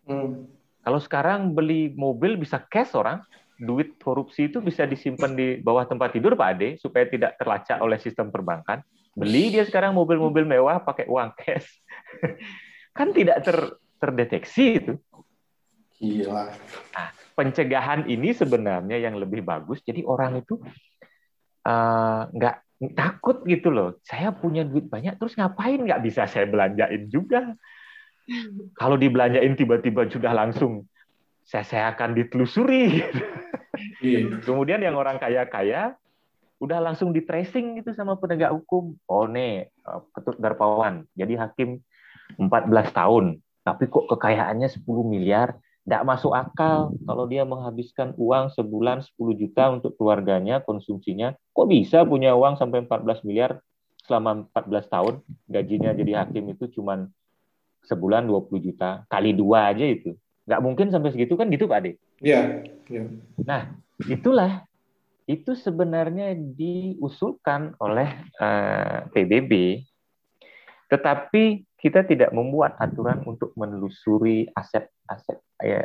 Hmm. 0.07 0.47
Kalau 0.81 0.99
sekarang 1.01 1.51
beli 1.53 1.91
mobil 1.93 2.37
bisa 2.39 2.61
cash 2.71 2.95
orang, 2.95 3.21
duit 3.55 3.95
korupsi 3.99 4.51
itu 4.51 4.59
bisa 4.59 4.83
disimpan 4.83 5.31
di 5.33 5.59
bawah 5.63 5.87
tempat 5.87 6.11
tidur 6.15 6.35
Pak 6.35 6.49
Ade 6.55 6.69
supaya 6.77 7.07
tidak 7.07 7.39
terlacak 7.39 7.77
oleh 7.79 7.97
sistem 7.99 8.29
perbankan. 8.31 8.83
Beli 9.15 9.55
dia 9.55 9.63
sekarang 9.63 9.95
mobil-mobil 9.95 10.43
mewah 10.43 10.83
pakai 10.83 11.07
uang 11.07 11.31
cash. 11.39 11.71
kan 12.97 13.15
tidak 13.15 13.47
ter, 13.47 13.57
terdeteksi 13.97 14.65
itu. 14.83 14.93
Gila. 15.95 16.51
Nah, 16.91 17.09
pencegahan 17.39 18.11
ini 18.11 18.35
sebenarnya 18.35 18.99
yang 18.99 19.15
lebih 19.15 19.39
bagus. 19.47 19.79
Jadi 19.87 20.03
orang 20.03 20.43
itu 20.43 20.59
uh, 21.63 22.27
nggak 22.27 22.55
takut 22.91 23.39
gitu 23.47 23.71
loh. 23.71 23.95
Saya 24.03 24.35
punya 24.35 24.67
duit 24.67 24.91
banyak, 24.91 25.15
terus 25.15 25.39
ngapain 25.39 25.79
nggak 25.79 26.03
bisa 26.03 26.27
saya 26.27 26.43
belanjain 26.43 27.07
juga? 27.07 27.55
Kalau 28.75 28.99
dibelanjain 28.99 29.55
tiba-tiba 29.55 30.11
sudah 30.11 30.35
langsung 30.35 30.83
saya 31.45 31.63
saya 31.63 31.85
akan 31.95 32.11
ditelusuri. 32.13 32.83
Iya. 33.99 34.39
Kemudian 34.39 34.79
yang 34.79 34.95
orang 34.95 35.19
kaya-kaya 35.19 35.99
udah 36.59 36.79
langsung 36.79 37.11
di 37.11 37.23
tracing 37.23 37.83
gitu 37.83 37.91
sama 37.91 38.15
penegak 38.15 38.51
hukum. 38.55 38.95
Oh 39.09 39.27
nih, 39.27 39.67
eh, 39.69 39.99
Ketut 40.15 40.39
Darpawan 40.39 41.03
jadi 41.13 41.35
hakim 41.35 41.83
14 42.39 42.89
tahun, 42.95 43.25
tapi 43.61 43.85
kok 43.85 44.09
kekayaannya 44.09 44.69
10 44.71 45.05
miliar, 45.05 45.59
tidak 45.85 46.01
masuk 46.01 46.33
akal 46.33 46.97
kalau 47.05 47.29
dia 47.29 47.45
menghabiskan 47.45 48.17
uang 48.17 48.49
sebulan 48.57 49.05
10 49.05 49.37
juta 49.37 49.69
untuk 49.69 49.93
keluarganya, 49.93 50.57
konsumsinya. 50.65 51.37
Kok 51.53 51.69
bisa 51.69 52.01
punya 52.01 52.33
uang 52.33 52.57
sampai 52.57 52.81
14 52.89 53.21
miliar 53.21 53.61
selama 54.01 54.49
14 54.49 54.89
tahun? 54.89 55.13
Gajinya 55.45 55.93
jadi 55.93 56.25
hakim 56.25 56.49
itu 56.57 56.73
cuma 56.73 57.05
sebulan 57.85 58.25
20 58.25 58.65
juta. 58.65 59.05
Kali 59.05 59.37
dua 59.37 59.69
aja 59.69 59.85
itu. 59.85 60.17
Nggak 60.49 60.61
mungkin 60.65 60.87
sampai 60.89 61.13
segitu 61.13 61.37
kan 61.37 61.49
gitu 61.53 61.69
Pak 61.69 61.77
Ade? 61.85 61.91
Iya. 62.21 62.65
Ya. 62.89 63.03
Nah, 63.45 63.77
itulah. 64.09 64.65
Itu 65.25 65.57
sebenarnya 65.57 66.37
diusulkan 66.37 67.73
oleh 67.81 68.09
eh, 68.37 68.97
PBB. 69.09 69.81
Tetapi 70.85 71.65
kita 71.81 72.05
tidak 72.05 72.29
membuat 72.33 72.77
aturan 72.77 73.25
untuk 73.25 73.53
menelusuri 73.57 74.49
aset-aset 74.53 75.37
ya, 75.61 75.81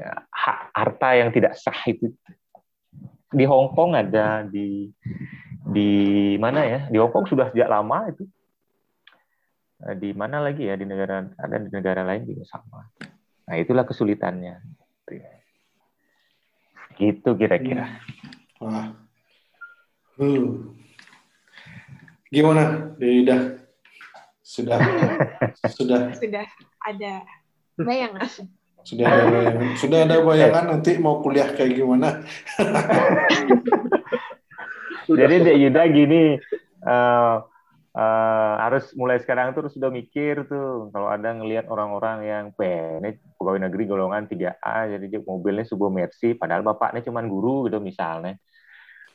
harta 0.76 1.08
yang 1.16 1.32
tidak 1.32 1.56
sah 1.56 1.76
itu. 1.88 2.12
Di 3.32 3.44
Hong 3.48 3.72
Kong 3.72 3.96
ada 3.96 4.44
di 4.44 4.92
di 5.64 5.90
mana 6.36 6.60
ya? 6.64 6.80
Di 6.92 6.96
Hong 7.00 7.12
Kong 7.12 7.24
sudah 7.24 7.48
sejak 7.48 7.68
lama 7.68 8.12
itu. 8.12 8.28
Eh, 9.88 9.96
di 9.96 10.12
mana 10.12 10.44
lagi 10.44 10.68
ya 10.68 10.76
di 10.76 10.84
negara 10.84 11.24
ada 11.40 11.56
di 11.56 11.70
negara 11.72 12.04
lain 12.04 12.28
juga 12.28 12.44
sama. 12.44 12.84
Nah 13.48 13.56
itulah 13.56 13.88
kesulitannya. 13.88 14.60
Gitu 17.00 17.30
kira-kira. 17.40 17.88
Wah. 18.60 19.09
Uh. 20.20 20.76
Gimana, 22.28 22.92
Dida? 23.00 23.56
Sudah 24.44 24.76
sudah 25.80 26.12
sudah 26.12 26.44
ada 26.84 27.24
bayangan. 27.80 28.28
Sudah 28.84 29.06
ada 29.08 29.24
bayangan. 29.32 29.64
Sudah 29.80 29.98
ada 30.04 30.16
bayangan 30.20 30.64
nanti 30.76 31.00
mau 31.00 31.24
kuliah 31.24 31.48
kayak 31.56 31.72
gimana? 31.72 32.20
Jadi 35.08 35.34
Dek 35.40 35.56
Yuda 35.56 35.82
gini, 35.88 36.36
uh, 36.84 37.40
uh, 37.96 38.52
harus 38.60 38.92
mulai 38.94 39.18
sekarang 39.24 39.56
tuh 39.56 39.72
sudah 39.72 39.88
mikir 39.88 40.44
tuh 40.46 40.92
kalau 40.92 41.08
ada 41.08 41.32
ngelihat 41.32 41.66
orang-orang 41.66 42.28
yang 42.28 42.44
ini 42.60 43.16
pegawai 43.40 43.66
negeri 43.66 43.84
golongan 43.88 44.30
3A 44.30 44.94
jadi 44.94 45.06
mobilnya 45.24 45.66
sebuah 45.66 45.90
Mercy 45.90 46.38
padahal 46.38 46.62
bapaknya 46.62 47.02
cuma 47.02 47.24
guru 47.26 47.66
gitu 47.66 47.82
misalnya 47.82 48.38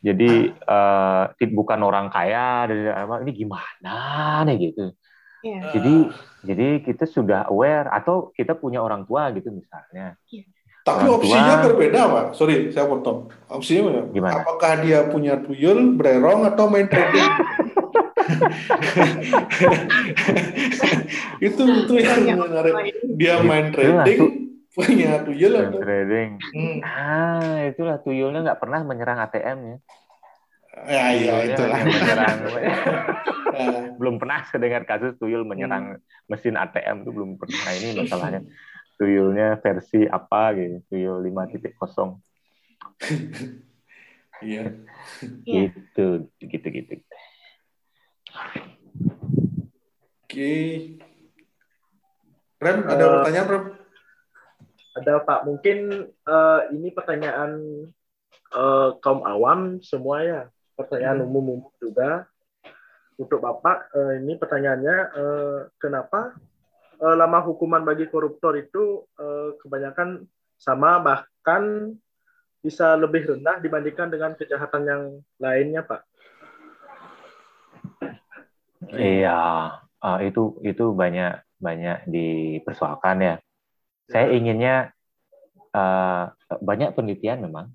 jadi 0.04 0.56
uh, 0.66 1.32
bukan 1.54 1.80
orang 1.84 2.08
kaya 2.10 2.68
dan 2.72 3.08
ini 3.28 3.32
gimana 3.46 3.96
nih 4.48 4.72
gitu 4.72 4.86
yeah. 5.44 5.72
jadi 5.76 5.96
jadi 6.46 6.68
kita 6.86 7.06
sudah 7.06 7.48
aware 7.50 7.90
atau 7.90 8.32
kita 8.34 8.58
punya 8.58 8.82
orang 8.82 9.06
tua 9.06 9.32
gitu 9.32 9.54
misalnya 9.54 10.18
yeah. 10.32 10.46
Tapi 10.86 11.10
orang 11.10 11.18
opsinya 11.18 11.58
tua, 11.58 11.66
berbeda, 11.66 12.00
Pak. 12.06 12.38
Sorry, 12.38 12.70
saya 12.70 12.86
potong. 12.86 13.26
Opsinya 13.50 14.06
gimana? 14.14 14.46
Apakah 14.46 14.86
dia 14.86 15.10
punya 15.10 15.42
tuyul, 15.42 15.98
bererong, 15.98 16.46
atau 16.46 16.70
main 16.70 16.86
trading? 16.86 17.26
itu 21.50 21.62
itu 21.66 21.94
yang 22.06 22.38
menarik. 22.38 23.02
Dia 23.18 23.42
main 23.42 23.74
trading, 23.74 24.45
punya 24.76 25.24
tuyul 25.24 25.56
trading. 25.80 26.38
Hmm. 26.52 26.78
Ah, 26.84 27.64
itulah 27.72 27.98
tuyulnya 28.04 28.44
nggak 28.44 28.60
pernah 28.60 28.84
menyerang 28.84 29.24
ATM 29.24 29.60
ya. 29.64 29.78
Ya, 30.86 31.06
iya, 31.16 31.34
itulah. 31.56 31.80
Menyerang. 31.88 32.38
belum 34.00 34.16
pernah 34.20 34.44
saya 34.48 34.60
dengar 34.62 34.84
kasus 34.84 35.16
tuyul 35.18 35.48
menyerang 35.48 36.00
hmm. 36.00 36.28
mesin 36.28 36.60
ATM 36.60 37.08
itu 37.08 37.12
belum 37.12 37.40
pernah. 37.40 37.60
Nah, 37.64 37.74
ini 37.76 37.88
masalahnya. 38.04 38.42
Tuyulnya 38.96 39.60
versi 39.60 40.08
apa 40.08 40.56
gitu, 40.56 40.80
tuyul 40.92 41.20
5.0. 41.24 41.72
Iya. 44.44 44.68
Gitu, 45.48 46.28
gitu, 46.44 46.68
gitu. 46.68 46.94
Oke. 50.28 50.56
Rem, 52.60 52.80
ada 52.84 53.04
uh, 53.08 53.12
pertanyaan, 53.16 53.48
Rem? 53.48 53.66
Ada, 54.96 55.20
Pak. 55.28 55.44
Mungkin 55.44 56.08
uh, 56.24 56.62
ini 56.72 56.88
pertanyaan 56.96 57.52
uh, 58.56 58.96
kaum 59.04 59.28
awam 59.28 59.84
semua 59.84 60.24
ya. 60.24 60.42
Pertanyaan 60.80 61.24
hmm. 61.24 61.28
umum-umum 61.28 61.72
juga. 61.80 62.28
Untuk 63.16 63.40
Bapak, 63.44 63.96
uh, 63.96 64.20
ini 64.20 64.36
pertanyaannya, 64.36 64.98
uh, 65.16 65.60
kenapa 65.80 66.36
uh, 67.00 67.16
lama 67.16 67.40
hukuman 67.44 67.84
bagi 67.84 68.12
koruptor 68.12 68.60
itu 68.60 69.08
uh, 69.20 69.56
kebanyakan 69.64 70.28
sama, 70.60 71.00
bahkan 71.00 71.96
bisa 72.60 72.96
lebih 73.00 73.24
rendah 73.24 73.64
dibandingkan 73.64 74.12
dengan 74.12 74.36
kejahatan 74.36 74.84
yang 74.84 75.04
lainnya, 75.40 75.88
Pak? 75.88 76.02
Iya, 78.92 79.40
uh, 79.80 80.20
itu 80.20 80.60
itu 80.64 80.92
banyak 80.92 81.40
banyak 81.60 82.12
dipersoalkan 82.12 83.18
ya. 83.24 83.36
Saya 84.10 84.30
iya. 84.30 84.36
inginnya 84.38 84.76
uh, 85.74 86.30
banyak 86.62 86.94
penelitian 86.94 87.46
memang. 87.46 87.74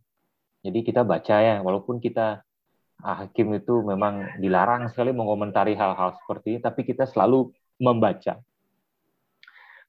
Jadi 0.61 0.85
kita 0.85 1.03
baca 1.03 1.37
ya, 1.41 1.59
walaupun 1.65 1.99
kita 1.99 2.45
uh, 3.03 3.17
hakim 3.25 3.57
itu 3.57 3.81
memang 3.83 4.39
dilarang 4.39 4.93
sekali 4.93 5.11
mengomentari 5.11 5.75
hal-hal 5.75 6.15
seperti 6.23 6.57
ini, 6.57 6.61
tapi 6.61 6.85
kita 6.85 7.09
selalu 7.09 7.51
membaca 7.81 8.39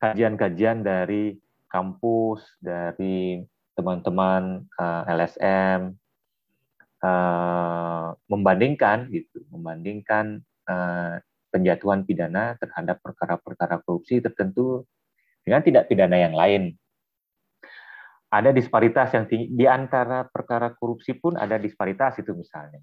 kajian-kajian 0.02 0.82
dari 0.82 1.38
kampus, 1.70 2.42
dari 2.58 3.46
teman-teman 3.78 4.66
uh, 4.80 5.04
LSM, 5.06 5.94
uh, 7.06 8.18
membandingkan 8.26 9.12
gitu, 9.14 9.46
membandingkan 9.54 10.42
Eh, 10.72 11.16
penjatuhan 11.52 12.08
pidana 12.08 12.56
terhadap 12.56 13.04
perkara-perkara 13.04 13.84
korupsi 13.84 14.24
tertentu 14.24 14.88
dengan 15.42 15.62
tidak 15.66 15.90
pidana 15.90 16.18
yang 16.18 16.36
lain. 16.36 16.74
Ada 18.32 18.56
disparitas 18.56 19.12
yang 19.12 19.28
tinggi 19.28 19.52
di 19.52 19.68
antara 19.68 20.24
perkara 20.24 20.72
korupsi 20.72 21.20
pun 21.20 21.36
ada 21.36 21.60
disparitas 21.60 22.16
itu 22.24 22.32
misalnya. 22.32 22.80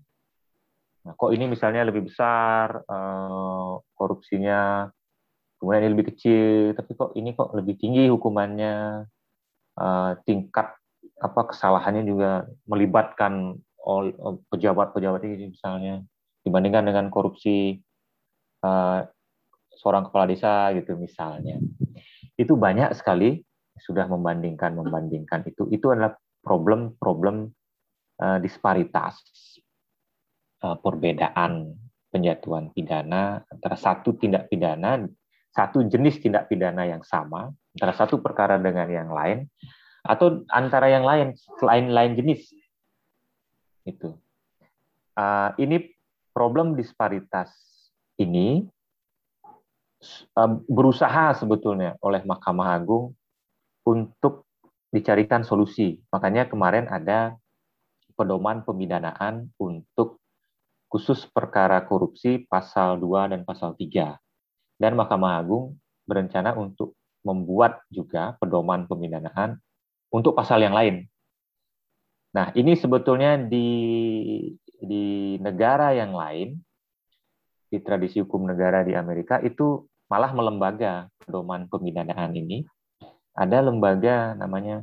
Nah, 1.08 1.16
kok 1.16 1.32
ini 1.32 1.48
misalnya 1.48 1.88
lebih 1.88 2.04
besar 2.04 2.84
uh, 2.84 3.80
korupsinya, 3.96 4.92
kemudian 5.56 5.88
ini 5.88 5.92
lebih 5.96 6.06
kecil, 6.12 6.76
tapi 6.76 6.92
kok 6.92 7.16
ini 7.16 7.32
kok 7.32 7.56
lebih 7.56 7.80
tinggi 7.80 8.12
hukumannya, 8.12 9.08
uh, 9.80 10.12
tingkat 10.28 10.76
apa 11.18 11.40
kesalahannya 11.48 12.04
juga 12.04 12.46
melibatkan 12.68 13.56
pejabat-pejabat 14.52 15.24
ini 15.24 15.56
misalnya 15.56 16.04
dibandingkan 16.44 16.92
dengan 16.92 17.08
korupsi 17.08 17.80
uh, 18.60 19.00
seorang 19.80 20.10
kepala 20.10 20.28
desa 20.28 20.68
gitu 20.76 20.92
misalnya. 21.00 21.56
Itu 22.38 22.54
banyak 22.54 22.94
sekali 22.94 23.42
sudah 23.78 24.06
membandingkan 24.06 24.78
membandingkan 24.78 25.42
itu. 25.50 25.66
Itu 25.74 25.90
adalah 25.90 26.14
problem-problem 26.42 27.50
uh, 28.22 28.38
disparitas 28.38 29.18
uh, 30.62 30.78
perbedaan 30.78 31.74
penjatuhan 32.08 32.72
pidana 32.72 33.44
antara 33.52 33.76
satu 33.76 34.16
tindak 34.16 34.48
pidana 34.48 35.04
satu 35.52 35.84
jenis 35.84 36.20
tindak 36.24 36.48
pidana 36.48 36.88
yang 36.88 37.04
sama 37.04 37.52
antara 37.76 37.92
satu 37.92 38.20
perkara 38.24 38.56
dengan 38.56 38.88
yang 38.88 39.10
lain 39.12 39.44
atau 40.06 40.40
antara 40.48 40.88
yang 40.88 41.04
lain 41.04 41.36
selain 41.60 41.92
lain 41.92 42.16
jenis 42.16 42.48
itu 43.84 44.16
uh, 45.20 45.52
ini 45.60 45.92
problem 46.32 46.78
disparitas 46.78 47.52
ini 48.16 48.64
berusaha 50.70 51.34
sebetulnya 51.34 51.98
oleh 52.02 52.22
Mahkamah 52.22 52.78
Agung 52.78 53.18
untuk 53.82 54.46
dicarikan 54.94 55.42
solusi. 55.42 55.98
Makanya 56.14 56.46
kemarin 56.48 56.86
ada 56.88 57.34
pedoman 58.14 58.62
pemidanaan 58.62 59.50
untuk 59.58 60.18
khusus 60.88 61.28
perkara 61.28 61.84
korupsi 61.84 62.48
pasal 62.48 62.96
2 62.96 63.34
dan 63.36 63.40
pasal 63.44 63.76
3. 63.76 64.16
Dan 64.78 64.96
Mahkamah 64.96 65.42
Agung 65.42 65.76
berencana 66.08 66.56
untuk 66.56 66.96
membuat 67.26 67.84
juga 67.92 68.38
pedoman 68.40 68.88
pemidanaan 68.88 69.58
untuk 70.08 70.32
pasal 70.32 70.64
yang 70.64 70.72
lain. 70.72 71.04
Nah, 72.32 72.54
ini 72.56 72.78
sebetulnya 72.78 73.36
di 73.36 73.68
di 74.78 75.36
negara 75.42 75.92
yang 75.92 76.14
lain, 76.14 76.56
di 77.68 77.78
tradisi 77.84 78.24
hukum 78.24 78.48
negara 78.48 78.84
di 78.84 78.96
Amerika, 78.96 79.38
itu 79.44 79.84
malah 80.08 80.32
melembaga 80.32 81.12
pedoman 81.20 81.68
pemidanaan 81.68 82.32
ini. 82.32 82.64
Ada 83.36 83.62
lembaga 83.62 84.34
namanya 84.34 84.82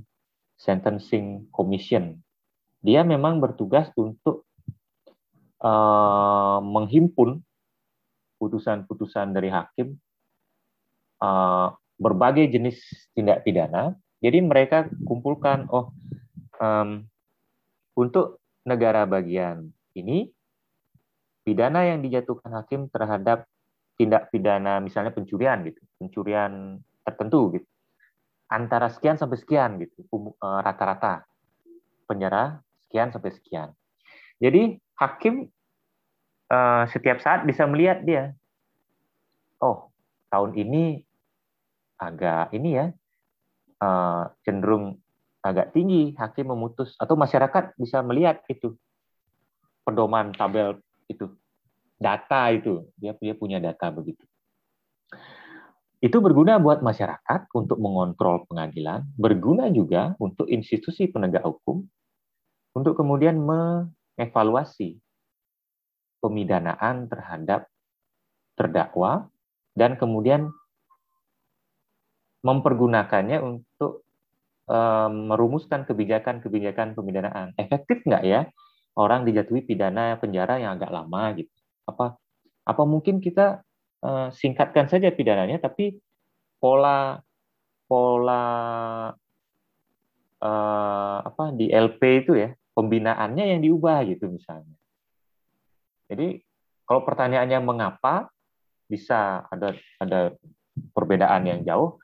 Sentencing 0.55 1.49
Commission. 1.51 2.15
Dia 2.85 3.01
memang 3.01 3.41
bertugas 3.41 3.89
untuk 3.97 4.45
uh, 5.59 6.61
menghimpun 6.61 7.41
putusan-putusan 8.37 9.33
dari 9.33 9.49
hakim 9.49 9.97
uh, 11.19 11.73
berbagai 11.97 12.47
jenis 12.51 12.77
tindak 13.17 13.41
pidana. 13.41 13.97
Jadi 14.21 14.39
mereka 14.45 14.87
kumpulkan, 15.03 15.67
oh 15.73 15.91
um, 16.61 17.03
untuk 17.95 18.43
negara 18.67 19.07
bagian 19.07 19.71
ini 19.95 20.34
pidana 21.45 21.85
yang 21.85 22.01
dijatuhkan 22.01 22.49
hakim 22.57 22.89
terhadap 22.89 23.45
tindak 23.95 24.33
pidana 24.33 24.81
misalnya 24.81 25.13
pencurian 25.13 25.61
gitu, 25.63 25.79
pencurian 26.01 26.81
tertentu 27.05 27.53
gitu. 27.55 27.67
Antara 28.49 28.89
sekian 28.89 29.15
sampai 29.15 29.37
sekian 29.37 29.77
gitu, 29.77 30.03
eh, 30.09 30.59
rata-rata 30.65 31.23
penjara 32.09 32.59
sekian 32.89 33.13
sampai 33.13 33.31
sekian. 33.33 33.69
Jadi 34.37 34.77
hakim 34.99 35.47
uh, 36.51 36.83
setiap 36.91 37.23
saat 37.23 37.47
bisa 37.47 37.63
melihat 37.65 38.03
dia, 38.03 38.35
oh 39.63 39.89
tahun 40.27 40.53
ini 40.59 41.01
agak 41.95 42.51
ini 42.51 42.69
ya 42.75 42.85
uh, 43.79 44.27
cenderung 44.43 44.99
agak 45.39 45.71
tinggi 45.71 46.11
hakim 46.19 46.51
memutus 46.51 46.97
atau 46.99 47.15
masyarakat 47.15 47.77
bisa 47.79 48.03
melihat 48.03 48.43
itu 48.51 48.75
pedoman 49.85 50.33
tabel 50.33 50.81
itu. 51.09 51.31
Data 51.95 52.51
itu 52.51 52.91
dia 52.99 53.15
dia 53.15 53.33
punya 53.33 53.57
data 53.63 53.87
begitu. 53.89 54.23
Itu 56.03 56.19
berguna 56.19 56.59
buat 56.59 56.83
masyarakat 56.83 57.49
untuk 57.55 57.79
mengontrol 57.79 58.43
pengadilan 58.45 59.07
berguna 59.15 59.71
juga 59.71 60.13
untuk 60.19 60.45
institusi 60.51 61.07
penegak 61.07 61.47
hukum 61.47 61.87
untuk 62.75 62.99
kemudian 62.99 63.39
mengevaluasi 63.39 64.99
pemidanaan 66.19 67.07
terhadap 67.07 67.71
terdakwa 68.59 69.31
dan 69.71 69.95
kemudian 69.95 70.51
mempergunakannya 72.43 73.39
untuk 73.41 74.03
merumuskan 75.09 75.85
kebijakan-kebijakan 75.85 76.97
pemidanaan. 76.97 77.53
Efektif 77.55 78.01
nggak 78.01 78.23
ya 78.25 78.49
orang 78.95 79.27
dijatuhi 79.27 79.63
pidana 79.63 80.15
penjara 80.19 80.59
yang 80.59 80.79
agak 80.79 80.91
lama 80.91 81.23
gitu 81.35 81.51
apa 81.85 82.17
Apa 82.65 82.81
mungkin 82.81 83.21
kita 83.21 83.61
uh, 84.01 84.33
singkatkan 84.33 84.89
saja 84.89 85.13
pidananya, 85.13 85.61
tapi 85.61 86.01
pola 86.57 87.21
pola 87.85 88.43
uh, 90.41 91.17
apa 91.21 91.53
di 91.53 91.69
LP 91.69 92.25
itu 92.25 92.33
ya 92.33 92.49
pembinaannya 92.73 93.53
yang 93.53 93.61
diubah 93.61 94.01
gitu 94.09 94.33
misalnya. 94.33 94.73
Jadi 96.09 96.41
kalau 96.89 97.05
pertanyaannya 97.05 97.59
mengapa 97.61 98.33
bisa 98.89 99.45
ada 99.49 99.77
ada 100.01 100.33
perbedaan 100.97 101.45
yang 101.45 101.61
jauh, 101.61 102.01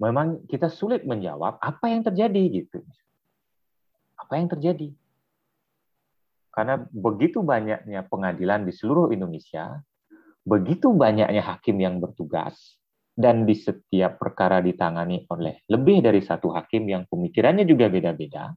memang 0.00 0.40
kita 0.48 0.72
sulit 0.72 1.04
menjawab 1.04 1.60
apa 1.60 1.84
yang 1.92 2.00
terjadi 2.00 2.64
gitu. 2.64 2.80
Apa 4.16 4.40
yang 4.40 4.48
terjadi? 4.48 4.88
Karena 6.48 6.80
begitu 6.90 7.44
banyaknya 7.44 8.08
pengadilan 8.08 8.66
di 8.66 8.72
seluruh 8.72 9.14
Indonesia, 9.14 9.78
begitu 10.42 10.90
banyaknya 10.96 11.44
hakim 11.44 11.76
yang 11.78 12.00
bertugas, 12.00 12.78
dan 13.18 13.42
di 13.42 13.58
setiap 13.58 14.22
perkara 14.22 14.62
ditangani 14.62 15.26
oleh 15.26 15.66
lebih 15.66 16.06
dari 16.06 16.22
satu 16.22 16.54
hakim 16.54 16.86
yang 16.86 17.02
pemikirannya 17.10 17.66
juga 17.66 17.90
beda-beda, 17.90 18.54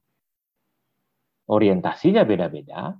orientasinya 1.50 2.22
beda-beda, 2.22 2.94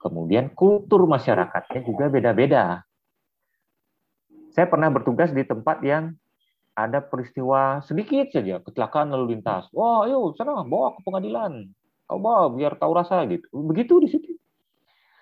kemudian 0.00 0.56
kultur 0.56 1.04
masyarakatnya 1.04 1.84
juga 1.84 2.08
beda-beda. 2.08 2.64
Saya 4.56 4.66
pernah 4.66 4.88
bertugas 4.88 5.30
di 5.30 5.44
tempat 5.44 5.84
yang 5.84 6.16
ada 6.72 7.02
peristiwa 7.02 7.82
sedikit 7.84 8.30
saja 8.30 8.62
kecelakaan 8.62 9.10
lalu 9.10 9.38
lintas. 9.38 9.66
Wah, 9.74 10.06
ayo 10.06 10.32
sana 10.38 10.62
bawa 10.62 10.94
ke 10.96 11.00
pengadilan. 11.04 11.68
Coba 12.08 12.48
biar 12.48 12.80
tahu 12.80 12.92
rasa 12.96 13.28
gitu. 13.28 13.44
Begitu 13.52 14.00
di 14.00 14.08
situ. 14.08 14.32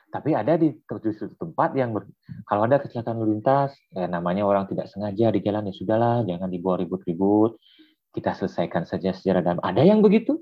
Tapi 0.06 0.32
ada 0.32 0.54
di 0.54 0.70
suatu 0.86 1.34
tempat 1.34 1.74
yang 1.74 1.90
ber, 1.92 2.06
kalau 2.46 2.64
ada 2.64 2.78
kecelakaan 2.78 3.18
lalu 3.18 3.36
lintas, 3.36 3.74
ya 3.90 4.06
namanya 4.06 4.46
orang 4.46 4.70
tidak 4.70 4.86
sengaja 4.86 5.34
di 5.34 5.42
jalan 5.42 5.66
ya 5.66 5.74
sudahlah, 5.74 6.22
jangan 6.22 6.46
dibawa 6.46 6.78
ribut-ribut. 6.78 7.58
Kita 8.14 8.32
selesaikan 8.32 8.86
saja 8.86 9.12
secara 9.12 9.42
damai. 9.42 9.60
Ada 9.66 9.82
yang 9.82 10.00
begitu? 10.00 10.40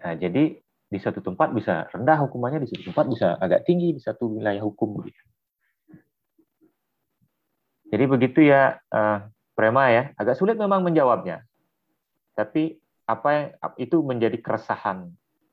Nah, 0.00 0.14
jadi 0.14 0.62
di 0.62 0.98
satu 1.00 1.24
tempat 1.24 1.50
bisa 1.56 1.88
rendah 1.90 2.28
hukumannya, 2.28 2.62
di 2.62 2.68
satu 2.70 2.92
tempat 2.92 3.04
bisa 3.08 3.26
agak 3.40 3.66
tinggi 3.66 3.96
di 3.96 4.00
satu 4.04 4.36
wilayah 4.36 4.62
hukum. 4.62 5.00
Jadi 7.90 8.04
begitu 8.06 8.46
ya, 8.46 8.78
uh, 8.94 9.26
Prema 9.58 9.90
ya, 9.90 10.14
agak 10.14 10.38
sulit 10.38 10.54
memang 10.54 10.86
menjawabnya. 10.86 11.42
Tapi 12.38 12.78
apa 13.10 13.58
itu 13.76 13.98
menjadi 14.06 14.38
keresahan 14.38 15.10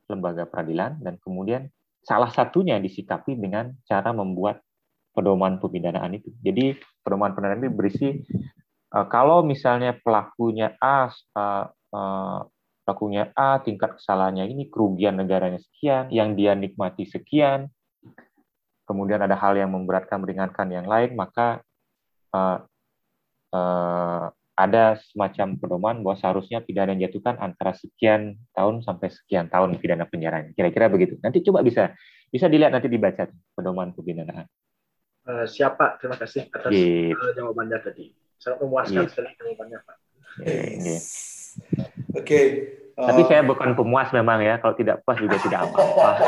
lembaga 0.08 0.46
peradilan 0.46 1.02
dan 1.02 1.18
kemudian 1.20 1.68
salah 2.06 2.32
satunya 2.32 2.80
disikapi 2.80 3.36
dengan 3.36 3.76
cara 3.84 4.16
membuat 4.16 4.64
pedoman 5.12 5.58
pemidanaan 5.58 6.16
itu. 6.16 6.30
Jadi 6.46 6.78
pedoman 7.02 7.34
pemidanaan 7.34 7.66
itu 7.66 7.74
berisi 7.74 8.08
uh, 8.94 9.10
kalau 9.10 9.42
misalnya 9.42 9.98
pelakunya 9.98 10.78
A 10.78 11.10
pelakunya 12.88 13.36
A 13.36 13.60
tingkat 13.60 14.00
kesalahannya 14.00 14.48
ini 14.48 14.72
kerugian 14.72 15.20
negaranya 15.20 15.60
sekian, 15.60 16.08
yang 16.08 16.40
dia 16.40 16.56
nikmati 16.56 17.04
sekian, 17.04 17.68
kemudian 18.88 19.20
ada 19.20 19.36
hal 19.36 19.60
yang 19.60 19.76
memberatkan 19.76 20.24
meringankan 20.24 20.72
yang 20.72 20.88
lain, 20.88 21.12
maka 21.20 21.60
uh, 22.32 22.64
uh, 23.52 24.32
ada 24.58 24.98
semacam 25.14 25.54
pedoman 25.62 26.02
bahwa 26.02 26.18
seharusnya 26.18 26.66
pidana 26.66 26.98
yang 26.98 27.06
dijatuhkan 27.06 27.38
antara 27.38 27.78
sekian 27.78 28.42
tahun 28.58 28.82
sampai 28.82 29.14
sekian 29.14 29.54
tahun 29.54 29.78
pidana 29.78 30.10
penjara. 30.10 30.50
Kira-kira 30.58 30.90
begitu. 30.90 31.22
Nanti 31.22 31.46
coba 31.46 31.62
bisa 31.62 31.94
bisa 32.34 32.50
dilihat 32.50 32.74
nanti 32.74 32.90
dibaca 32.90 33.30
pedoman 33.54 33.94
pembinaan. 33.94 34.50
Uh, 35.30 35.46
siapa? 35.46 36.02
Terima 36.02 36.18
kasih 36.18 36.50
atas 36.50 36.74
gitu. 36.74 37.14
uh, 37.14 37.32
jawabannya 37.38 37.78
tadi. 37.86 38.18
Sangat 38.42 38.66
memuaskan 38.66 39.06
yes. 39.06 39.14
sekali 39.14 39.30
jawabannya, 39.38 39.78
Pak. 39.86 39.98
Yes. 40.42 41.06
Oke. 42.18 42.26
Okay. 42.26 42.46
Uh, 42.98 43.14
Tapi 43.14 43.30
saya 43.30 43.46
bukan 43.46 43.78
pemuas 43.78 44.10
memang 44.10 44.42
ya. 44.42 44.58
Kalau 44.58 44.74
tidak 44.74 45.06
puas 45.06 45.22
juga 45.22 45.38
tidak 45.38 45.70
apa-apa. 45.70 46.18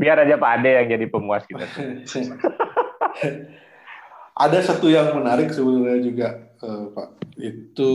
Biar 0.00 0.16
aja 0.22 0.38
Pak 0.38 0.50
Ade 0.60 0.70
yang 0.70 0.86
jadi 0.94 1.06
pemuas 1.10 1.42
kita. 1.50 1.66
ada 4.34 4.58
satu 4.62 4.86
yang 4.88 5.12
menarik 5.16 5.50
sebenarnya 5.52 6.00
juga 6.00 6.28
uh, 6.62 6.90
Pak 6.92 7.08
itu 7.40 7.90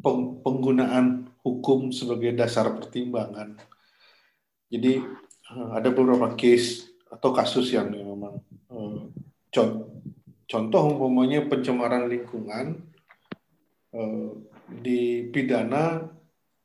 peng 0.00 0.40
penggunaan 0.44 1.28
hukum 1.44 1.92
sebagai 1.92 2.32
dasar 2.32 2.72
pertimbangan. 2.72 3.56
Jadi 4.68 5.00
uh, 5.54 5.70
ada 5.76 5.88
beberapa 5.92 6.32
case 6.36 6.92
atau 7.08 7.30
kasus 7.30 7.70
yang 7.70 7.92
memang 7.92 8.42
uh, 8.72 9.06
contoh 10.44 10.82
umpamanya 10.82 11.46
pencemaran 11.46 12.10
lingkungan 12.10 12.82
uh, 13.94 14.28
dipidana 14.82 16.10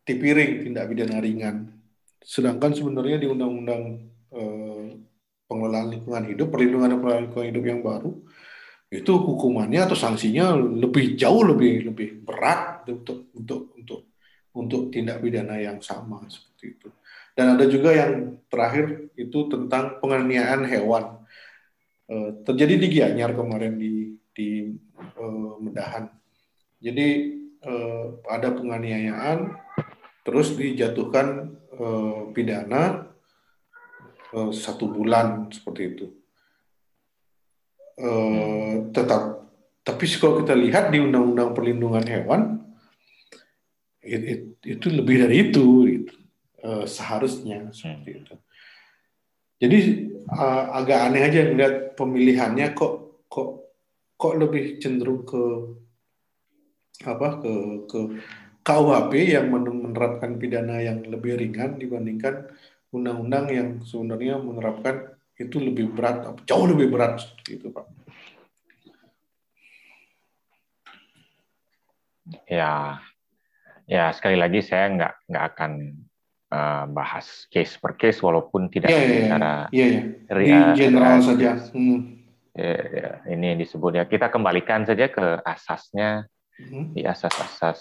dipiring 0.07 0.65
tindak 0.65 0.89
pidana 0.89 1.21
ringan. 1.21 1.57
Sedangkan 2.25 2.73
sebenarnya 2.73 3.21
di 3.21 3.27
undang-undang 3.29 4.09
pengelolaan 5.49 5.89
lingkungan 5.89 6.23
hidup, 6.29 6.53
perlindungan 6.53 7.01
pengelolaan 7.01 7.23
lingkungan 7.25 7.47
hidup 7.49 7.63
yang 7.65 7.81
baru 7.81 8.11
itu 8.89 9.11
hukumannya 9.13 9.85
atau 9.85 9.93
sanksinya 9.93 10.57
lebih 10.57 11.13
jauh 11.13 11.45
lebih 11.45 11.93
lebih 11.93 12.25
berat 12.25 12.89
untuk 12.89 13.29
untuk 13.37 13.77
untuk 13.77 14.01
untuk 14.57 14.81
tindak 14.89 15.21
pidana 15.21 15.61
yang 15.61 15.77
sama 15.77 16.25
seperti 16.25 16.73
itu. 16.73 16.89
Dan 17.37 17.53
ada 17.53 17.69
juga 17.69 17.93
yang 17.93 18.41
terakhir 18.49 19.13
itu 19.13 19.45
tentang 19.45 20.01
penganiayaan 20.01 20.65
hewan. 20.65 21.21
E, 22.09 22.41
terjadi 22.41 22.75
di 22.81 22.87
Gianyar 22.89 23.37
kemarin 23.37 23.77
di 23.77 24.17
di 24.33 24.73
e, 24.97 25.25
Medahan. 25.61 26.09
Jadi 26.81 27.07
e, 27.61 27.73
ada 28.25 28.49
penganiayaan 28.57 29.53
terus 30.25 30.57
dijatuhkan 30.57 31.53
e, 31.77 31.85
pidana 32.33 33.08
e, 34.33 34.39
satu 34.53 34.85
bulan 34.89 35.49
seperti 35.53 35.81
itu. 35.85 36.05
Eh, 37.99 38.73
tetap 38.95 39.43
tapi 39.83 40.05
kalau 40.15 40.39
kita 40.39 40.55
lihat 40.55 40.87
di 40.87 41.03
undang-undang 41.03 41.51
perlindungan 41.51 42.05
hewan 42.07 42.41
it, 43.99 44.21
it, 44.23 44.41
itu 44.63 44.87
lebih 44.87 45.27
dari 45.27 45.51
itu 45.51 45.65
gitu. 45.83 46.13
uh, 46.63 46.85
seharusnya 46.87 47.67
seperti 47.75 48.23
itu. 48.23 48.35
Jadi 49.59 49.79
uh, 50.31 50.79
agak 50.79 50.99
aneh 51.11 51.23
aja 51.27 51.39
melihat 51.51 51.75
pemilihannya 51.99 52.71
kok 52.71 53.27
kok 53.27 53.67
kok 54.15 54.33
lebih 54.39 54.79
cenderung 54.79 55.27
ke 55.27 55.43
apa 57.03 57.43
ke 57.43 57.53
ke 57.87 57.99
KUHP 58.63 59.13
yang 59.35 59.51
menerapkan 59.51 60.39
pidana 60.39 60.79
yang 60.79 61.03
lebih 61.03 61.35
ringan 61.35 61.75
dibandingkan 61.75 62.47
undang-undang 62.89 63.45
yang 63.49 63.69
sebenarnya 63.85 64.41
menerapkan 64.41 65.13
itu 65.39 65.55
lebih 65.61 65.95
berat, 65.95 66.35
jauh 66.43 66.67
lebih 66.67 66.91
berat 66.91 67.23
seperti 67.23 67.63
itu, 67.63 67.67
Pak. 67.71 67.85
Ya, 72.45 73.01
ya 73.89 74.13
sekali 74.13 74.37
lagi 74.37 74.61
saya 74.61 74.91
nggak 74.93 75.13
nggak 75.31 75.45
akan 75.55 75.71
uh, 76.53 76.85
bahas 76.91 77.49
case 77.49 77.77
per 77.79 77.97
case 77.97 78.21
walaupun 78.21 78.69
tidak 78.69 78.93
yeah, 78.93 79.01
secara 79.01 79.53
yeah, 79.73 79.89
yeah. 80.27 80.73
di 80.75 80.77
general 80.77 81.17
saja. 81.25 81.51
Hmm. 81.73 82.19
Ya, 82.53 82.75
ya, 82.75 83.09
ini 83.31 83.55
disebut 83.63 83.95
ya 83.95 84.03
kita 84.03 84.27
kembalikan 84.27 84.83
saja 84.83 85.07
ke 85.07 85.39
asasnya 85.47 86.27
hmm. 86.59 86.91
di 86.91 87.07
asas-asas 87.07 87.79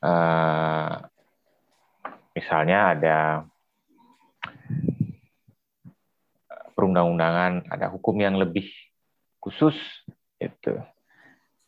uh, 0.00 1.04
misalnya 2.32 2.96
ada 2.96 3.18
perundang-undangan 6.76 7.72
ada 7.72 7.88
hukum 7.88 8.20
yang 8.20 8.36
lebih 8.36 8.68
khusus 9.40 9.74
itu. 10.36 10.76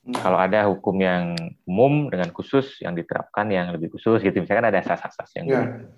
Hmm. 0.04 0.14
Kalau 0.14 0.38
ada 0.38 0.68
hukum 0.68 0.96
yang 1.00 1.32
umum 1.64 2.12
dengan 2.12 2.28
khusus 2.32 2.80
yang 2.84 2.92
diterapkan 2.92 3.48
yang 3.48 3.72
lebih 3.72 3.88
khusus 3.92 4.20
gitu, 4.20 4.36
misalkan 4.44 4.68
ada 4.68 4.84
asas-asas 4.84 5.28
yang 5.40 5.46
yeah. 5.48 5.88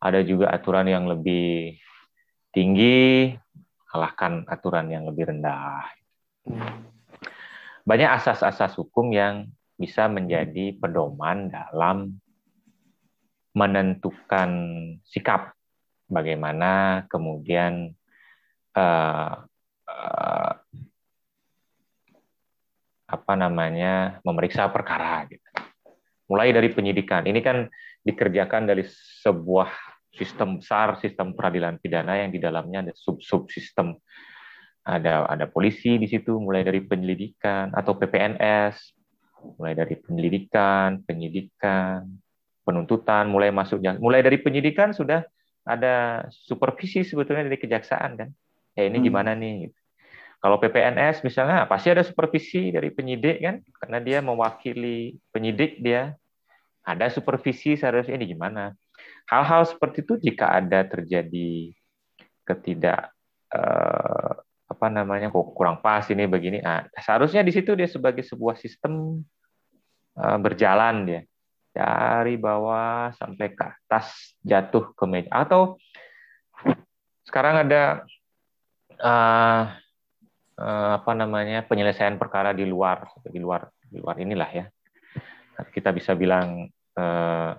ada 0.00 0.24
juga 0.24 0.48
aturan 0.48 0.88
yang 0.88 1.04
lebih 1.04 1.76
tinggi 2.52 3.36
kalahkan 3.88 4.48
aturan 4.48 4.88
yang 4.88 5.04
lebih 5.04 5.28
rendah. 5.28 5.84
Hmm. 6.48 6.88
Banyak 7.84 8.10
asas-asas 8.20 8.76
hukum 8.76 9.12
yang 9.12 9.48
bisa 9.80 10.08
menjadi 10.10 10.76
pedoman 10.76 11.48
dalam 11.48 12.20
menentukan 13.56 14.50
sikap 15.08 15.57
bagaimana 16.08 17.04
kemudian 17.06 17.92
uh, 18.74 19.32
uh, 19.84 20.52
apa 23.08 23.32
namanya 23.36 24.20
memeriksa 24.24 24.68
perkara 24.68 25.24
gitu. 25.28 25.44
Mulai 26.28 26.52
dari 26.52 26.68
penyidikan. 26.68 27.24
Ini 27.24 27.40
kan 27.40 27.68
dikerjakan 28.04 28.68
dari 28.68 28.84
sebuah 29.24 29.72
sistem 30.12 30.60
besar, 30.60 31.00
sistem 31.00 31.32
peradilan 31.32 31.80
pidana 31.80 32.20
yang 32.20 32.28
di 32.28 32.40
dalamnya 32.40 32.88
ada 32.88 32.92
sub-sub 32.96 33.48
sistem. 33.48 33.96
Ada 34.88 35.28
ada 35.28 35.44
polisi 35.44 36.00
di 36.00 36.08
situ, 36.08 36.40
mulai 36.40 36.64
dari 36.64 36.80
penyelidikan 36.80 37.76
atau 37.76 37.92
PPNS, 38.00 38.96
mulai 39.60 39.76
dari 39.76 40.00
penyelidikan, 40.00 41.04
penyidikan, 41.04 42.08
penuntutan, 42.64 43.28
mulai 43.28 43.52
masuk 43.52 43.84
mulai 44.00 44.24
dari 44.24 44.40
penyidikan 44.40 44.96
sudah 44.96 45.24
ada 45.68 46.24
supervisi 46.32 47.04
sebetulnya 47.04 47.44
dari 47.44 47.60
kejaksaan 47.60 48.16
kan. 48.16 48.28
Ya 48.72 48.88
ini 48.88 48.98
hmm. 48.98 49.06
gimana 49.06 49.36
nih? 49.36 49.68
Kalau 50.38 50.56
PPNS 50.62 51.26
misalnya 51.26 51.66
pasti 51.66 51.90
ada 51.90 52.06
supervisi 52.06 52.70
dari 52.70 52.94
penyidik 52.94 53.42
kan, 53.42 53.60
karena 53.82 53.98
dia 53.98 54.18
mewakili 54.22 55.18
penyidik 55.34 55.82
dia 55.82 56.14
ada 56.86 57.10
supervisi 57.12 57.76
seharusnya 57.76 58.16
ini 58.16 58.32
gimana. 58.32 58.72
Hal-hal 59.28 59.66
seperti 59.68 60.06
itu 60.06 60.14
jika 60.30 60.56
ada 60.56 60.86
terjadi 60.86 61.74
ketidak 62.46 63.12
eh, 63.52 64.32
apa 64.68 64.86
namanya 64.88 65.28
kok 65.28 65.52
kurang 65.58 65.82
pas 65.82 66.06
ini 66.08 66.24
begini, 66.24 66.62
nah, 66.62 66.86
seharusnya 66.96 67.42
di 67.42 67.52
situ 67.52 67.74
dia 67.74 67.90
sebagai 67.90 68.22
sebuah 68.22 68.56
sistem 68.56 69.20
eh, 70.16 70.38
berjalan 70.38 70.96
dia 71.04 71.20
dari 71.72 72.34
bawah 72.40 73.12
sampai 73.14 73.54
ke 73.54 73.64
atas 73.64 74.36
jatuh 74.42 74.92
ke 74.96 75.04
meja. 75.04 75.30
Atau 75.30 75.78
sekarang 77.28 77.68
ada 77.68 78.02
uh, 78.98 79.62
uh, 80.58 80.90
apa 80.98 81.12
namanya 81.14 81.62
penyelesaian 81.64 82.16
perkara 82.16 82.56
di 82.56 82.66
luar. 82.66 83.08
Di 83.22 83.38
luar 83.38 83.68
di 83.78 83.98
luar 84.00 84.16
inilah 84.18 84.50
ya. 84.50 84.64
Kita 85.70 85.90
bisa 85.90 86.14
bilang 86.14 86.66
uh, 86.98 87.50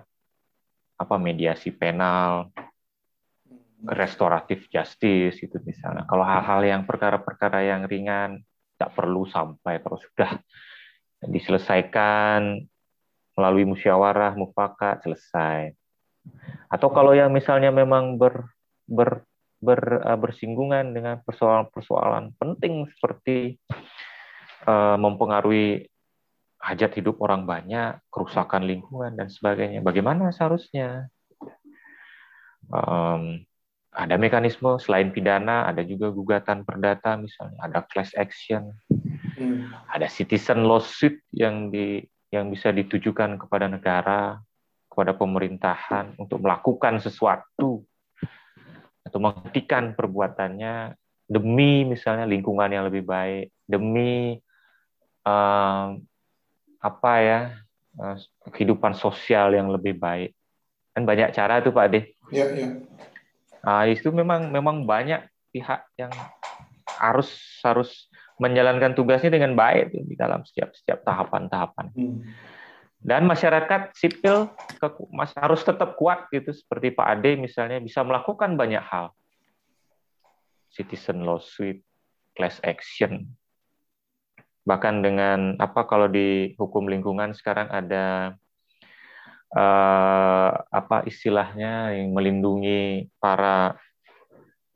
apa 1.00 1.16
mediasi 1.16 1.72
penal 1.72 2.52
restoratif 3.88 4.68
justice 4.68 5.40
itu 5.40 5.56
misalnya. 5.64 6.04
Kalau 6.04 6.24
hal-hal 6.24 6.60
yang 6.60 6.82
perkara-perkara 6.84 7.64
yang 7.64 7.88
ringan 7.88 8.44
tidak 8.76 8.92
perlu 8.92 9.24
sampai 9.28 9.80
terus. 9.80 10.04
Sudah 10.12 10.36
diselesaikan 11.24 12.64
melalui 13.40 13.64
musyawarah 13.64 14.36
mufakat 14.36 15.00
selesai 15.00 15.72
atau 16.68 16.92
kalau 16.92 17.16
yang 17.16 17.32
misalnya 17.32 17.72
memang 17.72 18.20
ber, 18.20 18.52
ber 18.84 19.24
ber, 19.60 20.00
uh, 20.02 20.18
bersinggungan 20.18 20.96
dengan 20.96 21.20
persoalan-persoalan 21.20 22.32
penting 22.40 22.88
seperti 22.96 23.60
uh, 24.64 24.96
mempengaruhi 24.96 25.84
hajat 26.60 27.00
hidup 27.00 27.20
orang 27.24 27.48
banyak, 27.48 28.00
kerusakan 28.12 28.68
lingkungan 28.68 29.16
dan 29.16 29.28
sebagainya. 29.32 29.80
Bagaimana 29.80 30.32
seharusnya? 30.32 31.08
Um, 32.68 33.44
ada 33.90 34.14
mekanisme 34.20 34.78
selain 34.78 35.10
pidana, 35.10 35.66
ada 35.66 35.82
juga 35.82 36.12
gugatan 36.14 36.62
perdata 36.62 37.18
misalnya, 37.18 37.58
ada 37.58 37.82
class 37.90 38.14
action, 38.14 38.70
hmm. 39.34 39.72
ada 39.90 40.06
citizen 40.06 40.62
lawsuit 40.62 41.18
yang 41.34 41.74
di 41.74 42.06
yang 42.30 42.50
bisa 42.50 42.70
ditujukan 42.70 43.38
kepada 43.42 43.66
negara, 43.66 44.38
kepada 44.90 45.14
pemerintahan 45.14 46.14
untuk 46.18 46.42
melakukan 46.42 47.02
sesuatu 47.02 47.82
atau 49.06 49.18
menghentikan 49.18 49.94
perbuatannya 49.94 50.94
demi 51.30 51.86
misalnya 51.86 52.26
lingkungan 52.26 52.70
yang 52.70 52.86
lebih 52.90 53.06
baik, 53.06 53.54
demi 53.66 54.38
uh, 55.26 55.94
apa 56.80 57.12
ya 57.22 57.40
uh, 58.02 58.16
kehidupan 58.50 58.98
sosial 58.98 59.54
yang 59.54 59.70
lebih 59.70 59.94
baik. 59.94 60.34
Dan 60.90 61.06
banyak 61.06 61.30
cara 61.30 61.62
itu 61.62 61.70
Pak 61.70 61.86
Ade. 61.86 62.00
Iya, 62.34 62.46
iya. 62.50 62.66
Nah, 63.62 63.86
itu 63.86 64.10
memang 64.10 64.50
memang 64.50 64.82
banyak 64.82 65.22
pihak 65.54 65.86
yang 65.94 66.10
harus 66.98 67.30
harus 67.62 68.09
menjalankan 68.40 68.96
tugasnya 68.96 69.36
dengan 69.36 69.52
baik 69.52 69.92
di 69.92 70.16
dalam 70.16 70.40
setiap 70.48 70.72
setiap 70.72 71.04
tahapan-tahapan. 71.04 71.86
Hmm. 71.92 72.24
Dan 73.00 73.24
masyarakat 73.24 73.96
sipil 73.96 74.52
harus 75.36 75.60
tetap 75.64 75.96
kuat 75.96 76.28
gitu 76.32 76.52
seperti 76.52 76.92
Pak 76.92 77.06
Ade 77.16 77.36
misalnya 77.40 77.80
bisa 77.80 78.04
melakukan 78.04 78.56
banyak 78.56 78.80
hal. 78.84 79.12
Citizen 80.72 81.24
lawsuit, 81.24 81.80
class 82.36 82.60
action. 82.60 83.24
Bahkan 84.68 85.00
dengan 85.00 85.56
apa 85.56 85.88
kalau 85.88 86.12
di 86.12 86.52
hukum 86.60 86.92
lingkungan 86.92 87.32
sekarang 87.32 87.72
ada 87.72 88.36
uh, 89.56 90.52
apa 90.68 91.08
istilahnya 91.08 91.96
yang 91.96 92.12
melindungi 92.12 93.08
para 93.16 93.80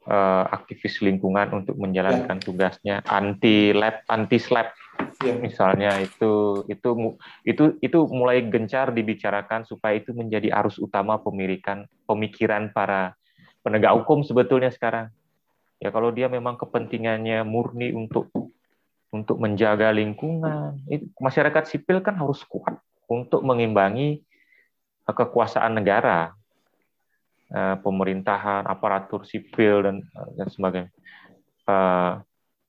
uh, 0.08 0.44
aktivis 0.52 1.00
lingkungan 1.00 1.64
untuk 1.64 1.76
menjalankan 1.80 2.38
ya. 2.40 2.44
tugasnya 2.44 2.96
anti 3.08 3.72
lab 3.72 4.04
anti 4.08 4.38
slap 4.40 4.72
ya. 5.20 5.34
misalnya 5.36 6.00
itu 6.00 6.64
itu 6.68 7.16
itu 7.44 7.64
itu 7.80 7.98
mulai 8.12 8.44
gencar 8.46 8.92
dibicarakan 8.92 9.64
supaya 9.64 9.98
itu 9.98 10.12
menjadi 10.12 10.52
arus 10.64 10.76
utama 10.76 11.20
pemirikan 11.20 11.88
pemikiran 12.04 12.70
para 12.72 13.16
penegak 13.64 13.96
hukum 13.96 14.20
sebetulnya 14.22 14.68
sekarang 14.68 15.08
ya 15.80 15.88
kalau 15.88 16.12
dia 16.12 16.28
memang 16.28 16.60
kepentingannya 16.60 17.42
murni 17.44 17.92
untuk 17.96 18.28
untuk 19.14 19.38
menjaga 19.38 19.94
lingkungan 19.94 20.82
itu, 20.90 21.06
masyarakat 21.22 21.70
sipil 21.70 22.02
kan 22.02 22.18
harus 22.18 22.42
kuat 22.44 22.76
untuk 23.06 23.46
mengimbangi 23.46 24.24
kekuasaan 25.06 25.76
negara 25.76 26.32
Eh, 27.54 27.76
pemerintahan, 27.86 28.66
aparatur 28.66 29.22
sipil 29.22 29.86
dan 29.86 30.02
eh, 30.02 30.30
dan 30.34 30.48
sebagainya. 30.50 30.90
Eh, 31.70 32.12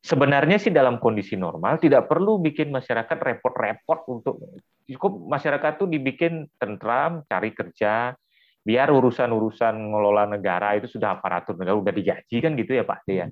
sebenarnya 0.05 0.61
sih 0.61 0.69
dalam 0.69 1.01
kondisi 1.01 1.33
normal 1.33 1.81
tidak 1.81 2.05
perlu 2.05 2.37
bikin 2.37 2.69
masyarakat 2.69 3.17
repot-repot 3.17 4.05
untuk 4.13 4.45
cukup 4.85 5.25
masyarakat 5.25 5.81
tuh 5.81 5.89
dibikin 5.89 6.45
tentram, 6.61 7.25
cari 7.25 7.49
kerja, 7.57 8.13
biar 8.61 8.93
urusan-urusan 8.93 9.73
ngelola 9.73 10.29
negara 10.29 10.77
itu 10.77 10.85
sudah 10.85 11.17
aparatur 11.17 11.57
negara 11.57 11.81
udah 11.81 11.89
digaji 11.89 12.37
kan 12.45 12.53
gitu 12.53 12.77
ya 12.77 12.85
Pak 12.85 13.09
ya. 13.09 13.25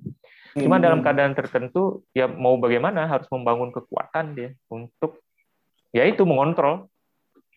Cuma 0.58 0.82
dalam 0.82 1.02
hmm. 1.02 1.06
keadaan 1.06 1.38
tertentu 1.38 2.02
ya 2.18 2.26
mau 2.26 2.58
bagaimana 2.58 3.06
harus 3.06 3.30
membangun 3.30 3.70
kekuatan 3.70 4.34
dia 4.34 4.50
untuk 4.74 5.22
ya 5.94 6.02
itu 6.10 6.26
mengontrol 6.26 6.90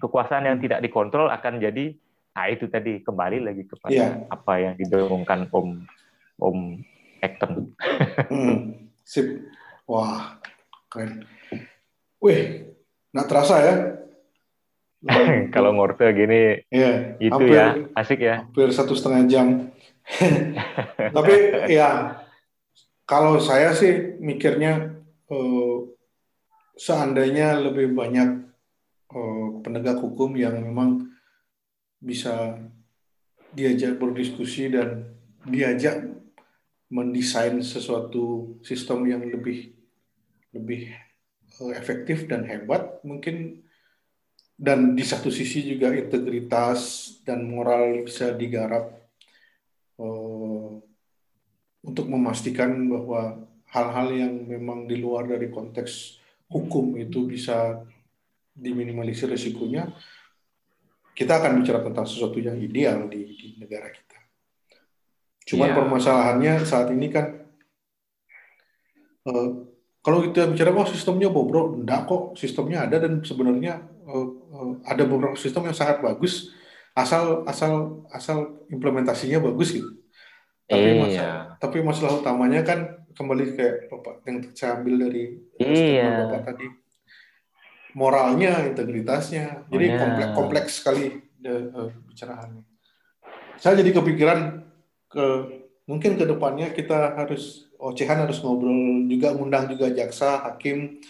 kekuasaan 0.05 0.53
yang 0.53 0.61
hmm. 0.61 0.69
tidak 0.69 0.85
dikontrol 0.85 1.33
akan 1.33 1.65
jadi 1.65 1.97
Nah 2.37 2.53
itu 2.53 2.69
tadi 2.69 3.01
kembali 3.01 3.49
lagi 3.49 3.65
kepada 3.65 3.97
yeah. 3.97 4.29
apa 4.29 4.61
yang 4.61 4.75
didorongkan 4.77 5.49
Om 5.49 5.89
Om 6.37 6.59
Acton. 7.25 7.73
hmm, 8.29 8.93
sip. 9.01 9.41
Wah, 9.89 10.37
keren. 10.93 11.25
Wih, 12.21 12.69
nggak 13.17 13.29
terasa 13.33 13.57
ya? 13.65 13.75
Kalau 15.55 15.73
ngorte 15.73 16.05
gini, 16.13 16.61
yeah, 16.69 17.17
itu 17.17 17.33
hampir, 17.33 17.57
ya 17.57 17.67
asik 17.97 18.21
ya. 18.21 18.45
Hampir 18.45 18.69
satu 18.69 18.93
setengah 18.93 19.23
jam. 19.33 19.47
Tapi 21.17 21.35
ya, 21.73 22.21
kalau 23.09 23.41
saya 23.41 23.73
sih 23.73 24.21
mikirnya 24.21 24.93
uh, 25.33 25.89
seandainya 26.77 27.65
lebih 27.65 27.97
banyak 27.97 28.45
uh, 29.09 29.47
penegak 29.65 30.05
hukum 30.05 30.37
yang 30.37 30.61
memang 30.61 31.16
bisa 32.01 32.61
diajak 33.57 33.97
berdiskusi 33.97 34.69
dan 34.69 35.17
diajak 35.47 36.05
mendesain 36.87 37.59
sesuatu 37.63 38.57
sistem 38.63 39.07
yang 39.11 39.23
lebih 39.27 39.75
lebih 40.55 40.93
eh, 41.63 41.73
efektif 41.75 42.27
dan 42.31 42.47
hebat 42.47 43.01
mungkin. 43.03 43.63
Dan 44.57 44.97
di 44.97 45.05
satu 45.05 45.29
sisi 45.29 45.69
juga 45.69 45.93
integritas 45.93 47.13
dan 47.29 47.45
moral 47.45 48.09
bisa 48.09 48.33
digarap 48.33 48.89
uh, 50.01 50.81
untuk 51.85 52.09
memastikan 52.09 52.73
bahwa 52.89 53.45
hal-hal 53.69 54.09
yang 54.17 54.35
memang 54.49 54.89
di 54.89 54.97
luar 54.97 55.29
dari 55.29 55.53
konteks 55.53 56.25
hukum 56.49 56.97
itu 56.97 57.29
bisa 57.29 57.85
diminimalisir 58.57 59.29
resikonya 59.29 59.93
kita 61.17 61.41
akan 61.41 61.65
bicara 61.65 61.81
tentang 61.81 62.05
sesuatu 62.05 62.37
yang 62.37 62.61
ideal 62.61 63.09
di, 63.09 63.25
di 63.33 63.47
negara 63.57 63.89
kita. 63.89 64.21
Cuma 65.49 65.73
yeah. 65.73 65.75
permasalahannya 65.75 66.53
saat 66.69 66.93
ini 66.93 67.09
kan 67.09 67.41
uh, 69.25 69.49
kalau 70.05 70.23
kita 70.23 70.47
bicara 70.53 70.71
oh 70.77 70.87
sistemnya 70.87 71.33
bobrok, 71.33 71.83
enggak 71.83 72.05
kok 72.07 72.37
sistemnya 72.37 72.85
ada 72.85 73.01
dan 73.01 73.25
sebenarnya 73.25 73.81
uh, 74.05 74.29
uh, 74.53 74.73
ada 74.85 75.03
beberapa 75.09 75.35
sistem 75.35 75.73
yang 75.73 75.75
sangat 75.75 76.05
bagus 76.05 76.53
asal 76.93 77.43
asal 77.49 78.05
asal 78.13 78.69
implementasinya 78.69 79.41
bagus 79.41 79.73
gitu. 79.73 79.89
Tapi 80.67 80.83
iya. 80.83 80.99
masalah, 80.99 81.43
tapi 81.63 81.77
masalah 81.81 82.13
utamanya 82.21 82.61
kan 82.67 83.07
kembali 83.17 83.57
ke 83.57 83.67
bapak 83.89 84.27
yang 84.29 84.37
saya 84.53 84.77
ambil 84.83 85.09
dari 85.09 85.41
bapak 85.57 86.43
tadi 86.53 86.67
moralnya, 87.97 88.61
integritasnya. 88.69 89.65
Jadi 89.73 89.87
oh, 89.89 89.97
kompleks, 89.97 90.33
kompleks 90.37 90.73
sekali 90.85 91.17
uh, 91.49 91.89
bicaraannya. 92.13 92.63
Saya 93.57 93.81
jadi 93.81 93.97
kepikiran 93.97 94.69
ke 95.09 95.27
mungkin 95.89 96.21
ke 96.21 96.29
depannya 96.29 96.77
kita 96.77 97.17
harus 97.17 97.73
ocehan 97.81 98.21
harus 98.21 98.45
ngobrol 98.45 99.09
juga 99.09 99.33
ngundang 99.33 99.73
juga 99.73 99.89
jaksa, 99.97 100.45
hakim, 100.45 101.01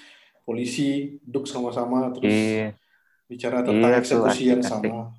polisi 0.46 1.18
duduk 1.26 1.50
sama-sama 1.50 2.14
terus 2.14 2.30
iya. 2.30 2.70
bicara 3.26 3.66
tentang 3.66 3.90
iya, 3.90 3.98
eksekusi 3.98 4.42
yang 4.46 4.62
sama. 4.62 5.10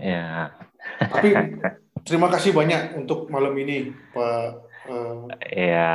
Ya. 0.00 0.56
Tapi 0.96 1.36
terima 2.08 2.32
kasih 2.32 2.56
banyak 2.56 2.96
untuk 2.96 3.28
malam 3.28 3.52
ini, 3.60 3.92
Pak. 4.16 4.64
Uh, 4.88 5.28
ya, 5.52 5.92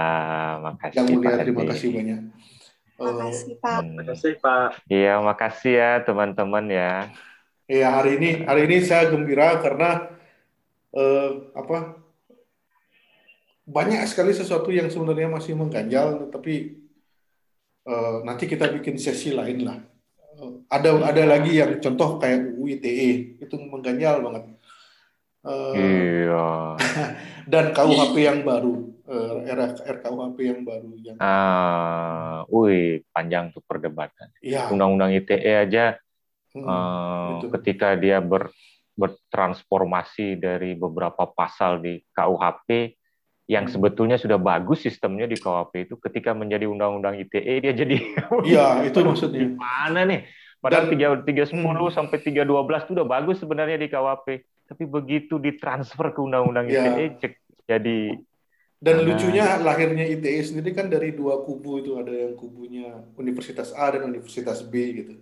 makasih. 0.61 0.93
Yang 1.01 1.07
mulia, 1.09 1.25
Pak 1.25 1.37
terima 1.41 1.63
kasih 1.65 1.87
banyak. 1.89 2.19
Makasih 3.03 3.53
Pak. 3.59 3.79
Hmm. 3.83 3.93
Makasih 3.99 4.33
Pak. 4.39 4.67
Iya, 4.87 5.13
makasih 5.19 5.73
ya 5.75 5.91
teman-teman 6.05 6.65
ya. 6.71 6.91
Iya, 7.67 7.87
hari 7.91 8.19
ini 8.19 8.29
hari 8.43 8.61
ini 8.67 8.77
saya 8.83 9.11
gembira 9.11 9.59
karena 9.59 10.11
uh, 10.95 11.29
apa? 11.55 11.99
Banyak 13.63 14.03
sekali 14.11 14.35
sesuatu 14.35 14.75
yang 14.75 14.91
sebenarnya 14.91 15.31
masih 15.31 15.55
mengganjal, 15.55 16.27
tapi 16.27 16.83
uh, 17.87 18.19
nanti 18.27 18.43
kita 18.43 18.67
bikin 18.67 18.99
sesi 18.99 19.31
lain 19.31 19.63
lah. 19.63 19.79
Uh, 20.35 20.61
ada 20.67 20.99
ada 21.07 21.23
lagi 21.23 21.57
yang 21.57 21.79
contoh 21.79 22.19
kayak 22.19 22.59
UU 22.59 22.79
ITE 22.79 23.39
itu 23.39 23.55
mengganjal 23.55 24.19
banget. 24.19 24.43
Uh, 25.43 25.75
iya. 25.75 26.47
dan 27.51 27.75
KUHP 27.75 28.15
yang 28.23 28.47
baru 28.47 28.92
RKUHP 29.03 30.37
yang 30.39 30.61
baru 30.63 30.89
yang 30.95 31.15
uh, 31.19 32.47
wih 32.47 33.03
panjang 33.11 33.51
tuh 33.51 33.59
perdebatan. 33.67 34.31
Ya. 34.39 34.71
Undang-undang 34.71 35.11
ITE 35.11 35.53
aja 35.67 35.99
hmm, 36.55 36.63
uh, 36.63 37.43
ketika 37.59 37.99
dia 37.99 38.23
ber, 38.23 38.47
bertransformasi 38.95 40.39
dari 40.39 40.79
beberapa 40.79 41.27
pasal 41.27 41.83
di 41.83 41.99
KUHP 42.15 42.95
yang 43.51 43.67
hmm. 43.67 43.75
sebetulnya 43.75 44.15
sudah 44.15 44.39
bagus 44.39 44.87
sistemnya 44.87 45.27
di 45.27 45.35
KUHP 45.35 45.91
itu 45.91 45.95
ketika 45.99 46.31
menjadi 46.31 46.63
undang-undang 46.63 47.19
ITE 47.19 47.59
dia 47.59 47.73
jadi 47.75 47.99
Iya, 48.49 48.87
itu 48.87 49.03
maksudnya. 49.03 49.51
Mana 49.59 50.07
nih? 50.07 50.23
Padahal 50.63 50.87
tiga 50.87 51.19
tiga 51.27 51.43
sepuluh 51.43 51.91
hmm. 51.91 51.97
sampai 51.99 52.23
tiga 52.23 52.47
dua 52.47 52.63
belas 52.63 52.87
itu 52.87 52.95
udah 52.95 53.03
bagus 53.03 53.43
sebenarnya 53.43 53.75
di 53.75 53.91
KUHP, 53.91 54.47
tapi 54.71 54.83
begitu 54.87 55.35
ditransfer 55.35 56.15
ke 56.15 56.23
undang-undang 56.23 56.71
ya. 56.71 56.87
ITE 56.87 57.19
jadi 57.67 58.15
dan 58.83 58.99
nah, 58.99 59.05
lucunya 59.07 59.45
lahirnya 59.63 60.03
ITE 60.11 60.43
sendiri 60.43 60.75
kan 60.75 60.91
dari 60.91 61.15
dua 61.15 61.39
kubu 61.47 61.79
itu 61.79 61.95
ada 61.95 62.11
yang 62.11 62.35
kubunya 62.35 62.99
Universitas 63.15 63.71
A 63.79 63.95
dan 63.95 64.11
Universitas 64.11 64.59
B 64.59 64.75
gitu. 64.99 65.13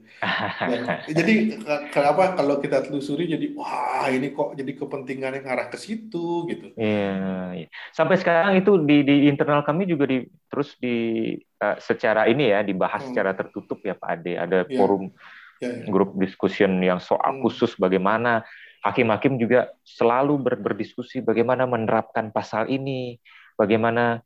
Dan, 0.66 0.82
jadi 1.22 1.62
kenapa 1.94 2.34
kalau 2.34 2.58
kita 2.58 2.82
telusuri 2.82 3.30
jadi 3.30 3.54
wah 3.54 4.10
ini 4.10 4.34
kok 4.34 4.58
jadi 4.58 4.72
kepentingan 4.74 5.38
yang 5.38 5.46
arah 5.46 5.70
ke 5.70 5.78
situ 5.78 6.50
gitu. 6.50 6.74
Iya, 6.74 7.14
iya. 7.54 7.68
Sampai 7.94 8.18
sekarang 8.18 8.58
itu 8.58 8.82
di 8.82 9.06
di 9.06 9.30
internal 9.30 9.62
kami 9.62 9.86
juga 9.86 10.10
di 10.10 10.26
terus 10.50 10.74
di 10.82 11.30
uh, 11.62 11.78
secara 11.78 12.26
ini 12.26 12.50
ya 12.50 12.66
dibahas 12.66 13.06
hmm. 13.06 13.10
secara 13.14 13.38
tertutup 13.38 13.78
ya 13.86 13.94
Pak 13.94 14.10
Ade. 14.10 14.42
Ada 14.42 14.66
ya. 14.66 14.74
forum 14.74 15.14
ya, 15.62 15.70
ya. 15.70 15.86
grup 15.86 16.18
discussion 16.18 16.82
yang 16.82 16.98
soal 16.98 17.38
hmm. 17.38 17.46
khusus 17.46 17.78
bagaimana 17.78 18.42
hakim-hakim 18.82 19.38
juga 19.38 19.70
selalu 19.86 20.42
ber 20.42 20.58
berdiskusi 20.58 21.22
bagaimana 21.22 21.70
menerapkan 21.70 22.34
pasal 22.34 22.66
ini 22.66 23.22
bagaimana 23.62 24.26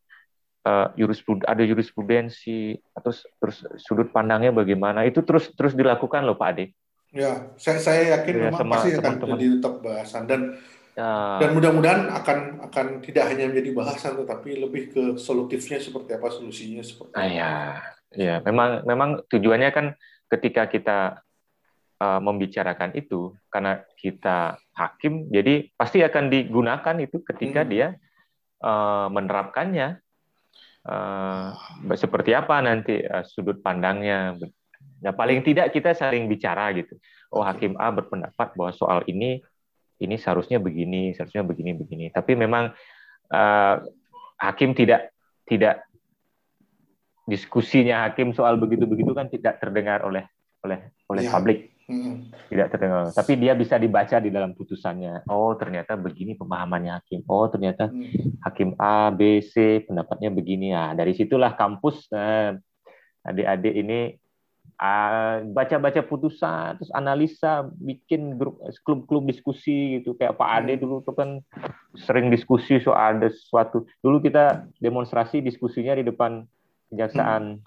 uh, 0.63 0.87
ada 1.45 1.63
jurisprudensi 1.67 2.79
terus 2.79 3.27
terus 3.37 3.57
sudut 3.83 4.09
pandangnya 4.15 4.55
bagaimana 4.55 5.03
itu 5.03 5.19
terus 5.27 5.51
terus 5.53 5.75
dilakukan 5.75 6.23
loh 6.23 6.39
Pak 6.39 6.49
Ade. 6.55 6.65
Ya, 7.15 7.55
saya 7.55 7.79
saya 7.79 8.01
yakin 8.19 8.33
ya, 8.35 8.41
memang 8.51 8.59
sama, 8.59 8.73
pasti 8.75 8.89
akan 8.99 9.13
jadi 9.39 9.47
tetap 9.55 9.73
bahasan 9.79 10.23
dan 10.27 10.41
ya. 10.95 11.39
dan 11.39 11.49
mudah-mudahan 11.55 12.01
akan 12.11 12.39
akan 12.71 12.85
tidak 13.03 13.31
hanya 13.31 13.51
menjadi 13.51 13.71
bahasan 13.71 14.19
tetapi 14.19 14.49
lebih 14.59 14.83
ke 14.91 15.03
solutifnya 15.15 15.79
seperti 15.79 16.11
apa 16.15 16.27
solusinya 16.31 16.83
seperti 16.83 17.15
ah, 17.15 17.27
ya 17.27 17.51
ya 18.15 18.35
memang 18.43 18.83
memang 18.83 19.09
tujuannya 19.31 19.69
kan 19.71 19.85
ketika 20.27 20.67
kita 20.67 20.99
uh, 21.99 22.19
membicarakan 22.19 22.95
itu 22.95 23.35
karena 23.51 23.83
kita 23.99 24.59
hakim 24.75 25.27
jadi 25.31 25.71
pasti 25.75 26.03
akan 26.03 26.31
digunakan 26.31 26.95
itu 26.99 27.23
ketika 27.23 27.63
hmm. 27.63 27.69
dia 27.69 27.87
uh, 28.65 29.07
menerapkannya 29.13 30.01
uh, 30.89 31.47
seperti 31.93 32.33
apa 32.33 32.57
nanti 32.65 32.97
uh, 33.05 33.21
sudut 33.21 33.61
pandangnya. 33.61 34.33
Nah, 35.05 35.13
paling 35.13 35.45
tidak 35.45 35.69
kita 35.69 35.93
saling 35.93 36.25
bicara 36.25 36.73
gitu. 36.73 36.97
Oh, 37.29 37.45
hakim 37.45 37.77
A 37.77 37.93
berpendapat 37.93 38.57
bahwa 38.57 38.73
soal 38.73 39.05
ini 39.05 39.45
ini 40.01 40.15
seharusnya 40.17 40.57
begini, 40.57 41.13
seharusnya 41.13 41.45
begini 41.45 41.77
begini. 41.77 42.05
Tapi 42.09 42.33
memang 42.33 42.73
uh, 43.29 43.75
hakim 44.41 44.73
tidak 44.73 45.13
tidak 45.45 45.85
diskusinya 47.25 48.05
hakim 48.09 48.33
soal 48.33 48.57
begitu-begitu 48.57 49.13
kan 49.13 49.29
tidak 49.29 49.61
terdengar 49.61 50.01
oleh 50.05 50.25
oleh 50.65 50.89
oleh 51.09 51.23
ya. 51.25 51.31
publik. 51.31 51.74
Hmm. 51.85 52.33
Tidak 52.49 52.67
terdengar. 52.73 53.13
Tapi 53.13 53.37
dia 53.37 53.53
bisa 53.53 53.77
dibaca 53.77 54.17
di 54.17 54.33
dalam 54.33 54.57
putusannya. 54.57 55.29
Oh, 55.29 55.53
ternyata 55.53 55.93
begini 55.93 56.33
pemahamannya 56.33 56.97
hakim. 56.97 57.21
Oh, 57.29 57.45
ternyata 57.45 57.93
hmm. 57.93 58.41
hakim 58.41 58.73
A, 58.81 59.13
B, 59.13 59.45
C 59.45 59.85
pendapatnya 59.85 60.33
begini. 60.33 60.73
Nah, 60.73 60.97
dari 60.97 61.13
situlah 61.13 61.53
kampus 61.53 62.09
eh, 62.09 62.57
adik-adik 63.21 63.73
ini 63.77 64.17
ah, 64.81 65.45
baca-baca 65.45 66.01
putusan, 66.01 66.81
terus 66.81 66.89
analisa, 66.89 67.69
bikin 67.77 68.33
grup 68.33 68.57
klub-klub 68.81 69.29
diskusi 69.29 70.01
gitu. 70.01 70.17
Kayak 70.17 70.41
Pak 70.41 70.49
Ade 70.57 70.73
hmm. 70.73 70.81
dulu 70.81 70.95
tuh 71.05 71.13
kan 71.13 71.29
sering 71.93 72.33
diskusi 72.33 72.81
soal 72.81 73.21
ada 73.21 73.29
sesuatu. 73.29 73.85
Dulu 74.01 74.25
kita 74.25 74.65
demonstrasi 74.81 75.45
diskusinya 75.45 75.93
di 75.93 76.09
depan 76.09 76.49
kejaksaan 76.89 77.61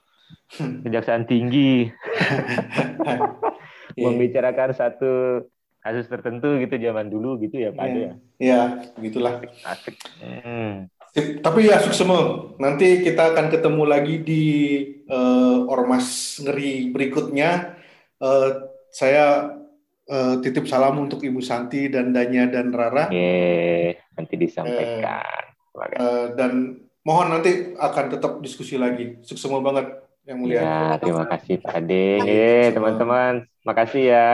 kejaksaan 0.83 1.23
tinggi. 1.31 1.87
membicarakan 3.99 4.71
satu 4.77 5.43
kasus 5.79 6.11
tertentu 6.11 6.59
gitu 6.59 6.75
zaman 6.77 7.09
dulu 7.09 7.39
gitu 7.41 7.63
ya 7.63 7.71
Pak 7.73 7.85
Ade 7.87 8.01
ya. 8.01 8.13
Iya, 8.39 8.61
begitulah. 8.99 9.41
Asik. 9.65 9.97
Hmm. 10.21 10.91
Tapi 11.17 11.61
ya 11.71 11.81
suksemo. 11.81 12.53
Nanti 12.61 13.01
kita 13.03 13.33
akan 13.35 13.49
ketemu 13.49 13.83
lagi 13.89 14.17
di 14.21 14.45
uh, 15.09 15.65
Ormas 15.71 16.39
Ngeri 16.45 16.93
berikutnya. 16.93 17.79
Uh, 18.19 18.69
saya 18.91 19.55
uh, 20.11 20.35
titip 20.43 20.67
salam 20.67 20.99
untuk 20.99 21.23
Ibu 21.23 21.41
Santi 21.41 21.89
dan 21.89 22.11
Danya 22.13 22.51
dan 22.51 22.75
Rara. 22.75 23.09
Oke, 23.09 23.97
nanti 24.19 24.35
disampaikan. 24.35 25.55
Uh, 25.73 25.81
uh, 25.81 26.27
dan 26.35 26.83
mohon 27.07 27.33
nanti 27.33 27.75
akan 27.79 28.07
tetap 28.13 28.33
diskusi 28.45 28.77
lagi. 28.77 29.19
Suksemo 29.25 29.63
banget 29.65 30.08
yang 30.29 30.39
mulia. 30.45 30.61
Ya, 30.61 30.81
terima 31.01 31.25
kasih 31.25 31.55
Pak 31.65 31.73
Ade. 31.81 32.21
Teman-teman, 32.77 33.49
makasih 33.65 34.05
ya. 34.13 34.29